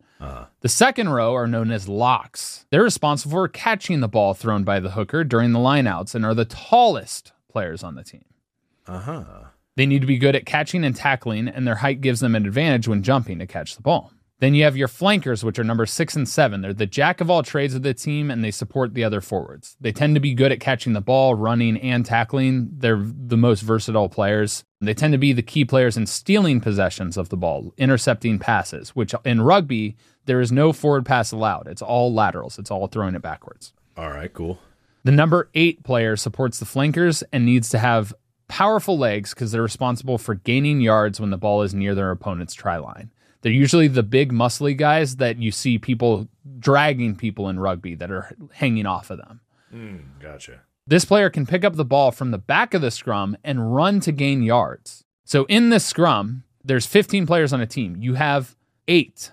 The 0.61 0.69
second 0.69 1.11
row 1.11 1.35
are 1.35 1.47
known 1.47 1.71
as 1.71 1.89
locks. 1.89 2.65
They're 2.71 2.83
responsible 2.83 3.33
for 3.33 3.49
catching 3.49 4.01
the 4.01 4.09
ball 4.09 4.33
thrown 4.33 4.65
by 4.65 4.81
the 4.81 4.93
hooker 4.93 5.23
during 5.25 5.53
the 5.53 5.59
lineouts 5.59 6.15
and 6.15 6.25
are 6.25 6.35
the 6.35 6.47
tallest 6.47 7.33
players 7.51 7.83
on 7.83 7.95
the 7.95 8.03
team. 8.05 8.25
Uh 8.87 9.01
huh. 9.01 9.25
They 9.77 9.87
need 9.87 10.01
to 10.01 10.07
be 10.07 10.19
good 10.19 10.35
at 10.35 10.47
catching 10.47 10.85
and 10.85 10.97
tackling, 10.97 11.49
and 11.49 11.67
their 11.67 11.77
height 11.77 12.01
gives 12.01 12.21
them 12.21 12.35
an 12.35 12.47
advantage 12.47 12.89
when 12.89 13.03
jumping 13.03 13.39
to 13.39 13.47
catch 13.47 13.77
the 13.77 13.83
ball. 13.83 14.13
Then 14.39 14.55
you 14.55 14.65
have 14.65 14.77
your 14.77 14.89
flankers, 14.89 15.43
which 15.43 15.59
are 15.59 15.65
number 15.65 15.87
six 15.87 16.15
and 16.15 16.29
seven. 16.29 16.61
They're 16.61 16.75
the 16.75 16.85
jack 16.85 17.23
of 17.23 17.31
all 17.31 17.43
trades 17.43 17.75
of 17.75 17.83
the 17.83 17.95
team, 17.95 18.31
and 18.31 18.45
they 18.45 18.51
support 18.51 18.93
the 18.93 19.05
other 19.05 19.23
forwards. 19.23 19.77
They 19.81 19.93
tend 19.93 20.15
to 20.15 20.21
be 20.21 20.35
good 20.35 20.53
at 20.53 20.61
catching 20.61 20.93
the 20.93 21.01
ball, 21.01 21.35
running, 21.35 21.79
and 21.79 22.05
tackling. 22.05 22.69
They're 22.71 23.03
the 23.03 23.39
most 23.39 23.63
versatile 23.63 24.11
players. 24.11 24.63
They 24.81 24.93
tend 24.93 25.13
to 25.13 25.19
be 25.19 25.33
the 25.33 25.43
key 25.43 25.65
players 25.65 25.97
in 25.97 26.07
stealing 26.07 26.61
possessions 26.61 27.17
of 27.17 27.31
the 27.31 27.37
ball, 27.39 27.73
intercepting 27.79 28.39
passes, 28.39 28.91
which 28.91 29.15
in 29.25 29.41
rugby, 29.41 29.97
there 30.27 30.43
is 30.43 30.53
no 30.53 30.73
forward 30.73 31.07
pass 31.07 31.33
allowed. 31.33 31.67
It's 31.67 31.83
all 31.83 32.13
laterals, 32.13 32.59
it's 32.59 32.71
all 32.71 32.89
throwing 32.89 33.15
it 33.15 33.23
backwards. 33.23 33.73
All 33.97 34.11
right, 34.11 34.33
cool. 34.33 34.59
The 35.05 35.13
number 35.13 35.49
eight 35.55 35.83
player 35.83 36.15
supports 36.17 36.59
the 36.59 36.67
flankers 36.67 37.23
and 37.33 37.47
needs 37.47 37.71
to 37.71 37.79
have 37.79 38.13
powerful 38.49 38.99
legs 38.99 39.35
because 39.35 39.53
they're 39.53 39.63
responsible 39.63 40.19
for 40.19 40.35
gaining 40.35 40.81
yards 40.81 41.21
when 41.21 41.31
the 41.31 41.37
ball 41.37 41.63
is 41.63 41.75
near 41.75 41.95
their 41.95 42.11
opponent's 42.11 42.55
try 42.55 42.77
line. 42.77 43.11
They're 43.43 43.53
usually 43.53 43.89
the 43.89 44.03
big, 44.03 44.33
muscly 44.33 44.77
guys 44.77 45.17
that 45.17 45.39
you 45.39 45.51
see 45.51 45.79
people 45.79 46.29
dragging 46.59 47.17
people 47.17 47.49
in 47.49 47.61
rugby 47.61 47.95
that 47.95 48.11
are 48.11 48.35
hanging 48.53 48.87
off 48.87 49.11
of 49.11 49.19
them. 49.19 49.41
Mm, 49.73 50.21
gotcha. 50.21 50.63
This 50.87 51.05
player 51.05 51.31
can 51.31 51.47
pick 51.47 51.65
up 51.65 51.75
the 51.75 51.85
ball 51.85 52.13
from 52.13 52.31
the 52.31 52.39
back 52.39 52.73
of 52.75 52.81
the 52.81 52.91
scrum 52.91 53.37
and 53.45 53.75
run 53.75 54.01
to 54.01 54.13
gain 54.13 54.43
yards. 54.43 55.05
So 55.25 55.45
in 55.47 55.71
this 55.71 55.85
scrum, 55.85 56.45
there's 56.65 56.87
15 56.87 57.27
players 57.27 57.53
on 57.53 57.61
a 57.61 57.67
team. 57.67 57.97
You 57.99 58.15
have 58.15 58.57
eight. 58.89 59.33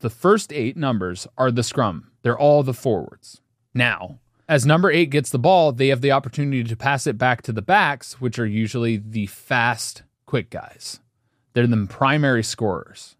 The 0.00 0.10
first 0.10 0.52
eight 0.52 0.76
numbers 0.76 1.26
are 1.38 1.50
the 1.50 1.62
scrum, 1.62 2.10
they're 2.22 2.38
all 2.38 2.62
the 2.62 2.74
forwards. 2.74 3.40
Now, 3.74 4.18
as 4.48 4.66
number 4.66 4.90
eight 4.90 5.10
gets 5.10 5.30
the 5.30 5.38
ball, 5.38 5.72
they 5.72 5.88
have 5.88 6.00
the 6.00 6.12
opportunity 6.12 6.64
to 6.64 6.76
pass 6.76 7.06
it 7.06 7.18
back 7.18 7.42
to 7.42 7.52
the 7.52 7.62
backs, 7.62 8.20
which 8.20 8.38
are 8.38 8.46
usually 8.46 8.96
the 8.96 9.26
fast, 9.26 10.02
quick 10.26 10.50
guys. 10.50 11.00
They're 11.52 11.66
the 11.66 11.86
primary 11.86 12.42
scorers, 12.42 13.16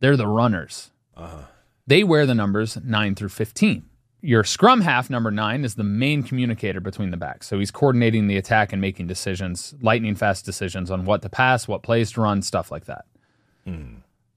they're 0.00 0.16
the 0.16 0.26
runners. 0.26 0.90
Uh-huh. 1.16 1.44
They 1.86 2.02
wear 2.02 2.26
the 2.26 2.34
numbers 2.34 2.76
9 2.82 3.14
through 3.14 3.28
15. 3.28 3.84
Your 4.20 4.42
scrum 4.42 4.80
half, 4.80 5.08
number 5.08 5.30
nine, 5.30 5.64
is 5.64 5.76
the 5.76 5.84
main 5.84 6.24
communicator 6.24 6.80
between 6.80 7.12
the 7.12 7.16
backs. 7.16 7.46
So 7.46 7.60
he's 7.60 7.70
coordinating 7.70 8.26
the 8.26 8.36
attack 8.36 8.72
and 8.72 8.80
making 8.80 9.06
decisions, 9.06 9.74
lightning 9.80 10.16
fast 10.16 10.44
decisions 10.44 10.90
on 10.90 11.04
what 11.04 11.22
to 11.22 11.28
pass, 11.28 11.68
what 11.68 11.84
plays 11.84 12.10
to 12.12 12.22
run, 12.22 12.42
stuff 12.42 12.72
like 12.72 12.86
that. 12.86 13.04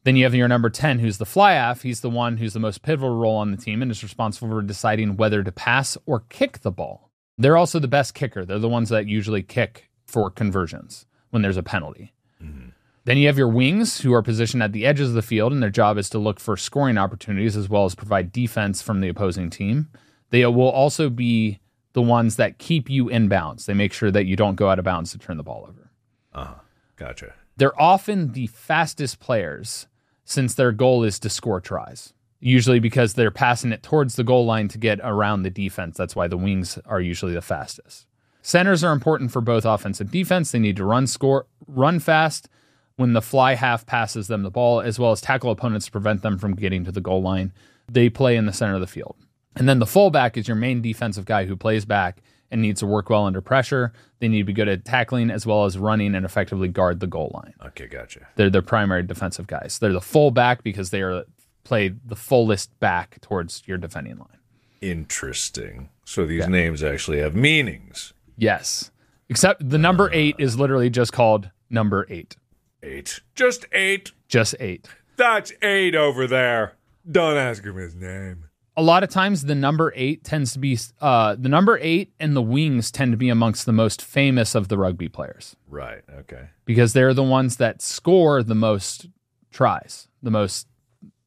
Then 0.10 0.16
you 0.16 0.24
have 0.24 0.34
your 0.34 0.48
number 0.48 0.72
10, 0.72 0.98
who's 0.98 1.20
the 1.20 1.26
fly 1.28 1.52
half. 1.52 1.84
He's 1.84 2.02
the 2.02 2.10
one 2.10 2.38
who's 2.38 2.54
the 2.54 2.60
most 2.60 2.82
pivotal 2.82 3.16
role 3.16 3.36
on 3.36 3.52
the 3.52 3.58
team 3.58 3.84
and 3.84 3.92
is 3.92 4.02
responsible 4.02 4.50
for 4.50 4.64
deciding 4.64 5.18
whether 5.18 5.44
to 5.44 5.52
pass 5.52 6.00
or 6.08 6.22
kick 6.30 6.62
the 6.62 6.72
ball. 6.72 7.12
They're 7.38 7.56
also 7.56 7.78
the 7.78 7.88
best 7.88 8.16
kicker. 8.16 8.44
They're 8.44 8.58
the 8.58 8.68
ones 8.68 8.90
that 8.90 9.06
usually 9.06 9.44
kick 9.44 9.92
for 10.08 10.32
conversions 10.32 11.06
when 11.30 11.44
there's 11.44 11.58
a 11.58 11.62
penalty. 11.62 12.16
Mm-hmm. 12.44 12.70
Then 13.06 13.18
you 13.20 13.28
have 13.28 13.38
your 13.38 13.50
wings, 13.50 14.02
who 14.02 14.12
are 14.16 14.24
positioned 14.24 14.64
at 14.64 14.72
the 14.72 14.84
edges 14.84 15.10
of 15.10 15.14
the 15.14 15.22
field, 15.22 15.54
and 15.54 15.62
their 15.62 15.70
job 15.70 16.00
is 16.00 16.10
to 16.10 16.18
look 16.18 16.40
for 16.40 16.58
scoring 16.58 16.98
opportunities 16.98 17.56
as 17.56 17.70
well 17.70 17.86
as 17.86 17.94
provide 17.94 18.32
defense 18.32 18.82
from 18.82 19.02
the 19.02 19.10
opposing 19.10 19.52
team. 19.52 19.90
They 20.32 20.44
will 20.44 20.70
also 20.70 21.12
be 21.12 21.60
the 21.94 22.02
ones 22.02 22.38
that 22.38 22.58
keep 22.58 22.90
you 22.90 23.10
in 23.10 23.28
bounds. 23.28 23.68
They 23.68 23.76
make 23.76 23.94
sure 23.94 24.10
that 24.10 24.26
you 24.26 24.36
don't 24.36 24.56
go 24.56 24.72
out 24.72 24.80
of 24.80 24.86
bounds 24.86 25.12
to 25.12 25.20
turn 25.20 25.38
the 25.38 25.44
ball 25.44 25.68
over. 25.70 25.92
Uh-huh. 26.34 26.56
Gotcha. 26.96 27.36
They're 27.58 27.80
often 27.80 28.32
the 28.32 28.48
fastest 28.48 29.20
players 29.20 29.86
since 30.30 30.54
their 30.54 30.72
goal 30.72 31.04
is 31.04 31.18
to 31.18 31.28
score 31.28 31.60
tries. 31.60 32.14
Usually 32.40 32.80
because 32.80 33.16
they're 33.16 33.32
passing 33.32 33.72
it 33.72 33.82
towards 33.82 34.16
the 34.16 34.24
goal 34.24 34.46
line 34.46 34.68
to 34.68 34.78
get 34.78 35.00
around 35.04 35.42
the 35.42 35.50
defense. 35.50 35.98
That's 35.98 36.16
why 36.16 36.28
the 36.28 36.38
wings 36.38 36.78
are 36.86 37.02
usually 37.02 37.34
the 37.34 37.42
fastest. 37.42 38.06
Centers 38.44 38.84
are 38.84 38.94
important 38.94 39.32
for 39.32 39.42
both 39.42 39.66
offense 39.66 40.00
and 40.00 40.10
defense. 40.10 40.52
They 40.52 40.60
need 40.60 40.78
to 40.78 40.86
run 40.86 41.08
score 41.08 41.48
run 41.68 42.00
fast 42.00 42.48
when 42.96 43.14
the 43.14 43.24
fly 43.24 43.56
half 43.56 43.88
passes 43.88 44.28
them 44.28 44.44
the 44.44 44.52
ball, 44.52 44.82
as 44.82 45.00
well 45.00 45.12
as 45.12 45.20
tackle 45.20 45.52
opponents 45.52 45.88
to 45.88 45.92
prevent 45.92 46.22
them 46.22 46.38
from 46.38 46.56
getting 46.56 46.86
to 46.86 46.92
the 46.92 47.02
goal 47.02 47.24
line. 47.24 47.52
They 47.92 48.08
play 48.08 48.36
in 48.36 48.46
the 48.46 48.54
center 48.54 48.76
of 48.76 48.82
the 48.82 48.88
field. 48.88 49.16
And 49.56 49.68
then 49.68 49.80
the 49.80 49.88
fullback 49.88 50.38
is 50.38 50.48
your 50.48 50.56
main 50.56 50.82
defensive 50.82 51.26
guy 51.26 51.46
who 51.46 51.58
plays 51.58 51.86
back 51.86 52.22
and 52.52 52.62
needs 52.62 52.80
to 52.80 52.88
work 52.88 53.10
well 53.10 53.26
under 53.26 53.42
pressure. 53.42 53.94
They 54.20 54.28
need 54.28 54.40
to 54.40 54.44
be 54.44 54.54
good 54.54 54.68
at 54.68 54.86
tackling 54.86 55.30
as 55.30 55.46
well 55.46 55.66
as 55.66 55.78
running 55.78 56.16
and 56.16 56.26
effectively 56.26 56.68
guard 56.68 57.00
the 57.00 57.08
goal 57.08 57.32
line. 57.34 57.54
Okay, 57.68 57.88
gotcha. 57.88 58.28
They're 58.36 58.50
the 58.50 58.62
primary 58.62 59.04
defensive 59.04 59.48
guys. 59.48 59.80
They're 59.80 59.94
the 59.94 60.02
fullback 60.02 60.64
because 60.64 60.90
they 60.90 61.02
are 61.02 61.26
play 61.64 61.90
the 61.90 62.16
fullest 62.16 62.78
back 62.80 63.22
towards 63.22 63.64
your 63.66 63.78
defending 63.78 64.18
line. 64.18 64.40
Interesting. 64.82 65.90
So 66.06 66.26
these 66.26 66.48
names 66.48 66.84
actually 66.84 67.20
have 67.20 67.36
meanings. 67.36 68.14
Yes. 68.38 68.92
Except 69.30 69.70
the 69.70 69.78
number 69.78 70.06
uh. 70.06 70.14
eight 70.14 70.36
is 70.40 70.58
literally 70.58 70.90
just 70.90 71.14
called 71.14 71.52
number 71.70 72.08
eight. 72.10 72.36
Eight. 72.82 73.20
Just 73.36 73.66
eight. 73.72 74.12
Just 74.28 74.56
eight. 74.60 74.88
That's 75.18 75.52
eight 75.62 75.96
over 75.96 76.26
there. 76.28 76.78
Don't 77.10 77.38
ask 77.38 77.64
him 77.64 77.76
his 77.76 77.94
name. 77.94 78.46
A 78.80 78.84
lot 78.84 79.04
of 79.04 79.10
times 79.10 79.44
the 79.44 79.56
number 79.56 79.92
eight 79.96 80.24
tends 80.24 80.54
to 80.54 80.60
be 80.60 80.78
uh, 81.02 81.36
the 81.38 81.50
number 81.50 81.78
eight 81.82 82.14
and 82.20 82.36
the 82.36 82.42
wings 82.42 82.92
tend 82.92 83.12
to 83.12 83.18
be 83.18 83.30
amongst 83.30 83.66
the 83.66 83.74
most 83.74 84.02
famous 84.02 84.56
of 84.56 84.68
the 84.70 84.78
rugby 84.78 85.10
players 85.10 85.56
Right. 85.68 86.02
Okay. 86.20 86.48
because 86.66 86.94
they're 86.94 87.14
the 87.14 87.24
ones 87.24 87.58
that 87.58 87.82
score 87.82 88.42
the 88.42 88.56
most 88.56 89.08
tries, 89.52 90.08
the 90.24 90.32
most 90.32 90.68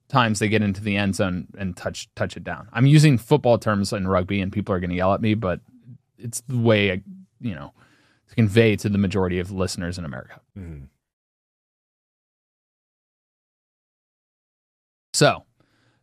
times 0.09 0.38
they 0.38 0.48
get 0.48 0.62
into 0.62 0.82
the 0.82 0.96
end 0.96 1.14
zone 1.16 1.46
and 1.59 1.76
touch 1.76 2.09
touch 2.14 2.36
it 2.36 2.44
down. 2.44 2.68
I'm 2.72 2.86
using 2.86 3.18
football 3.18 3.59
terms 3.59 3.92
in 3.92 4.07
rugby, 4.09 4.40
and 4.40 4.53
people 4.53 4.74
are 4.74 4.80
going 4.80 4.90
to 4.90 4.96
yell 4.96 5.14
at 5.14 5.20
me, 5.22 5.34
but 5.34 5.61
it's 6.18 6.40
the 6.48 6.59
way 6.59 6.92
I, 6.92 7.03
you 7.40 7.55
know 7.55 7.72
to 8.28 8.34
convey 8.34 8.76
to 8.76 8.88
the 8.88 8.98
majority 8.98 9.38
of 9.40 9.50
listeners 9.50 9.98
in 9.98 10.05
America. 10.07 10.40
Mhm. 10.59 10.88
So, 15.12 15.44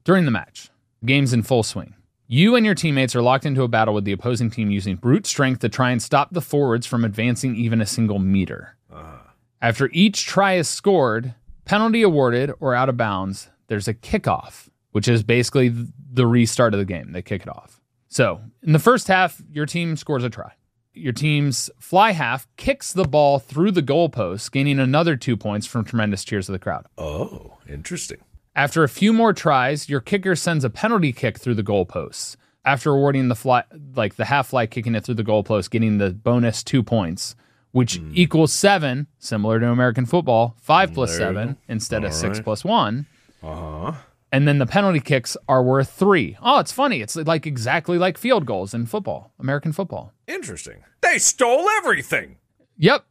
during 0.03 0.25
the 0.25 0.31
match, 0.31 0.69
the 1.01 1.07
game's 1.07 1.33
in 1.33 1.43
full 1.43 1.63
swing. 1.63 1.95
You 2.27 2.55
and 2.55 2.65
your 2.65 2.75
teammates 2.75 3.15
are 3.15 3.21
locked 3.21 3.45
into 3.45 3.63
a 3.63 3.67
battle 3.67 3.93
with 3.93 4.05
the 4.05 4.11
opposing 4.11 4.51
team 4.51 4.69
using 4.69 4.97
brute 4.97 5.25
strength 5.25 5.61
to 5.61 5.69
try 5.69 5.89
and 5.89 6.01
stop 6.01 6.31
the 6.31 6.41
forwards 6.41 6.85
from 6.85 7.03
advancing 7.03 7.55
even 7.55 7.81
a 7.81 7.87
single 7.87 8.19
meter. 8.19 8.77
Uh-huh. 8.93 9.17
After 9.61 9.89
each 9.93 10.25
try 10.25 10.53
is 10.53 10.69
scored, 10.69 11.33
penalty 11.65 12.03
awarded, 12.03 12.51
or 12.59 12.75
out 12.75 12.87
of 12.87 12.97
bounds, 12.97 13.49
there's 13.67 13.87
a 13.87 13.93
kickoff, 13.93 14.69
which 14.91 15.07
is 15.07 15.23
basically 15.23 15.73
the 16.11 16.27
restart 16.27 16.73
of 16.73 16.79
the 16.79 16.85
game. 16.85 17.13
They 17.13 17.21
kick 17.23 17.41
it 17.41 17.49
off. 17.49 17.81
So, 18.09 18.41
in 18.63 18.73
the 18.73 18.79
first 18.79 19.07
half, 19.07 19.41
your 19.51 19.65
team 19.65 19.95
scores 19.95 20.23
a 20.23 20.29
try. 20.29 20.51
Your 20.93 21.13
team's 21.13 21.69
fly 21.79 22.11
half 22.11 22.47
kicks 22.57 22.93
the 22.93 23.05
ball 23.05 23.39
through 23.39 23.71
the 23.71 23.83
goalpost, 23.83 24.51
gaining 24.51 24.79
another 24.79 25.15
two 25.15 25.37
points 25.37 25.65
from 25.65 25.85
tremendous 25.85 26.23
cheers 26.23 26.49
of 26.49 26.53
the 26.53 26.59
crowd. 26.59 26.85
Oh, 26.97 27.57
interesting. 27.67 28.17
After 28.59 28.83
a 28.83 28.89
few 28.89 29.13
more 29.13 29.31
tries, 29.31 29.87
your 29.87 30.01
kicker 30.01 30.35
sends 30.35 30.65
a 30.65 30.69
penalty 30.69 31.13
kick 31.13 31.37
through 31.39 31.55
the 31.55 31.63
goalposts. 31.63 32.35
After 32.65 32.91
awarding 32.91 33.29
the 33.29 33.35
fly, 33.35 33.63
like 33.95 34.17
the 34.17 34.25
half 34.25 34.47
fly, 34.47 34.67
kicking 34.67 34.95
it 34.95 35.05
through 35.05 35.15
the 35.15 35.23
goalpost, 35.23 35.69
getting 35.69 35.97
the 35.97 36.09
bonus 36.09 36.61
two 36.61 36.83
points, 36.83 37.37
which 37.71 38.01
equals 38.11 38.51
seven, 38.51 39.07
similar 39.17 39.61
to 39.61 39.69
American 39.69 40.05
football, 40.05 40.57
five 40.59 40.93
plus 40.93 41.15
seven 41.15 41.55
instead 41.69 42.03
of 42.03 42.13
six 42.13 42.39
right. 42.39 42.43
plus 42.43 42.65
one. 42.65 43.05
Uh 43.41 43.55
huh. 43.55 43.93
And 44.33 44.45
then 44.45 44.57
the 44.57 44.65
penalty 44.65 44.99
kicks 44.99 45.37
are 45.47 45.63
worth 45.63 45.89
three. 45.89 46.35
Oh, 46.41 46.59
it's 46.59 46.73
funny. 46.73 46.99
It's 46.99 47.15
like 47.15 47.47
exactly 47.47 47.97
like 47.97 48.17
field 48.17 48.45
goals 48.45 48.73
in 48.73 48.87
football, 48.87 49.31
American 49.39 49.71
football. 49.71 50.11
Interesting. 50.27 50.83
They 50.99 51.17
stole 51.17 51.65
everything. 51.77 52.35
Yep. 52.77 53.05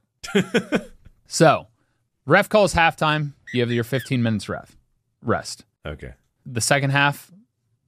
so, 1.26 1.68
ref 2.26 2.50
calls 2.50 2.74
halftime. 2.74 3.32
You 3.54 3.62
have 3.62 3.72
your 3.72 3.82
15 3.82 4.22
minutes 4.22 4.46
ref 4.50 4.77
rest. 5.22 5.64
Okay. 5.86 6.12
the 6.44 6.60
second 6.60 6.90
half 6.90 7.30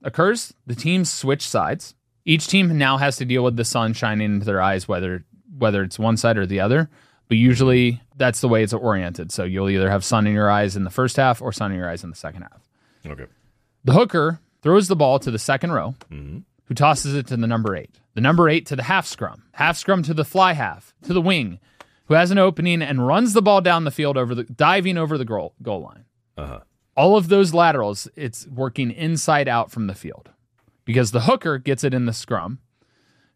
occurs, 0.03 0.55
the 0.67 0.75
teams 0.75 1.13
switch 1.13 1.47
sides. 1.47 1.95
Each 2.25 2.47
team 2.47 2.77
now 2.79 2.97
has 2.99 3.17
to 3.17 3.25
deal 3.25 3.43
with 3.45 3.57
the 3.57 3.65
sun 3.65 3.93
shining 3.93 4.33
into 4.35 4.47
their 4.47 4.61
eyes, 4.63 4.87
whether 4.89 5.25
whether 5.59 5.83
it's 5.83 5.99
one 5.99 6.17
side 6.17 6.37
or 6.39 6.47
the 6.47 6.61
other. 6.61 6.89
But 7.29 7.37
usually 7.37 8.01
that's 8.17 8.41
the 8.41 8.49
way 8.49 8.63
it's 8.63 8.73
oriented. 8.73 9.31
So 9.33 9.45
you'll 9.45 9.69
either 9.71 9.91
have 9.91 10.05
sun 10.05 10.27
in 10.27 10.33
your 10.35 10.51
eyes 10.51 10.77
in 10.77 10.85
the 10.85 10.91
first 10.91 11.17
half 11.17 11.41
or 11.43 11.53
sun 11.53 11.71
in 11.73 11.79
your 11.79 11.89
eyes 11.89 12.03
in 12.03 12.11
the 12.11 12.17
second 12.17 12.43
half. 12.43 12.69
Okay. 13.07 13.27
The 13.85 13.93
hooker 13.93 14.41
throws 14.63 14.89
the 14.89 14.97
ball 14.97 15.19
to 15.21 15.31
the 15.31 15.39
second 15.39 15.73
row, 15.73 15.95
who 16.11 16.75
tosses 16.75 17.15
it 17.15 17.27
to 17.29 17.37
the 17.37 17.47
number 17.47 17.77
eight. 17.77 17.91
The 18.15 18.21
number 18.21 18.49
eight 18.49 18.67
to 18.67 18.77
the 18.77 18.83
half 18.85 19.07
scrum, 19.07 19.45
half 19.53 19.77
scrum 19.77 20.03
to 20.05 20.15
the 20.15 20.25
fly 20.25 20.53
half, 20.55 20.95
to 21.03 21.13
the 21.13 21.21
wing, 21.21 21.59
who 22.07 22.15
has 22.15 22.31
an 22.31 22.39
opening 22.39 22.83
and 22.83 23.07
runs 23.07 23.33
the 23.33 23.43
ball 23.43 23.61
down 23.61 23.85
the 23.85 23.91
field 23.91 24.17
over 24.17 24.35
the 24.35 24.45
diving 24.45 24.99
over 24.99 25.17
the 25.17 25.25
goal, 25.25 25.55
goal 25.63 25.83
line. 25.83 26.05
Uh-huh. 26.37 26.61
All 27.01 27.17
of 27.17 27.29
those 27.29 27.55
laterals, 27.55 28.09
it's 28.15 28.47
working 28.47 28.91
inside 28.91 29.49
out 29.49 29.71
from 29.71 29.87
the 29.87 29.95
field 29.95 30.29
because 30.85 31.13
the 31.13 31.23
hooker 31.23 31.57
gets 31.57 31.83
it 31.83 31.95
in 31.95 32.05
the 32.05 32.13
scrum, 32.13 32.59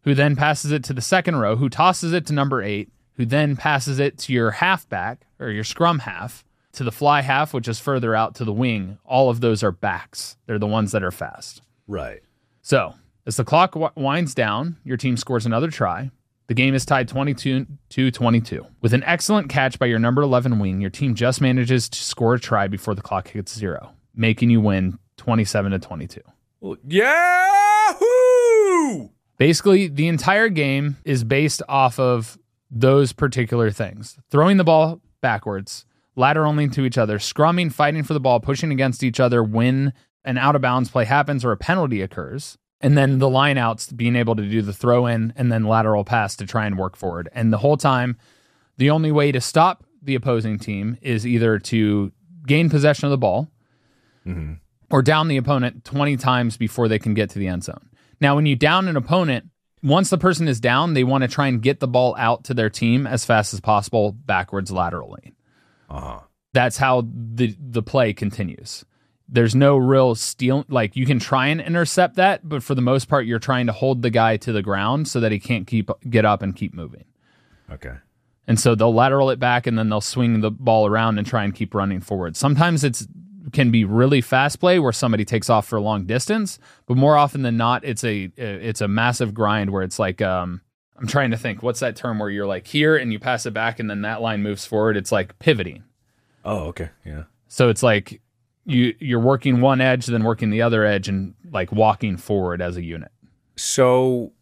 who 0.03 0.13
then 0.13 0.35
passes 0.35 0.71
it 0.71 0.83
to 0.83 0.93
the 0.93 1.01
second 1.01 1.37
row, 1.37 1.55
who 1.55 1.67
tosses 1.67 2.13
it 2.13 2.27
to 2.27 2.33
number 2.33 2.61
eight, 2.61 2.91
who 3.13 3.25
then 3.25 3.55
passes 3.55 3.97
it 3.97 4.19
to 4.19 4.33
your 4.33 4.51
halfback 4.51 5.25
or 5.39 5.49
your 5.49 5.63
scrum 5.63 5.97
half 5.97 6.45
to 6.73 6.83
the 6.83 6.91
fly 6.91 7.21
half, 7.21 7.55
which 7.55 7.67
is 7.67 7.79
further 7.79 8.13
out 8.13 8.35
to 8.35 8.45
the 8.45 8.53
wing, 8.53 8.99
all 9.03 9.31
of 9.31 9.41
those 9.41 9.63
are 9.63 9.71
backs. 9.71 10.37
They're 10.45 10.59
the 10.59 10.67
ones 10.67 10.91
that 10.91 11.03
are 11.03 11.09
fast. 11.09 11.63
Right. 11.87 12.21
So 12.61 12.93
as 13.25 13.35
the 13.37 13.45
clock 13.45 13.71
w- 13.71 13.91
winds 13.95 14.35
down, 14.35 14.77
your 14.83 14.97
team 14.97 15.17
scores 15.17 15.47
another 15.47 15.71
try. 15.71 16.11
The 16.47 16.53
game 16.53 16.75
is 16.75 16.85
tied 16.85 17.07
22 17.07 17.65
to 17.89 18.11
22. 18.11 18.65
With 18.81 18.93
an 18.93 19.03
excellent 19.03 19.49
catch 19.49 19.79
by 19.79 19.87
your 19.87 19.97
number 19.97 20.21
11 20.21 20.59
wing, 20.59 20.79
your 20.79 20.91
team 20.91 21.15
just 21.15 21.41
manages 21.41 21.89
to 21.89 21.97
score 21.97 22.35
a 22.35 22.39
try 22.39 22.67
before 22.67 22.93
the 22.93 23.01
clock 23.01 23.29
hits 23.29 23.57
zero, 23.57 23.93
making 24.15 24.51
you 24.51 24.61
win 24.61 24.99
27 25.17 25.71
to 25.71 25.79
22. 25.79 26.21
Yahoo! 26.87 28.05
Basically, 29.37 29.87
the 29.87 30.07
entire 30.07 30.49
game 30.49 30.97
is 31.03 31.23
based 31.23 31.63
off 31.67 31.99
of 31.99 32.37
those 32.69 33.11
particular 33.11 33.71
things 33.71 34.17
throwing 34.29 34.57
the 34.57 34.63
ball 34.63 35.01
backwards, 35.21 35.85
laterally 36.15 36.67
to 36.69 36.85
each 36.85 36.97
other, 36.97 37.17
scrumming, 37.17 37.71
fighting 37.71 38.03
for 38.03 38.13
the 38.13 38.19
ball, 38.19 38.39
pushing 38.39 38.71
against 38.71 39.03
each 39.03 39.19
other 39.19 39.43
when 39.43 39.93
an 40.23 40.37
out 40.37 40.55
of 40.55 40.61
bounds 40.61 40.89
play 40.89 41.05
happens 41.05 41.43
or 41.43 41.51
a 41.51 41.57
penalty 41.57 42.01
occurs. 42.01 42.57
And 42.81 42.97
then 42.97 43.19
the 43.19 43.29
lineouts 43.29 43.95
being 43.95 44.15
able 44.15 44.35
to 44.35 44.47
do 44.47 44.61
the 44.61 44.73
throw 44.73 45.05
in 45.07 45.33
and 45.35 45.51
then 45.51 45.63
lateral 45.63 46.03
pass 46.03 46.35
to 46.37 46.45
try 46.45 46.65
and 46.65 46.77
work 46.77 46.95
forward. 46.95 47.29
And 47.33 47.51
the 47.51 47.57
whole 47.57 47.77
time, 47.77 48.17
the 48.77 48.89
only 48.89 49.11
way 49.11 49.31
to 49.31 49.41
stop 49.41 49.83
the 50.01 50.15
opposing 50.15 50.59
team 50.59 50.97
is 51.01 51.25
either 51.25 51.57
to 51.59 52.11
gain 52.45 52.69
possession 52.69 53.05
of 53.05 53.11
the 53.11 53.17
ball 53.17 53.49
or 54.91 55.01
down 55.01 55.27
the 55.27 55.37
opponent 55.37 55.83
20 55.85 56.17
times 56.17 56.57
before 56.57 56.87
they 56.87 56.99
can 56.99 57.13
get 57.13 57.29
to 57.31 57.39
the 57.39 57.47
end 57.47 57.63
zone. 57.63 57.89
Now, 58.21 58.35
when 58.35 58.45
you 58.45 58.55
down 58.55 58.87
an 58.87 58.97
opponent, 58.97 59.49
once 59.83 60.09
the 60.09 60.17
person 60.17 60.47
is 60.47 60.59
down, 60.59 60.93
they 60.93 61.03
want 61.03 61.23
to 61.23 61.27
try 61.27 61.47
and 61.47 61.61
get 61.61 61.79
the 61.79 61.87
ball 61.87 62.15
out 62.17 62.43
to 62.45 62.53
their 62.53 62.69
team 62.69 63.05
as 63.05 63.25
fast 63.25 63.53
as 63.53 63.61
possible 63.61 64.11
backwards 64.11 64.71
laterally. 64.71 65.33
Uh-huh. 65.89 66.19
That's 66.53 66.77
how 66.77 67.05
the 67.11 67.55
the 67.59 67.83
play 67.83 68.13
continues. 68.13 68.85
There's 69.27 69.55
no 69.55 69.77
real 69.77 70.13
steal 70.15 70.65
like 70.69 70.95
you 70.95 71.05
can 71.05 71.19
try 71.19 71.47
and 71.47 71.59
intercept 71.59 72.15
that, 72.15 72.47
but 72.47 72.61
for 72.61 72.75
the 72.75 72.81
most 72.81 73.07
part 73.07 73.25
you're 73.25 73.39
trying 73.39 73.65
to 73.65 73.71
hold 73.71 74.01
the 74.01 74.09
guy 74.09 74.37
to 74.37 74.51
the 74.51 74.61
ground 74.61 75.07
so 75.07 75.19
that 75.19 75.31
he 75.31 75.39
can't 75.39 75.65
keep 75.65 75.89
get 76.09 76.25
up 76.25 76.41
and 76.41 76.55
keep 76.55 76.73
moving. 76.73 77.05
Okay. 77.71 77.95
And 78.47 78.59
so 78.59 78.75
they'll 78.75 78.93
lateral 78.93 79.31
it 79.31 79.39
back 79.39 79.65
and 79.65 79.77
then 79.77 79.89
they'll 79.89 80.01
swing 80.01 80.41
the 80.41 80.51
ball 80.51 80.85
around 80.85 81.17
and 81.17 81.25
try 81.25 81.43
and 81.43 81.55
keep 81.55 81.73
running 81.73 81.99
forward. 81.99 82.37
Sometimes 82.37 82.83
it's 82.83 83.07
can 83.51 83.71
be 83.71 83.85
really 83.85 84.21
fast 84.21 84.59
play 84.59 84.79
where 84.79 84.91
somebody 84.91 85.23
takes 85.23 85.49
off 85.49 85.67
for 85.67 85.77
a 85.77 85.81
long 85.81 86.05
distance, 86.05 86.59
but 86.87 86.97
more 86.97 87.15
often 87.15 87.41
than 87.41 87.57
not 87.57 87.83
it's 87.83 88.03
a 88.03 88.31
it's 88.37 88.81
a 88.81 88.87
massive 88.87 89.33
grind 89.33 89.71
where 89.71 89.83
it's 89.83 89.99
like 89.99 90.21
um 90.21 90.61
I'm 90.97 91.07
trying 91.07 91.31
to 91.31 91.37
think 91.37 91.61
what's 91.61 91.81
that 91.81 91.95
term 91.95 92.19
where 92.19 92.29
you're 92.29 92.47
like 92.47 92.67
here 92.67 92.95
and 92.95 93.11
you 93.11 93.19
pass 93.19 93.45
it 93.45 93.53
back 93.53 93.79
and 93.79 93.89
then 93.89 94.01
that 94.03 94.21
line 94.21 94.43
moves 94.43 94.65
forward. 94.65 94.95
It's 94.97 95.11
like 95.11 95.37
pivoting. 95.39 95.83
Oh, 96.43 96.67
okay. 96.67 96.89
Yeah. 97.03 97.23
So 97.47 97.69
it's 97.69 97.83
like 97.83 98.21
you 98.65 98.95
you're 98.99 99.19
working 99.19 99.61
one 99.61 99.81
edge 99.81 100.05
then 100.07 100.23
working 100.23 100.49
the 100.49 100.61
other 100.61 100.85
edge 100.85 101.07
and 101.07 101.35
like 101.51 101.71
walking 101.71 102.17
forward 102.17 102.61
as 102.61 102.77
a 102.77 102.83
unit. 102.83 103.11
So 103.55 104.33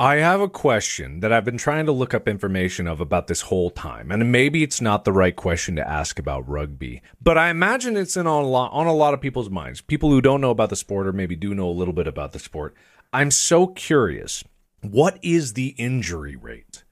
I 0.00 0.16
have 0.16 0.40
a 0.40 0.48
question 0.48 1.20
that 1.20 1.32
I've 1.32 1.44
been 1.44 1.58
trying 1.58 1.86
to 1.86 1.92
look 1.92 2.14
up 2.14 2.28
information 2.28 2.86
of 2.86 3.00
about 3.00 3.26
this 3.26 3.40
whole 3.42 3.68
time. 3.68 4.12
And 4.12 4.30
maybe 4.30 4.62
it's 4.62 4.80
not 4.80 5.04
the 5.04 5.12
right 5.12 5.34
question 5.34 5.74
to 5.74 5.88
ask 5.88 6.20
about 6.20 6.48
rugby, 6.48 7.02
but 7.20 7.36
I 7.36 7.50
imagine 7.50 7.96
it's 7.96 8.16
in 8.16 8.28
on 8.28 8.44
a 8.44 8.46
lot 8.46 8.70
on 8.72 8.86
a 8.86 8.94
lot 8.94 9.12
of 9.12 9.20
people's 9.20 9.50
minds. 9.50 9.80
People 9.80 10.10
who 10.10 10.20
don't 10.20 10.40
know 10.40 10.50
about 10.50 10.70
the 10.70 10.76
sport 10.76 11.08
or 11.08 11.12
maybe 11.12 11.34
do 11.34 11.52
know 11.52 11.68
a 11.68 11.70
little 11.70 11.94
bit 11.94 12.06
about 12.06 12.32
the 12.32 12.38
sport. 12.38 12.74
I'm 13.12 13.32
so 13.32 13.66
curious. 13.66 14.44
What 14.82 15.18
is 15.20 15.54
the 15.54 15.74
injury 15.78 16.36
rate? 16.36 16.84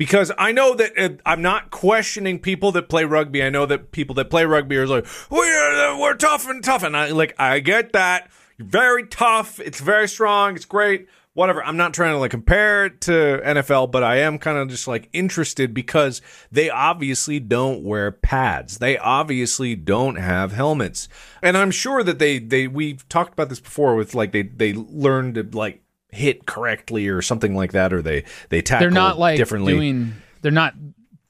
Because 0.00 0.32
I 0.38 0.52
know 0.52 0.74
that 0.76 0.98
uh, 0.98 1.10
I'm 1.26 1.42
not 1.42 1.70
questioning 1.70 2.38
people 2.38 2.72
that 2.72 2.88
play 2.88 3.04
rugby. 3.04 3.42
I 3.42 3.50
know 3.50 3.66
that 3.66 3.92
people 3.92 4.14
that 4.14 4.30
play 4.30 4.46
rugby 4.46 4.78
are 4.78 4.86
like, 4.86 5.06
we're, 5.28 6.00
we're 6.00 6.14
tough 6.14 6.48
and 6.48 6.64
tough. 6.64 6.82
And 6.82 6.96
I 6.96 7.10
like, 7.10 7.34
I 7.38 7.60
get 7.60 7.92
that. 7.92 8.30
You're 8.56 8.66
very 8.66 9.06
tough. 9.06 9.60
It's 9.60 9.78
very 9.78 10.08
strong. 10.08 10.56
It's 10.56 10.64
great. 10.64 11.06
Whatever. 11.34 11.62
I'm 11.62 11.76
not 11.76 11.92
trying 11.92 12.14
to 12.14 12.18
like 12.18 12.30
compare 12.30 12.86
it 12.86 13.02
to 13.02 13.42
NFL, 13.44 13.90
but 13.90 14.02
I 14.02 14.20
am 14.20 14.38
kind 14.38 14.56
of 14.56 14.70
just 14.70 14.88
like 14.88 15.10
interested 15.12 15.74
because 15.74 16.22
they 16.50 16.70
obviously 16.70 17.38
don't 17.38 17.84
wear 17.84 18.10
pads. 18.10 18.78
They 18.78 18.96
obviously 18.96 19.76
don't 19.76 20.16
have 20.16 20.52
helmets. 20.52 21.10
And 21.42 21.58
I'm 21.58 21.70
sure 21.70 22.02
that 22.04 22.18
they, 22.18 22.38
they, 22.38 22.68
we've 22.68 23.06
talked 23.10 23.34
about 23.34 23.50
this 23.50 23.60
before 23.60 23.96
with 23.96 24.14
like, 24.14 24.32
they, 24.32 24.44
they 24.44 24.72
learn 24.72 25.34
to 25.34 25.42
like 25.42 25.82
hit 26.12 26.46
correctly 26.46 27.08
or 27.08 27.22
something 27.22 27.54
like 27.54 27.72
that, 27.72 27.92
or 27.92 28.02
they, 28.02 28.24
they 28.48 28.62
tackle 28.62 28.84
They're 28.84 28.90
not 28.90 29.18
like 29.18 29.36
differently. 29.36 29.72
doing 29.74 30.12
they're 30.42 30.52
not 30.52 30.74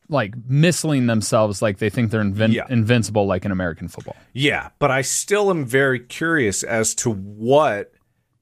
like 0.09 0.35
missling 0.49 1.07
themselves 1.07 1.63
like 1.63 1.79
they 1.79 1.91
think 1.91 2.11
they're 2.11 2.23
invin- 2.25 2.53
Yeah. 2.53 2.67
invincible 2.69 3.27
like 3.27 3.45
in 3.45 3.53
American 3.53 3.89
football. 3.89 4.17
Yeah, 4.33 4.71
but 4.79 4.91
I 4.91 5.03
still 5.03 5.51
am 5.51 5.65
very 5.65 6.01
curious 6.01 6.63
as 6.63 6.95
to 6.97 7.11
what 7.13 7.93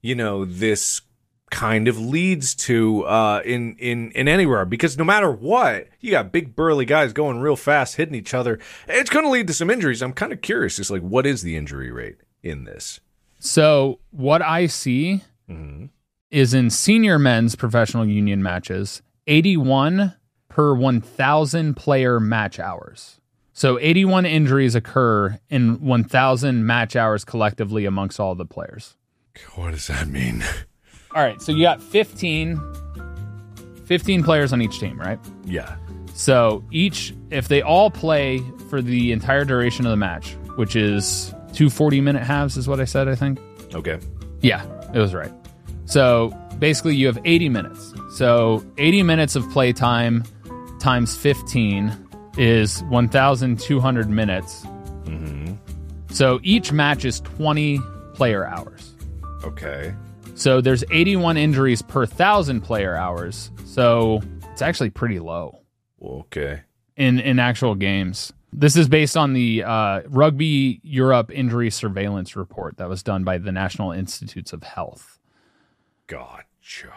you 0.01 0.15
know 0.15 0.45
this 0.45 1.03
kind 1.51 1.89
of 1.89 1.99
leads 1.99 2.55
to 2.55 3.05
uh, 3.05 3.41
in 3.45 3.75
in 3.79 4.11
in 4.13 4.29
anywhere 4.29 4.65
because 4.67 4.97
no 4.99 5.05
matter 5.05 5.31
what, 5.31 5.89
you 6.01 6.11
got 6.11 6.31
big 6.31 6.55
burly 6.55 6.85
guys 6.85 7.13
going 7.15 7.41
real 7.41 7.57
fast, 7.57 7.97
hitting 7.97 8.15
each 8.15 8.35
other. 8.35 8.59
It's 8.87 9.09
going 9.11 9.25
to 9.25 9.31
lead 9.31 9.47
to 9.49 9.55
some 9.55 9.71
injuries. 9.71 10.03
I'm 10.03 10.13
kind 10.13 10.33
of 10.33 10.41
curious, 10.43 10.77
just 10.77 10.91
like 10.91 11.03
what 11.03 11.27
is 11.27 11.43
the 11.43 11.57
injury 11.57 11.91
rate 11.91 12.17
in 12.43 12.65
this? 12.65 13.01
So 13.41 13.99
what 14.11 14.43
I 14.43 14.67
see 14.67 15.23
is 16.31 16.55
in 16.55 16.71
senior 16.71 17.19
men's 17.19 17.57
professional 17.57 18.07
union 18.07 18.43
matches, 18.43 19.03
81 19.27 20.15
per 20.49 20.75
1,000 20.75 21.75
player 21.75 22.21
match 22.21 22.59
hours. 22.59 23.21
So 23.53 23.79
81 23.81 24.27
injuries 24.27 24.75
occur 24.75 25.39
in 25.51 25.81
1,000 25.81 26.67
match 26.67 26.95
hours 26.97 27.25
collectively 27.25 27.87
amongst 27.87 28.21
all 28.21 28.35
the 28.35 28.45
players. 28.45 28.97
What 29.55 29.73
does 29.73 29.87
that 29.89 30.09
mean? 30.09 30.45
All 31.15 31.23
right, 31.23 31.41
so 31.41 31.53
you 31.53 31.63
got 31.63 31.83
15, 31.83 32.61
15 33.87 34.23
players 34.23 34.53
on 34.53 34.61
each 34.61 34.79
team, 34.79 35.01
right? 35.01 35.19
Yeah. 35.45 35.77
So 36.15 36.65
each, 36.71 37.15
if 37.31 37.49
they 37.49 37.63
all 37.63 37.91
play 37.91 38.43
for 38.69 38.83
the 38.83 39.13
entire 39.13 39.45
duration 39.45 39.87
of 39.87 39.91
the 39.91 39.97
match, 39.97 40.33
which 40.57 40.77
is 40.77 41.33
two 41.55 41.71
40 41.71 42.01
minute 42.01 42.23
halves, 42.23 42.57
is 42.57 42.69
what 42.69 42.79
I 42.79 42.85
said, 42.85 43.09
I 43.09 43.15
think. 43.15 43.41
Okay. 43.75 43.99
Yeah, 44.43 44.65
it 44.93 44.99
was 44.99 45.15
right. 45.15 45.33
So 45.89 46.31
basically, 46.59 46.97
you 46.97 47.07
have 47.07 47.19
80 47.25 47.49
minutes. 47.49 47.95
So 48.15 48.65
80 48.79 49.03
minutes 49.03 49.37
of 49.37 49.49
play 49.51 49.73
time 49.73 50.23
times 50.81 51.17
15 51.17 51.93
is 52.37 52.83
1,200 52.85 54.09
minutes. 54.11 54.65
So 56.11 56.41
each 56.43 56.73
match 56.73 57.05
is 57.05 57.21
20 57.21 57.81
player 58.15 58.47
hours. 58.47 58.95
Okay. 59.45 59.95
So 60.35 60.61
there's 60.61 60.83
81 60.91 61.37
injuries 61.37 61.83
per 61.83 62.07
thousand 62.07 62.63
player 62.63 62.97
hours. 62.97 63.51
So 63.67 64.23
it's 64.51 64.63
actually 64.63 64.91
pretty 64.91 65.19
low 65.19 65.59
Okay. 66.03 66.61
in 66.97 67.19
in 67.21 67.39
actual 67.39 67.75
games. 67.75 68.33
This 68.53 68.77
is 68.77 68.89
based 68.89 69.17
on 69.17 69.35
the 69.35 69.63
uh, 69.65 70.01
Rugby 70.09 70.81
Europe 70.83 71.31
Injury 71.31 71.71
Surveillance 71.71 72.35
Report 72.37 72.79
that 72.79 72.89
was 72.89 73.03
done 73.03 73.23
by 73.23 73.37
the 73.39 73.53
National 73.53 73.93
Institutes 73.93 74.53
of 74.55 74.63
Health. 74.63 75.18
Gotcha. 76.09 76.93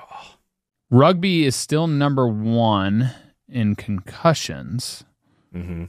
Rugby 0.89 1.45
is 1.45 1.55
still 1.55 1.85
number 1.85 2.27
one 2.27 3.11
in 3.47 3.75
concussions. 3.75 5.03
Mm-hmm. 5.53 5.85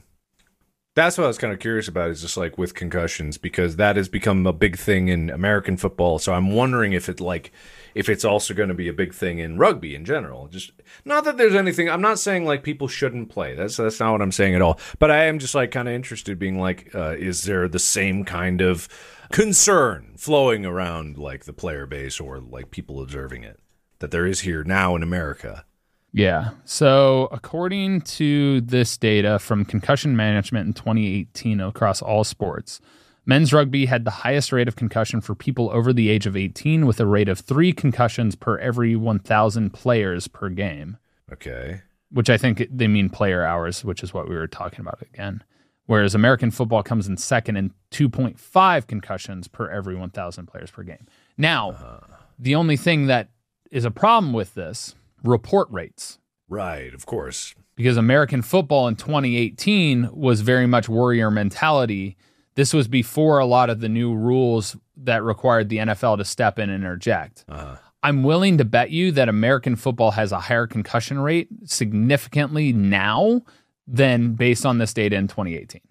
That's 0.95 1.17
what 1.17 1.23
I 1.23 1.27
was 1.27 1.39
kind 1.39 1.51
of 1.51 1.59
curious 1.59 1.87
about 1.87 2.11
is 2.11 2.21
just 2.21 2.37
like 2.37 2.57
with 2.57 2.75
concussions 2.75 3.39
because 3.39 3.77
that 3.77 3.95
has 3.95 4.07
become 4.07 4.45
a 4.45 4.53
big 4.53 4.77
thing 4.77 5.07
in 5.07 5.31
American 5.31 5.75
football. 5.75 6.19
So 6.19 6.33
I'm 6.33 6.51
wondering 6.51 6.93
if 6.93 7.09
it 7.09 7.19
like 7.19 7.51
if 7.95 8.09
it's 8.09 8.25
also 8.25 8.53
going 8.53 8.69
to 8.69 8.75
be 8.75 8.87
a 8.87 8.93
big 8.93 9.13
thing 9.13 9.39
in 9.39 9.57
rugby 9.57 9.95
in 9.95 10.05
general. 10.05 10.47
Just 10.47 10.71
not 11.05 11.23
that 11.25 11.37
there's 11.37 11.55
anything. 11.55 11.89
I'm 11.89 12.01
not 12.01 12.19
saying 12.19 12.45
like 12.45 12.63
people 12.63 12.87
shouldn't 12.87 13.29
play. 13.29 13.55
That's 13.55 13.77
that's 13.77 13.99
not 13.99 14.11
what 14.11 14.21
I'm 14.21 14.31
saying 14.31 14.55
at 14.55 14.61
all. 14.61 14.79
But 14.99 15.11
I 15.11 15.25
am 15.25 15.39
just 15.39 15.55
like 15.55 15.71
kind 15.71 15.87
of 15.87 15.93
interested, 15.93 16.39
being 16.39 16.59
like, 16.59 16.93
uh, 16.95 17.15
is 17.17 17.43
there 17.43 17.67
the 17.67 17.79
same 17.79 18.25
kind 18.25 18.61
of 18.61 18.87
concern 19.31 20.13
flowing 20.17 20.65
around 20.65 21.17
like 21.17 21.45
the 21.45 21.53
player 21.53 21.85
base 21.85 22.19
or 22.19 22.39
like 22.39 22.71
people 22.71 23.01
observing 23.01 23.43
it 23.43 23.59
that 23.99 24.11
there 24.11 24.25
is 24.25 24.41
here 24.41 24.63
now 24.63 24.95
in 24.95 25.03
America? 25.03 25.65
Yeah. 26.13 26.51
So, 26.63 27.27
according 27.31 28.01
to 28.01 28.61
this 28.61 28.97
data 28.97 29.39
from 29.39 29.65
concussion 29.65 30.15
management 30.15 30.67
in 30.67 30.73
2018 30.73 31.59
across 31.59 32.03
all 32.03 32.23
sports, 32.23 32.79
men's 33.25 33.53
rugby 33.53 33.85
had 33.85 34.05
the 34.05 34.11
highest 34.11 34.51
rate 34.51 34.67
of 34.67 34.75
concussion 34.75 35.21
for 35.21 35.35
people 35.35 35.69
over 35.71 35.93
the 35.93 36.09
age 36.09 36.25
of 36.25 36.35
18, 36.37 36.85
with 36.85 36.99
a 36.99 37.05
rate 37.05 37.29
of 37.29 37.39
three 37.39 37.71
concussions 37.73 38.35
per 38.35 38.57
every 38.59 38.95
1,000 38.95 39.71
players 39.71 40.27
per 40.27 40.49
game, 40.49 40.97
Okay. 41.31 41.81
which 42.11 42.29
I 42.29 42.37
think 42.37 42.67
they 42.71 42.87
mean 42.87 43.09
player 43.09 43.43
hours, 43.43 43.83
which 43.83 44.03
is 44.03 44.13
what 44.13 44.27
we 44.29 44.35
were 44.35 44.47
talking 44.47 44.81
about 44.81 45.01
again. 45.01 45.43
Whereas 45.85 46.15
American 46.15 46.49
football 46.51 46.81
comes 46.83 47.07
in 47.07 47.17
second 47.17 47.57
and 47.57 47.71
2.5 47.91 48.87
concussions 48.87 49.47
per 49.47 49.69
every 49.69 49.95
1,000 49.95 50.45
players 50.45 50.71
per 50.71 50.83
game. 50.83 51.05
Now, 51.37 51.71
uh-huh. 51.71 51.99
the 52.39 52.55
only 52.55 52.77
thing 52.77 53.07
that 53.07 53.29
is 53.71 53.83
a 53.83 53.91
problem 53.91 54.31
with 54.33 54.53
this 54.53 54.95
report 55.23 55.67
rates. 55.71 56.19
Right. 56.47 56.93
Of 56.93 57.05
course. 57.05 57.55
because 57.75 57.97
American 57.97 58.41
football 58.43 58.87
in 58.87 58.95
2018 58.95 60.09
was 60.13 60.41
very 60.41 60.67
much 60.67 60.87
warrior 60.87 61.31
mentality. 61.31 62.15
This 62.55 62.73
was 62.73 62.87
before 62.87 63.39
a 63.39 63.45
lot 63.45 63.69
of 63.69 63.79
the 63.79 63.89
new 63.89 64.13
rules 64.13 64.75
that 64.97 65.23
required 65.23 65.69
the 65.69 65.77
NFL 65.77 66.17
to 66.17 66.25
step 66.25 66.59
in 66.59 66.69
and 66.69 66.83
interject. 66.83 67.45
Uh-huh. 67.49 67.77
I'm 68.03 68.23
willing 68.23 68.57
to 68.57 68.65
bet 68.65 68.91
you 68.91 69.11
that 69.13 69.29
American 69.29 69.75
football 69.75 70.11
has 70.11 70.31
a 70.31 70.39
higher 70.39 70.67
concussion 70.67 71.19
rate 71.19 71.47
significantly 71.65 72.73
now 72.73 73.41
than 73.87 74.33
based 74.33 74.65
on 74.65 74.77
this 74.77 74.93
data 74.93 75.15
in 75.15 75.27
2018. 75.27 75.81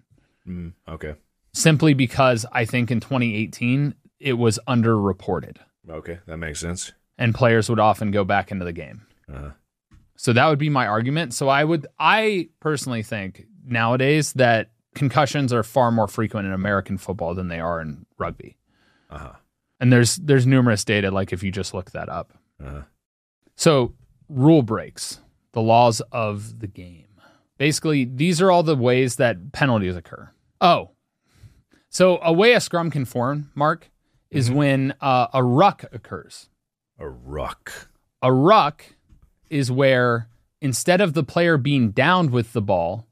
Mm, 0.47 0.73
okay. 0.87 1.15
Simply 1.53 1.93
because 1.93 2.45
I 2.51 2.65
think 2.65 2.91
in 2.91 2.99
2018 2.99 3.95
it 4.19 4.33
was 4.33 4.59
underreported 4.67 5.57
Okay, 5.89 6.19
that 6.27 6.37
makes 6.37 6.59
sense. 6.59 6.93
and 7.17 7.33
players 7.35 7.69
would 7.69 7.79
often 7.79 8.11
go 8.11 8.23
back 8.23 8.51
into 8.51 8.63
the 8.65 8.73
game. 8.73 9.05
Uh-huh. 9.31 9.49
So 10.15 10.33
that 10.33 10.47
would 10.47 10.59
be 10.59 10.69
my 10.69 10.87
argument. 10.87 11.33
So 11.33 11.49
I 11.49 11.63
would 11.63 11.87
I 11.99 12.49
personally 12.59 13.03
think 13.03 13.45
nowadays 13.65 14.33
that 14.33 14.69
concussions 14.93 15.51
are 15.53 15.63
far 15.63 15.91
more 15.91 16.07
frequent 16.07 16.47
in 16.47 16.53
American 16.53 16.97
football 16.97 17.33
than 17.35 17.47
they 17.47 17.59
are 17.59 17.81
in 17.81 18.05
rugby. 18.17 18.57
Uh-huh. 19.09 19.33
And 19.79 19.91
there's 19.91 20.15
there's 20.17 20.47
numerous 20.47 20.83
data 20.83 21.11
like 21.11 21.33
if 21.33 21.43
you 21.43 21.51
just 21.51 21.73
look 21.73 21.91
that 21.91 22.09
up. 22.09 22.33
Uh-huh. 22.63 22.83
So 23.55 23.93
rule 24.29 24.61
breaks, 24.61 25.19
the 25.51 25.61
laws 25.61 26.01
of 26.11 26.59
the 26.59 26.67
game. 26.67 27.07
Basically, 27.57 28.05
these 28.05 28.41
are 28.41 28.51
all 28.51 28.63
the 28.63 28.75
ways 28.75 29.17
that 29.17 29.51
penalties 29.51 29.95
occur. 29.95 30.31
Oh. 30.59 30.91
So 31.89 32.19
a 32.23 32.33
way 32.33 32.53
a 32.53 32.59
scrum 32.61 32.89
can 32.89 33.05
form, 33.05 33.51
Mark, 33.53 33.91
is 34.31 34.49
when 34.49 34.95
uh, 34.99 35.27
a 35.33 35.43
ruck 35.43 35.85
occurs. 35.91 36.49
A 36.97 37.07
ruck. 37.07 37.89
A 38.21 38.33
ruck 38.33 38.83
is 39.49 39.71
where 39.71 40.27
instead 40.59 41.01
of 41.01 41.13
the 41.13 41.23
player 41.23 41.57
being 41.57 41.91
downed 41.91 42.31
with 42.31 42.53
the 42.53 42.61
ball, 42.61 43.05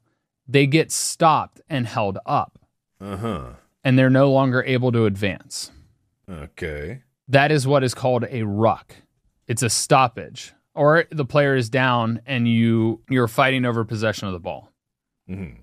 they 0.52 0.66
get 0.66 0.90
stopped 0.92 1.60
and 1.68 1.86
held 1.86 2.18
up, 2.26 2.58
Uh-huh. 3.00 3.54
and 3.84 3.98
they're 3.98 4.10
no 4.10 4.30
longer 4.30 4.62
able 4.64 4.92
to 4.92 5.06
advance. 5.06 5.70
Okay. 6.30 7.02
That 7.28 7.50
is 7.50 7.66
what 7.66 7.82
is 7.84 7.94
called 7.94 8.24
a 8.30 8.42
ruck. 8.44 8.94
It's 9.48 9.62
a 9.62 9.70
stoppage, 9.70 10.52
or 10.74 11.04
the 11.10 11.24
player 11.24 11.56
is 11.56 11.68
down 11.68 12.20
and 12.26 12.46
you 12.48 13.00
you're 13.08 13.28
fighting 13.28 13.64
over 13.64 13.84
possession 13.84 14.26
of 14.28 14.32
the 14.32 14.38
ball. 14.40 14.70
Mhm. 15.28 15.58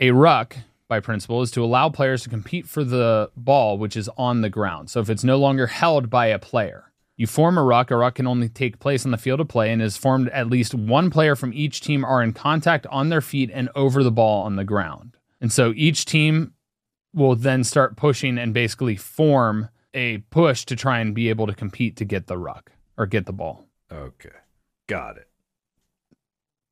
A 0.00 0.10
ruck, 0.10 0.56
by 0.88 1.00
principle, 1.00 1.40
is 1.42 1.50
to 1.52 1.64
allow 1.64 1.88
players 1.88 2.22
to 2.24 2.28
compete 2.28 2.66
for 2.66 2.84
the 2.84 3.30
ball 3.36 3.78
which 3.78 3.96
is 3.96 4.08
on 4.16 4.40
the 4.42 4.50
ground. 4.50 4.90
So 4.90 5.00
if 5.00 5.08
it's 5.10 5.24
no 5.24 5.36
longer 5.38 5.66
held 5.68 6.10
by 6.10 6.26
a 6.26 6.38
player, 6.38 6.92
you 7.16 7.26
form 7.26 7.56
a 7.58 7.62
ruck. 7.62 7.90
A 7.90 7.96
ruck 7.96 8.16
can 8.16 8.26
only 8.26 8.48
take 8.48 8.78
place 8.78 9.04
on 9.04 9.10
the 9.10 9.18
field 9.18 9.40
of 9.40 9.48
play 9.48 9.72
and 9.72 9.80
is 9.80 9.96
formed 9.96 10.28
at 10.30 10.48
least 10.48 10.74
one 10.74 11.10
player 11.10 11.36
from 11.36 11.52
each 11.52 11.80
team 11.80 12.04
are 12.04 12.22
in 12.22 12.32
contact 12.32 12.86
on 12.88 13.08
their 13.08 13.20
feet 13.20 13.50
and 13.52 13.68
over 13.74 14.02
the 14.02 14.10
ball 14.10 14.42
on 14.42 14.56
the 14.56 14.64
ground. 14.64 15.16
And 15.40 15.52
so 15.52 15.72
each 15.76 16.04
team 16.04 16.54
will 17.12 17.36
then 17.36 17.62
start 17.62 17.96
pushing 17.96 18.38
and 18.38 18.52
basically 18.52 18.96
form 18.96 19.68
a 19.92 20.18
push 20.30 20.64
to 20.66 20.76
try 20.76 20.98
and 20.98 21.14
be 21.14 21.28
able 21.28 21.46
to 21.46 21.54
compete 21.54 21.96
to 21.96 22.04
get 22.04 22.26
the 22.26 22.36
ruck 22.36 22.72
or 22.96 23.06
get 23.06 23.26
the 23.26 23.32
ball. 23.32 23.66
Okay. 23.92 24.30
Got 24.88 25.18
it. 25.18 25.28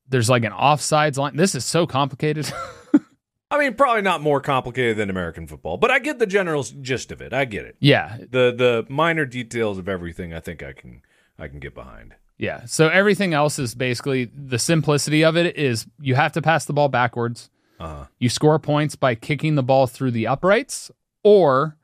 There's 0.08 0.28
like 0.28 0.44
an 0.44 0.52
offsides 0.52 1.16
line. 1.16 1.36
This 1.36 1.54
is 1.54 1.64
so 1.64 1.86
complicated. 1.86 2.52
I 3.52 3.58
mean, 3.58 3.74
probably 3.74 4.00
not 4.00 4.22
more 4.22 4.40
complicated 4.40 4.96
than 4.96 5.10
American 5.10 5.46
football, 5.46 5.76
but 5.76 5.90
I 5.90 5.98
get 5.98 6.18
the 6.18 6.26
general 6.26 6.62
gist 6.62 7.12
of 7.12 7.20
it. 7.20 7.34
I 7.34 7.44
get 7.44 7.66
it. 7.66 7.76
yeah, 7.80 8.16
The 8.18 8.52
the 8.56 8.86
minor 8.88 9.26
details 9.26 9.76
of 9.78 9.88
everything 9.88 10.32
I 10.32 10.40
think 10.40 10.62
I 10.62 10.72
can 10.72 11.02
I 11.38 11.48
can 11.48 11.60
get 11.60 11.74
behind. 11.74 12.14
Yeah. 12.38 12.64
So 12.64 12.88
everything 12.88 13.34
else 13.34 13.58
is 13.58 13.74
basically 13.74 14.24
the 14.24 14.58
simplicity 14.58 15.22
of 15.22 15.36
it 15.36 15.56
is 15.56 15.86
you 16.00 16.14
have 16.14 16.32
to 16.32 16.42
pass 16.42 16.64
the 16.64 16.72
ball 16.72 16.88
backwards. 16.88 17.50
Uh-huh. 17.78 18.06
You 18.18 18.28
score 18.30 18.58
points 18.58 18.96
by 18.96 19.14
kicking 19.14 19.54
the 19.54 19.62
ball 19.62 19.86
through 19.86 20.12
the 20.12 20.26
uprights, 20.26 20.90
or 21.22 21.76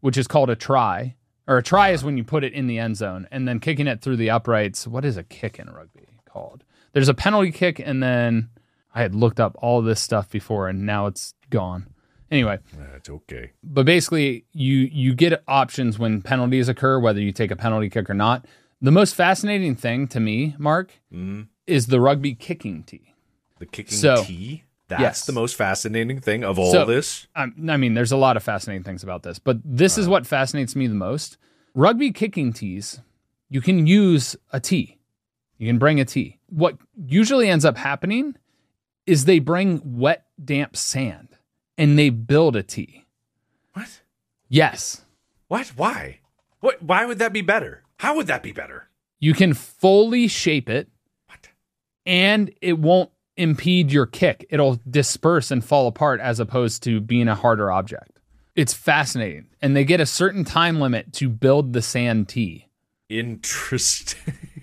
which 0.00 0.18
is 0.18 0.28
called 0.28 0.50
a 0.50 0.56
try. 0.56 1.16
Or 1.46 1.56
a 1.58 1.62
try 1.62 1.90
is 1.90 2.04
when 2.04 2.16
you 2.16 2.24
put 2.24 2.44
it 2.44 2.52
in 2.52 2.66
the 2.66 2.78
end 2.78 2.96
zone 2.96 3.26
and 3.30 3.46
then 3.48 3.60
kicking 3.60 3.86
it 3.86 4.02
through 4.02 4.16
the 4.16 4.30
uprights. 4.30 4.86
What 4.86 5.04
is 5.04 5.16
a 5.16 5.22
kick 5.22 5.58
in 5.58 5.68
rugby 5.70 6.20
called? 6.26 6.64
There's 6.92 7.08
a 7.08 7.14
penalty 7.14 7.50
kick, 7.50 7.78
and 7.80 8.02
then 8.02 8.50
I 8.94 9.02
had 9.02 9.14
looked 9.14 9.40
up 9.40 9.56
all 9.60 9.82
this 9.82 10.00
stuff 10.00 10.30
before, 10.30 10.68
and 10.68 10.86
now 10.86 11.06
it's 11.06 11.34
gone. 11.50 11.86
Anyway, 12.30 12.58
That's 12.76 13.10
okay. 13.10 13.50
but 13.62 13.84
basically 13.86 14.44
you 14.52 14.76
you 14.92 15.14
get 15.14 15.42
options 15.46 15.98
when 15.98 16.22
penalties 16.22 16.68
occur 16.68 16.98
whether 16.98 17.20
you 17.20 17.30
take 17.32 17.50
a 17.50 17.56
penalty 17.56 17.88
kick 17.90 18.08
or 18.10 18.14
not 18.14 18.46
the 18.80 18.90
most 18.90 19.14
fascinating 19.14 19.76
thing 19.76 20.08
to 20.08 20.18
me 20.18 20.54
mark 20.58 20.90
Mhm. 21.12 21.46
is 21.66 21.86
the 21.88 22.00
rugby 22.00 22.34
kicking 22.34 22.82
tee 22.82 23.14
The 23.60 23.66
kicking 23.66 23.96
So- 23.96 24.24
tee. 24.24 24.64
That's 24.88 25.00
yes. 25.00 25.26
the 25.26 25.32
most 25.32 25.54
fascinating 25.56 26.20
thing 26.20 26.42
of 26.44 26.58
all 26.58 26.72
So- 26.72 26.84
this. 26.86 27.26
Um, 27.36 27.54
i 27.68 27.76
mean 27.76 27.94
there's 27.94 28.10
a 28.12 28.16
lot 28.16 28.36
of 28.36 28.42
fascinating 28.42 28.82
things 28.84 29.02
about 29.04 29.22
this 29.22 29.38
but 29.38 29.58
this 29.64 29.96
is 29.96 30.08
what 30.08 30.26
fascinates 30.26 30.74
me 30.74 30.86
the 30.88 30.94
most 30.94 31.36
rugby 31.74 32.10
kicking 32.10 32.52
tees 32.52 33.00
you 33.48 33.60
can 33.60 33.86
use 33.86 34.34
a 34.52 34.58
tee 34.58 34.98
you 35.58 35.66
can 35.68 35.78
bring 35.78 36.00
a 36.00 36.04
tee 36.04 36.38
what 36.48 36.78
usually 37.06 37.48
ends 37.48 37.64
up 37.66 37.76
happening 37.76 38.34
is 39.06 39.24
they 39.24 39.38
bring 39.38 39.80
wet 39.84 40.24
damp 40.42 40.76
sand 40.76 41.28
and 41.78 41.98
they 41.98 42.10
build 42.10 42.56
a 42.56 42.62
tee 42.62 43.04
What? 43.72 44.00
yes 44.48 45.02
What? 45.48 45.68
Why? 45.76 46.20
What? 46.60 46.82
Why 46.82 47.04
would 47.04 47.18
that 47.18 47.32
be 47.32 47.42
better? 47.42 47.82
How 47.98 48.16
would 48.16 48.26
that 48.28 48.42
be 48.42 48.52
better? 48.52 48.88
you 49.20 49.32
can 49.34 49.54
fully 49.54 50.28
shape 50.28 50.68
it 50.68 50.88
What? 51.28 51.48
and 52.06 52.50
it 52.60 52.78
won't 52.78 53.10
impede 53.36 53.90
your 53.90 54.06
kick. 54.06 54.46
It'll 54.50 54.78
disperse 54.88 55.50
and 55.50 55.64
fall 55.64 55.88
apart 55.88 56.20
as 56.20 56.38
opposed 56.38 56.84
to 56.84 57.00
being 57.00 57.26
a 57.26 57.34
harder 57.34 57.72
object. 57.72 58.20
It's 58.54 58.72
fascinating. 58.72 59.46
And 59.60 59.74
they 59.74 59.84
get 59.84 59.98
a 60.00 60.06
certain 60.06 60.44
time 60.44 60.78
limit 60.80 61.12
to 61.14 61.28
build 61.28 61.72
the 61.72 61.82
sand 61.82 62.28
tee. 62.28 62.68
Interesting. 63.08 64.34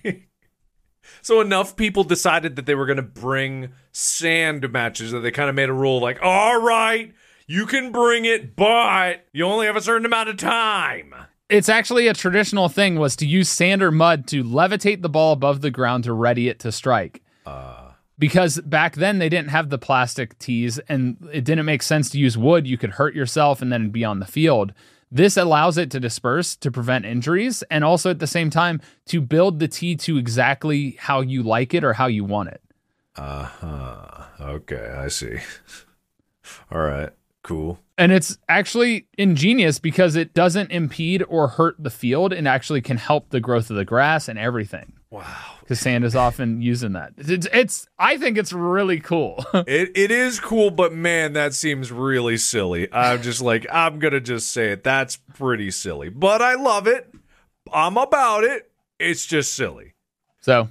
so 1.31 1.39
enough 1.39 1.77
people 1.77 2.03
decided 2.03 2.57
that 2.57 2.65
they 2.65 2.75
were 2.75 2.85
going 2.85 2.97
to 2.97 3.01
bring 3.01 3.69
sand 3.93 4.69
matches 4.69 5.11
that 5.11 5.21
they 5.21 5.31
kind 5.31 5.47
of 5.47 5.55
made 5.55 5.69
a 5.69 5.73
rule 5.73 6.01
like, 6.01 6.19
all 6.21 6.61
right, 6.61 7.13
you 7.47 7.65
can 7.65 7.93
bring 7.93 8.25
it, 8.25 8.53
but 8.53 9.25
you 9.31 9.45
only 9.45 9.65
have 9.65 9.77
a 9.77 9.81
certain 9.81 10.05
amount 10.05 10.27
of 10.27 10.35
time. 10.35 11.15
It's 11.47 11.69
actually 11.69 12.07
a 12.09 12.13
traditional 12.13 12.67
thing 12.67 12.99
was 12.99 13.15
to 13.15 13.25
use 13.25 13.47
sand 13.47 13.81
or 13.81 13.91
mud 13.91 14.27
to 14.27 14.43
levitate 14.43 15.01
the 15.01 15.07
ball 15.07 15.31
above 15.31 15.61
the 15.61 15.71
ground 15.71 16.03
to 16.03 16.11
ready 16.11 16.49
it 16.49 16.59
to 16.59 16.71
strike. 16.73 17.23
Uh. 17.45 17.91
because 18.19 18.59
back 18.59 18.95
then 18.95 19.19
they 19.19 19.29
didn't 19.29 19.51
have 19.51 19.69
the 19.69 19.77
plastic 19.77 20.37
tees 20.37 20.79
and 20.89 21.15
it 21.31 21.45
didn't 21.45 21.65
make 21.65 21.81
sense 21.81 22.09
to 22.09 22.19
use 22.19 22.37
wood. 22.37 22.67
You 22.67 22.77
could 22.77 22.91
hurt 22.91 23.15
yourself 23.15 23.61
and 23.61 23.71
then 23.71 23.89
be 23.89 24.03
on 24.03 24.19
the 24.19 24.25
field. 24.25 24.73
This 25.11 25.35
allows 25.35 25.77
it 25.77 25.91
to 25.91 25.99
disperse 25.99 26.55
to 26.57 26.71
prevent 26.71 27.05
injuries 27.05 27.63
and 27.69 27.83
also 27.83 28.09
at 28.09 28.19
the 28.19 28.27
same 28.27 28.49
time 28.49 28.79
to 29.07 29.19
build 29.19 29.59
the 29.59 29.67
tee 29.67 29.95
to 29.97 30.17
exactly 30.17 30.95
how 30.99 31.19
you 31.19 31.43
like 31.43 31.73
it 31.73 31.83
or 31.83 31.93
how 31.93 32.07
you 32.07 32.23
want 32.23 32.49
it. 32.49 32.61
Uh 33.17 33.43
huh. 33.43 34.23
Okay, 34.39 34.95
I 34.97 35.09
see. 35.09 35.39
All 36.71 36.81
right, 36.81 37.09
cool. 37.43 37.79
And 37.97 38.13
it's 38.13 38.37
actually 38.47 39.07
ingenious 39.17 39.79
because 39.79 40.15
it 40.15 40.33
doesn't 40.33 40.71
impede 40.71 41.23
or 41.27 41.49
hurt 41.49 41.75
the 41.77 41.89
field 41.89 42.31
and 42.31 42.47
actually 42.47 42.81
can 42.81 42.97
help 42.97 43.29
the 43.29 43.41
growth 43.41 43.69
of 43.69 43.75
the 43.75 43.85
grass 43.85 44.29
and 44.29 44.39
everything. 44.39 44.93
Wow. 45.11 45.25
Because 45.59 45.81
sand 45.81 46.05
often 46.15 46.61
using 46.61 46.93
that. 46.93 47.11
It's, 47.17 47.47
it's 47.51 47.87
I 47.99 48.17
think 48.17 48.37
it's 48.37 48.53
really 48.53 48.99
cool. 48.99 49.45
It 49.53 49.91
it 49.95 50.09
is 50.09 50.39
cool, 50.39 50.71
but 50.71 50.93
man, 50.93 51.33
that 51.33 51.53
seems 51.53 51.91
really 51.91 52.37
silly. 52.37 52.91
I'm 52.91 53.21
just 53.21 53.41
like 53.41 53.67
I'm 53.71 53.99
gonna 53.99 54.21
just 54.21 54.49
say 54.51 54.71
it. 54.71 54.83
That's 54.83 55.17
pretty 55.17 55.69
silly, 55.69 56.09
but 56.09 56.41
I 56.41 56.55
love 56.55 56.87
it. 56.87 57.13
I'm 57.71 57.97
about 57.97 58.43
it. 58.43 58.71
It's 58.99 59.25
just 59.25 59.53
silly. 59.53 59.93
So, 60.39 60.69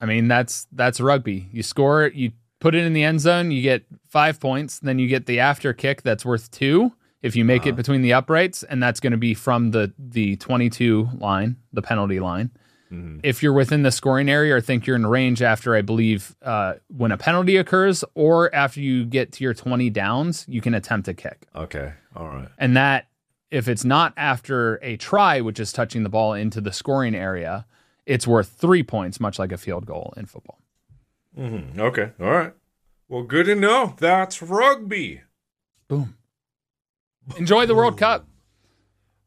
I 0.00 0.06
mean, 0.06 0.28
that's 0.28 0.66
that's 0.72 1.00
rugby. 1.00 1.48
You 1.52 1.62
score 1.62 2.04
it, 2.04 2.14
you 2.14 2.32
put 2.60 2.74
it 2.74 2.84
in 2.84 2.92
the 2.92 3.02
end 3.02 3.20
zone, 3.20 3.50
you 3.50 3.60
get 3.60 3.84
five 4.08 4.40
points. 4.40 4.78
Then 4.78 4.98
you 4.98 5.08
get 5.08 5.26
the 5.26 5.40
after 5.40 5.72
kick 5.72 6.02
that's 6.02 6.24
worth 6.24 6.50
two 6.50 6.92
if 7.22 7.34
you 7.34 7.44
make 7.44 7.66
it 7.66 7.70
uh-huh. 7.70 7.76
between 7.76 8.02
the 8.02 8.12
uprights, 8.12 8.62
and 8.62 8.82
that's 8.82 9.00
going 9.00 9.12
to 9.12 9.16
be 9.18 9.34
from 9.34 9.72
the 9.72 9.92
the 9.98 10.36
22 10.36 11.10
line, 11.18 11.56
the 11.72 11.82
penalty 11.82 12.20
line. 12.20 12.50
If 13.22 13.42
you're 13.42 13.52
within 13.52 13.82
the 13.82 13.90
scoring 13.90 14.28
area 14.28 14.54
or 14.54 14.60
think 14.60 14.86
you're 14.86 14.96
in 14.96 15.06
range 15.06 15.42
after, 15.42 15.74
I 15.74 15.82
believe, 15.82 16.36
uh, 16.42 16.74
when 16.88 17.10
a 17.10 17.16
penalty 17.16 17.56
occurs 17.56 18.04
or 18.14 18.54
after 18.54 18.80
you 18.80 19.04
get 19.04 19.32
to 19.32 19.44
your 19.44 19.54
20 19.54 19.90
downs, 19.90 20.44
you 20.48 20.60
can 20.60 20.74
attempt 20.74 21.08
a 21.08 21.14
kick. 21.14 21.46
Okay. 21.56 21.92
All 22.14 22.28
right. 22.28 22.48
And 22.58 22.76
that, 22.76 23.08
if 23.50 23.66
it's 23.68 23.84
not 23.84 24.12
after 24.16 24.78
a 24.82 24.96
try, 24.96 25.40
which 25.40 25.58
is 25.58 25.72
touching 25.72 26.02
the 26.02 26.08
ball 26.08 26.34
into 26.34 26.60
the 26.60 26.72
scoring 26.72 27.14
area, 27.14 27.66
it's 28.06 28.26
worth 28.26 28.48
three 28.48 28.82
points, 28.82 29.18
much 29.18 29.38
like 29.38 29.52
a 29.52 29.58
field 29.58 29.86
goal 29.86 30.14
in 30.16 30.26
football. 30.26 30.60
Mm-hmm. 31.38 31.80
Okay. 31.80 32.10
All 32.20 32.30
right. 32.30 32.52
Well, 33.08 33.22
good 33.22 33.46
to 33.46 33.54
know. 33.54 33.94
That's 33.98 34.40
rugby. 34.42 35.22
Boom. 35.88 36.16
Enjoy 37.36 37.66
the 37.66 37.74
World 37.74 37.98
Cup. 37.98 38.26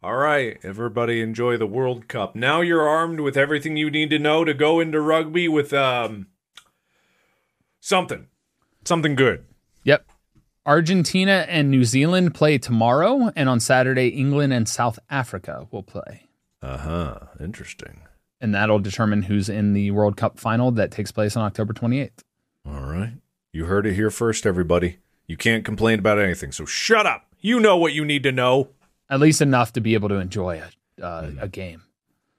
All 0.03 0.15
right, 0.15 0.59
everybody 0.63 1.21
enjoy 1.21 1.57
the 1.57 1.65
World 1.65 2.07
Cup. 2.07 2.35
Now 2.35 2.61
you're 2.61 2.87
armed 2.87 3.19
with 3.19 3.35
everything 3.35 3.77
you 3.77 3.89
need 3.89 4.11
to 4.11 4.19
know 4.19 4.45
to 4.45 4.53
go 4.53 4.79
into 4.79 5.01
rugby 5.01 5.47
with 5.47 5.73
um 5.73 6.27
Something. 7.79 8.27
Something 8.83 9.15
good. 9.15 9.45
Yep. 9.83 10.05
Argentina 10.65 11.45
and 11.47 11.71
New 11.71 11.85
Zealand 11.85 12.35
play 12.35 12.57
tomorrow, 12.57 13.31
and 13.35 13.47
on 13.47 13.61
Saturday, 13.61 14.09
England 14.09 14.51
and 14.51 14.67
South 14.67 14.99
Africa 15.09 15.67
will 15.71 15.83
play. 15.83 16.27
Uh 16.61 16.77
huh. 16.77 17.19
Interesting. 17.39 18.01
And 18.41 18.53
that'll 18.53 18.79
determine 18.79 19.23
who's 19.23 19.47
in 19.47 19.73
the 19.73 19.91
World 19.91 20.17
Cup 20.17 20.37
final 20.37 20.71
that 20.71 20.91
takes 20.91 21.11
place 21.11 21.37
on 21.37 21.45
October 21.45 21.73
28th. 21.73 22.19
All 22.65 22.81
right. 22.81 23.13
You 23.53 23.65
heard 23.65 23.87
it 23.87 23.93
here 23.93 24.11
first, 24.11 24.45
everybody. 24.45 24.97
You 25.25 25.37
can't 25.37 25.63
complain 25.63 25.99
about 25.99 26.19
anything, 26.19 26.51
so 26.51 26.65
shut 26.65 27.05
up. 27.05 27.25
You 27.39 27.59
know 27.59 27.77
what 27.77 27.93
you 27.93 28.03
need 28.03 28.23
to 28.23 28.31
know. 28.31 28.69
At 29.09 29.19
least 29.19 29.41
enough 29.41 29.73
to 29.73 29.81
be 29.81 29.93
able 29.93 30.09
to 30.09 30.15
enjoy 30.15 30.61
a, 30.99 31.05
uh, 31.05 31.31
a 31.39 31.47
game. 31.47 31.83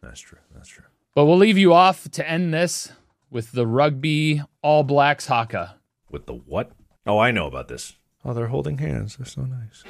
That's 0.02 0.20
true. 0.20 0.38
That's 0.54 0.68
true. 0.68 0.84
But 1.14 1.24
we'll 1.24 1.38
leave 1.38 1.58
you 1.58 1.72
off 1.72 2.10
to 2.12 2.28
end 2.28 2.52
this 2.52 2.92
with 3.30 3.52
the 3.52 3.66
rugby 3.66 4.42
All 4.62 4.84
Blacks 4.84 5.26
haka. 5.26 5.76
With 6.10 6.26
the 6.26 6.34
what? 6.34 6.72
Oh, 7.06 7.18
I 7.18 7.30
know 7.30 7.46
about 7.46 7.68
this. 7.68 7.96
Oh, 8.24 8.34
they're 8.34 8.48
holding 8.48 8.78
hands. 8.78 9.16
They're 9.16 9.26
so 9.26 9.42
nice. 9.42 9.84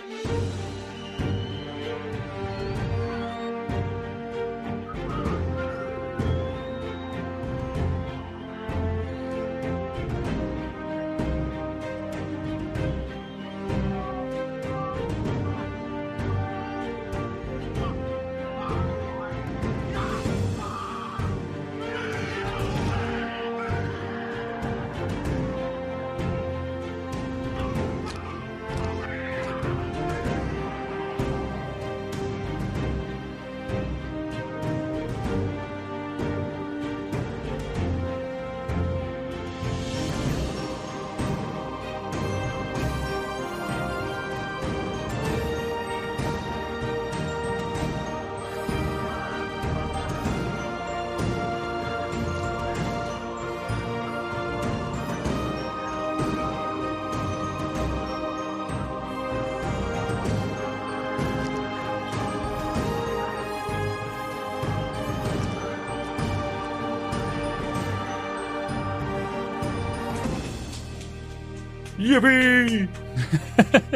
Yippee! 72.08 72.88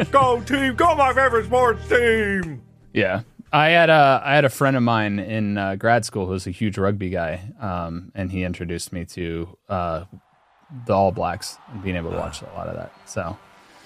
go 0.11 0.41
team! 0.41 0.75
Go 0.75 0.95
my 0.95 1.13
favorite 1.13 1.45
sports 1.45 1.87
team! 1.89 2.61
Yeah. 2.93 3.21
I 3.51 3.69
had 3.69 3.91
a 3.91 4.21
I 4.25 4.33
had 4.33 4.45
a 4.45 4.49
friend 4.49 4.75
of 4.75 4.81
mine 4.81 5.19
in 5.19 5.59
uh, 5.59 5.75
grad 5.75 6.05
school 6.05 6.25
who 6.25 6.31
was 6.31 6.47
a 6.47 6.51
huge 6.51 6.79
rugby 6.79 7.11
guy, 7.11 7.39
um, 7.59 8.11
and 8.15 8.31
he 8.31 8.43
introduced 8.43 8.91
me 8.91 9.05
to 9.05 9.57
uh, 9.69 10.05
the 10.87 10.93
All 10.93 11.11
Blacks 11.11 11.59
and 11.71 11.83
being 11.83 11.95
able 11.95 12.09
to 12.09 12.17
watch 12.17 12.41
a 12.41 12.45
lot 12.55 12.67
of 12.67 12.75
that. 12.75 12.91
So 13.05 13.37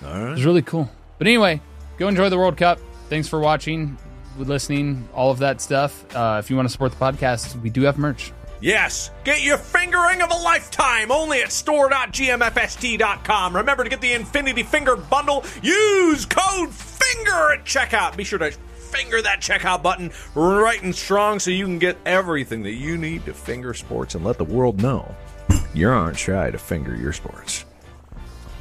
it 0.02 0.30
was 0.30 0.46
really 0.46 0.62
cool. 0.62 0.90
But 1.18 1.28
anyway, 1.28 1.62
go 1.98 2.08
enjoy 2.08 2.30
the 2.30 2.38
World 2.38 2.56
Cup. 2.56 2.80
Thanks 3.10 3.28
for 3.28 3.40
watching, 3.42 3.98
listening, 4.38 5.08
all 5.14 5.32
of 5.32 5.40
that 5.40 5.60
stuff. 5.60 6.06
Uh, 6.16 6.38
if 6.40 6.50
you 6.50 6.56
want 6.56 6.68
to 6.68 6.72
support 6.72 6.94
the 6.94 6.98
podcast, 6.98 7.62
we 7.62 7.70
do 7.70 7.82
have 7.82 7.98
merch. 7.98 8.32
Yes, 8.60 9.12
get 9.24 9.44
your 9.44 9.58
fingering 9.58 10.22
of 10.22 10.32
a 10.32 10.36
lifetime 10.36 11.12
only 11.12 11.42
at 11.42 11.52
store.gmfst.com. 11.52 13.56
Remember 13.56 13.84
to 13.84 13.90
get 13.90 14.02
the 14.02 14.14
Infinity 14.14 14.64
Finger 14.64 14.96
bundle. 14.96 15.44
Use 15.62 16.26
code 16.26 16.74
FINGER 16.74 17.54
at 17.54 17.66
checkout. 17.66 18.18
Be 18.18 18.24
sure 18.24 18.40
to 18.40 18.52
finger 18.52 19.22
that 19.22 19.42
checkout 19.42 19.84
button 19.84 20.12
right 20.34 20.82
and 20.82 20.96
strong 20.96 21.40
so 21.40 21.52
you 21.52 21.66
can 21.66 21.78
get 21.78 21.98
everything 22.06 22.64
that 22.64 22.74
you 22.74 22.98
need 22.98 23.26
to 23.26 23.34
finger 23.34 23.74
sports 23.74 24.16
and 24.16 24.24
let 24.24 24.38
the 24.38 24.46
world 24.46 24.82
know 24.82 25.14
you 25.74 25.90
aren't 25.90 26.18
shy 26.18 26.50
to 26.50 26.58
finger 26.58 26.96
your 26.96 27.14
sports. 27.14 27.66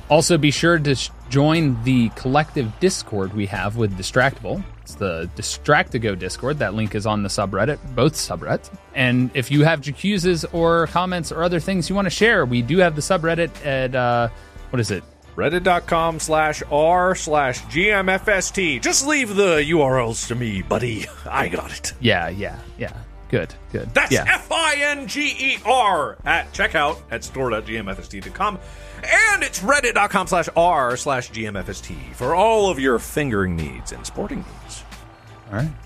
Also, 0.09 0.38
be 0.38 0.51
sure 0.51 0.78
to 0.78 1.11
join 1.30 1.82
the 1.82 2.11
collective 2.11 2.78
Discord 2.78 3.34
we 3.34 3.47
have 3.47 3.76
with 3.76 3.97
Distractible. 3.99 4.62
It's 4.87 4.95
the 4.95 5.28
Distractigo 5.34 6.16
Discord. 6.16 6.61
That 6.61 6.74
link 6.74 6.95
is 6.95 7.07
on 7.07 7.24
the 7.24 7.28
subreddit, 7.28 7.80
both 7.97 8.14
subreddits. 8.14 8.70
And 8.95 9.32
if 9.34 9.51
you 9.51 9.64
have 9.64 9.80
Jacuses 9.80 10.45
or 10.55 10.87
comments 10.87 11.32
or 11.32 11.43
other 11.43 11.59
things 11.59 11.89
you 11.89 11.97
want 11.97 12.07
to 12.07 12.11
share, 12.11 12.47
we 12.47 12.62
do 12.62 12.78
have 12.78 12.95
the 12.95 13.01
subreddit 13.03 13.66
at, 13.66 13.97
uh, 13.97 14.28
what 14.70 14.78
is 14.78 14.93
it? 14.93 15.03
Reddit.com 15.34 16.20
slash 16.20 16.62
r 16.70 17.16
slash 17.16 17.62
GMFST. 17.64 18.80
Just 18.80 19.09
leave 19.09 19.34
the 19.34 19.57
URLs 19.57 20.28
to 20.28 20.37
me, 20.37 20.62
buddy. 20.62 21.07
I 21.28 21.49
got 21.49 21.76
it. 21.76 21.93
Yeah, 21.99 22.28
yeah, 22.28 22.57
yeah. 22.78 22.97
Good, 23.28 23.53
good. 23.72 23.93
That's 23.93 24.12
yeah. 24.12 24.24
F 24.28 24.53
I 24.53 24.76
N 24.78 25.09
G 25.09 25.34
E 25.37 25.59
R 25.66 26.16
at 26.24 26.53
checkout 26.53 27.03
at 27.11 27.24
store.gmfst.com. 27.24 28.59
And 29.03 29.43
it's 29.43 29.61
reddit.com 29.61 30.26
slash 30.26 30.49
r 30.57 30.97
slash 30.97 31.30
GMFST 31.30 32.14
for 32.14 32.34
all 32.34 32.70
of 32.70 32.78
your 32.78 32.99
fingering 32.99 33.57
needs 33.57 33.93
and 33.93 34.07
sporting 34.07 34.39
needs. 34.39 34.65
All 35.49 35.59
right. 35.59 35.86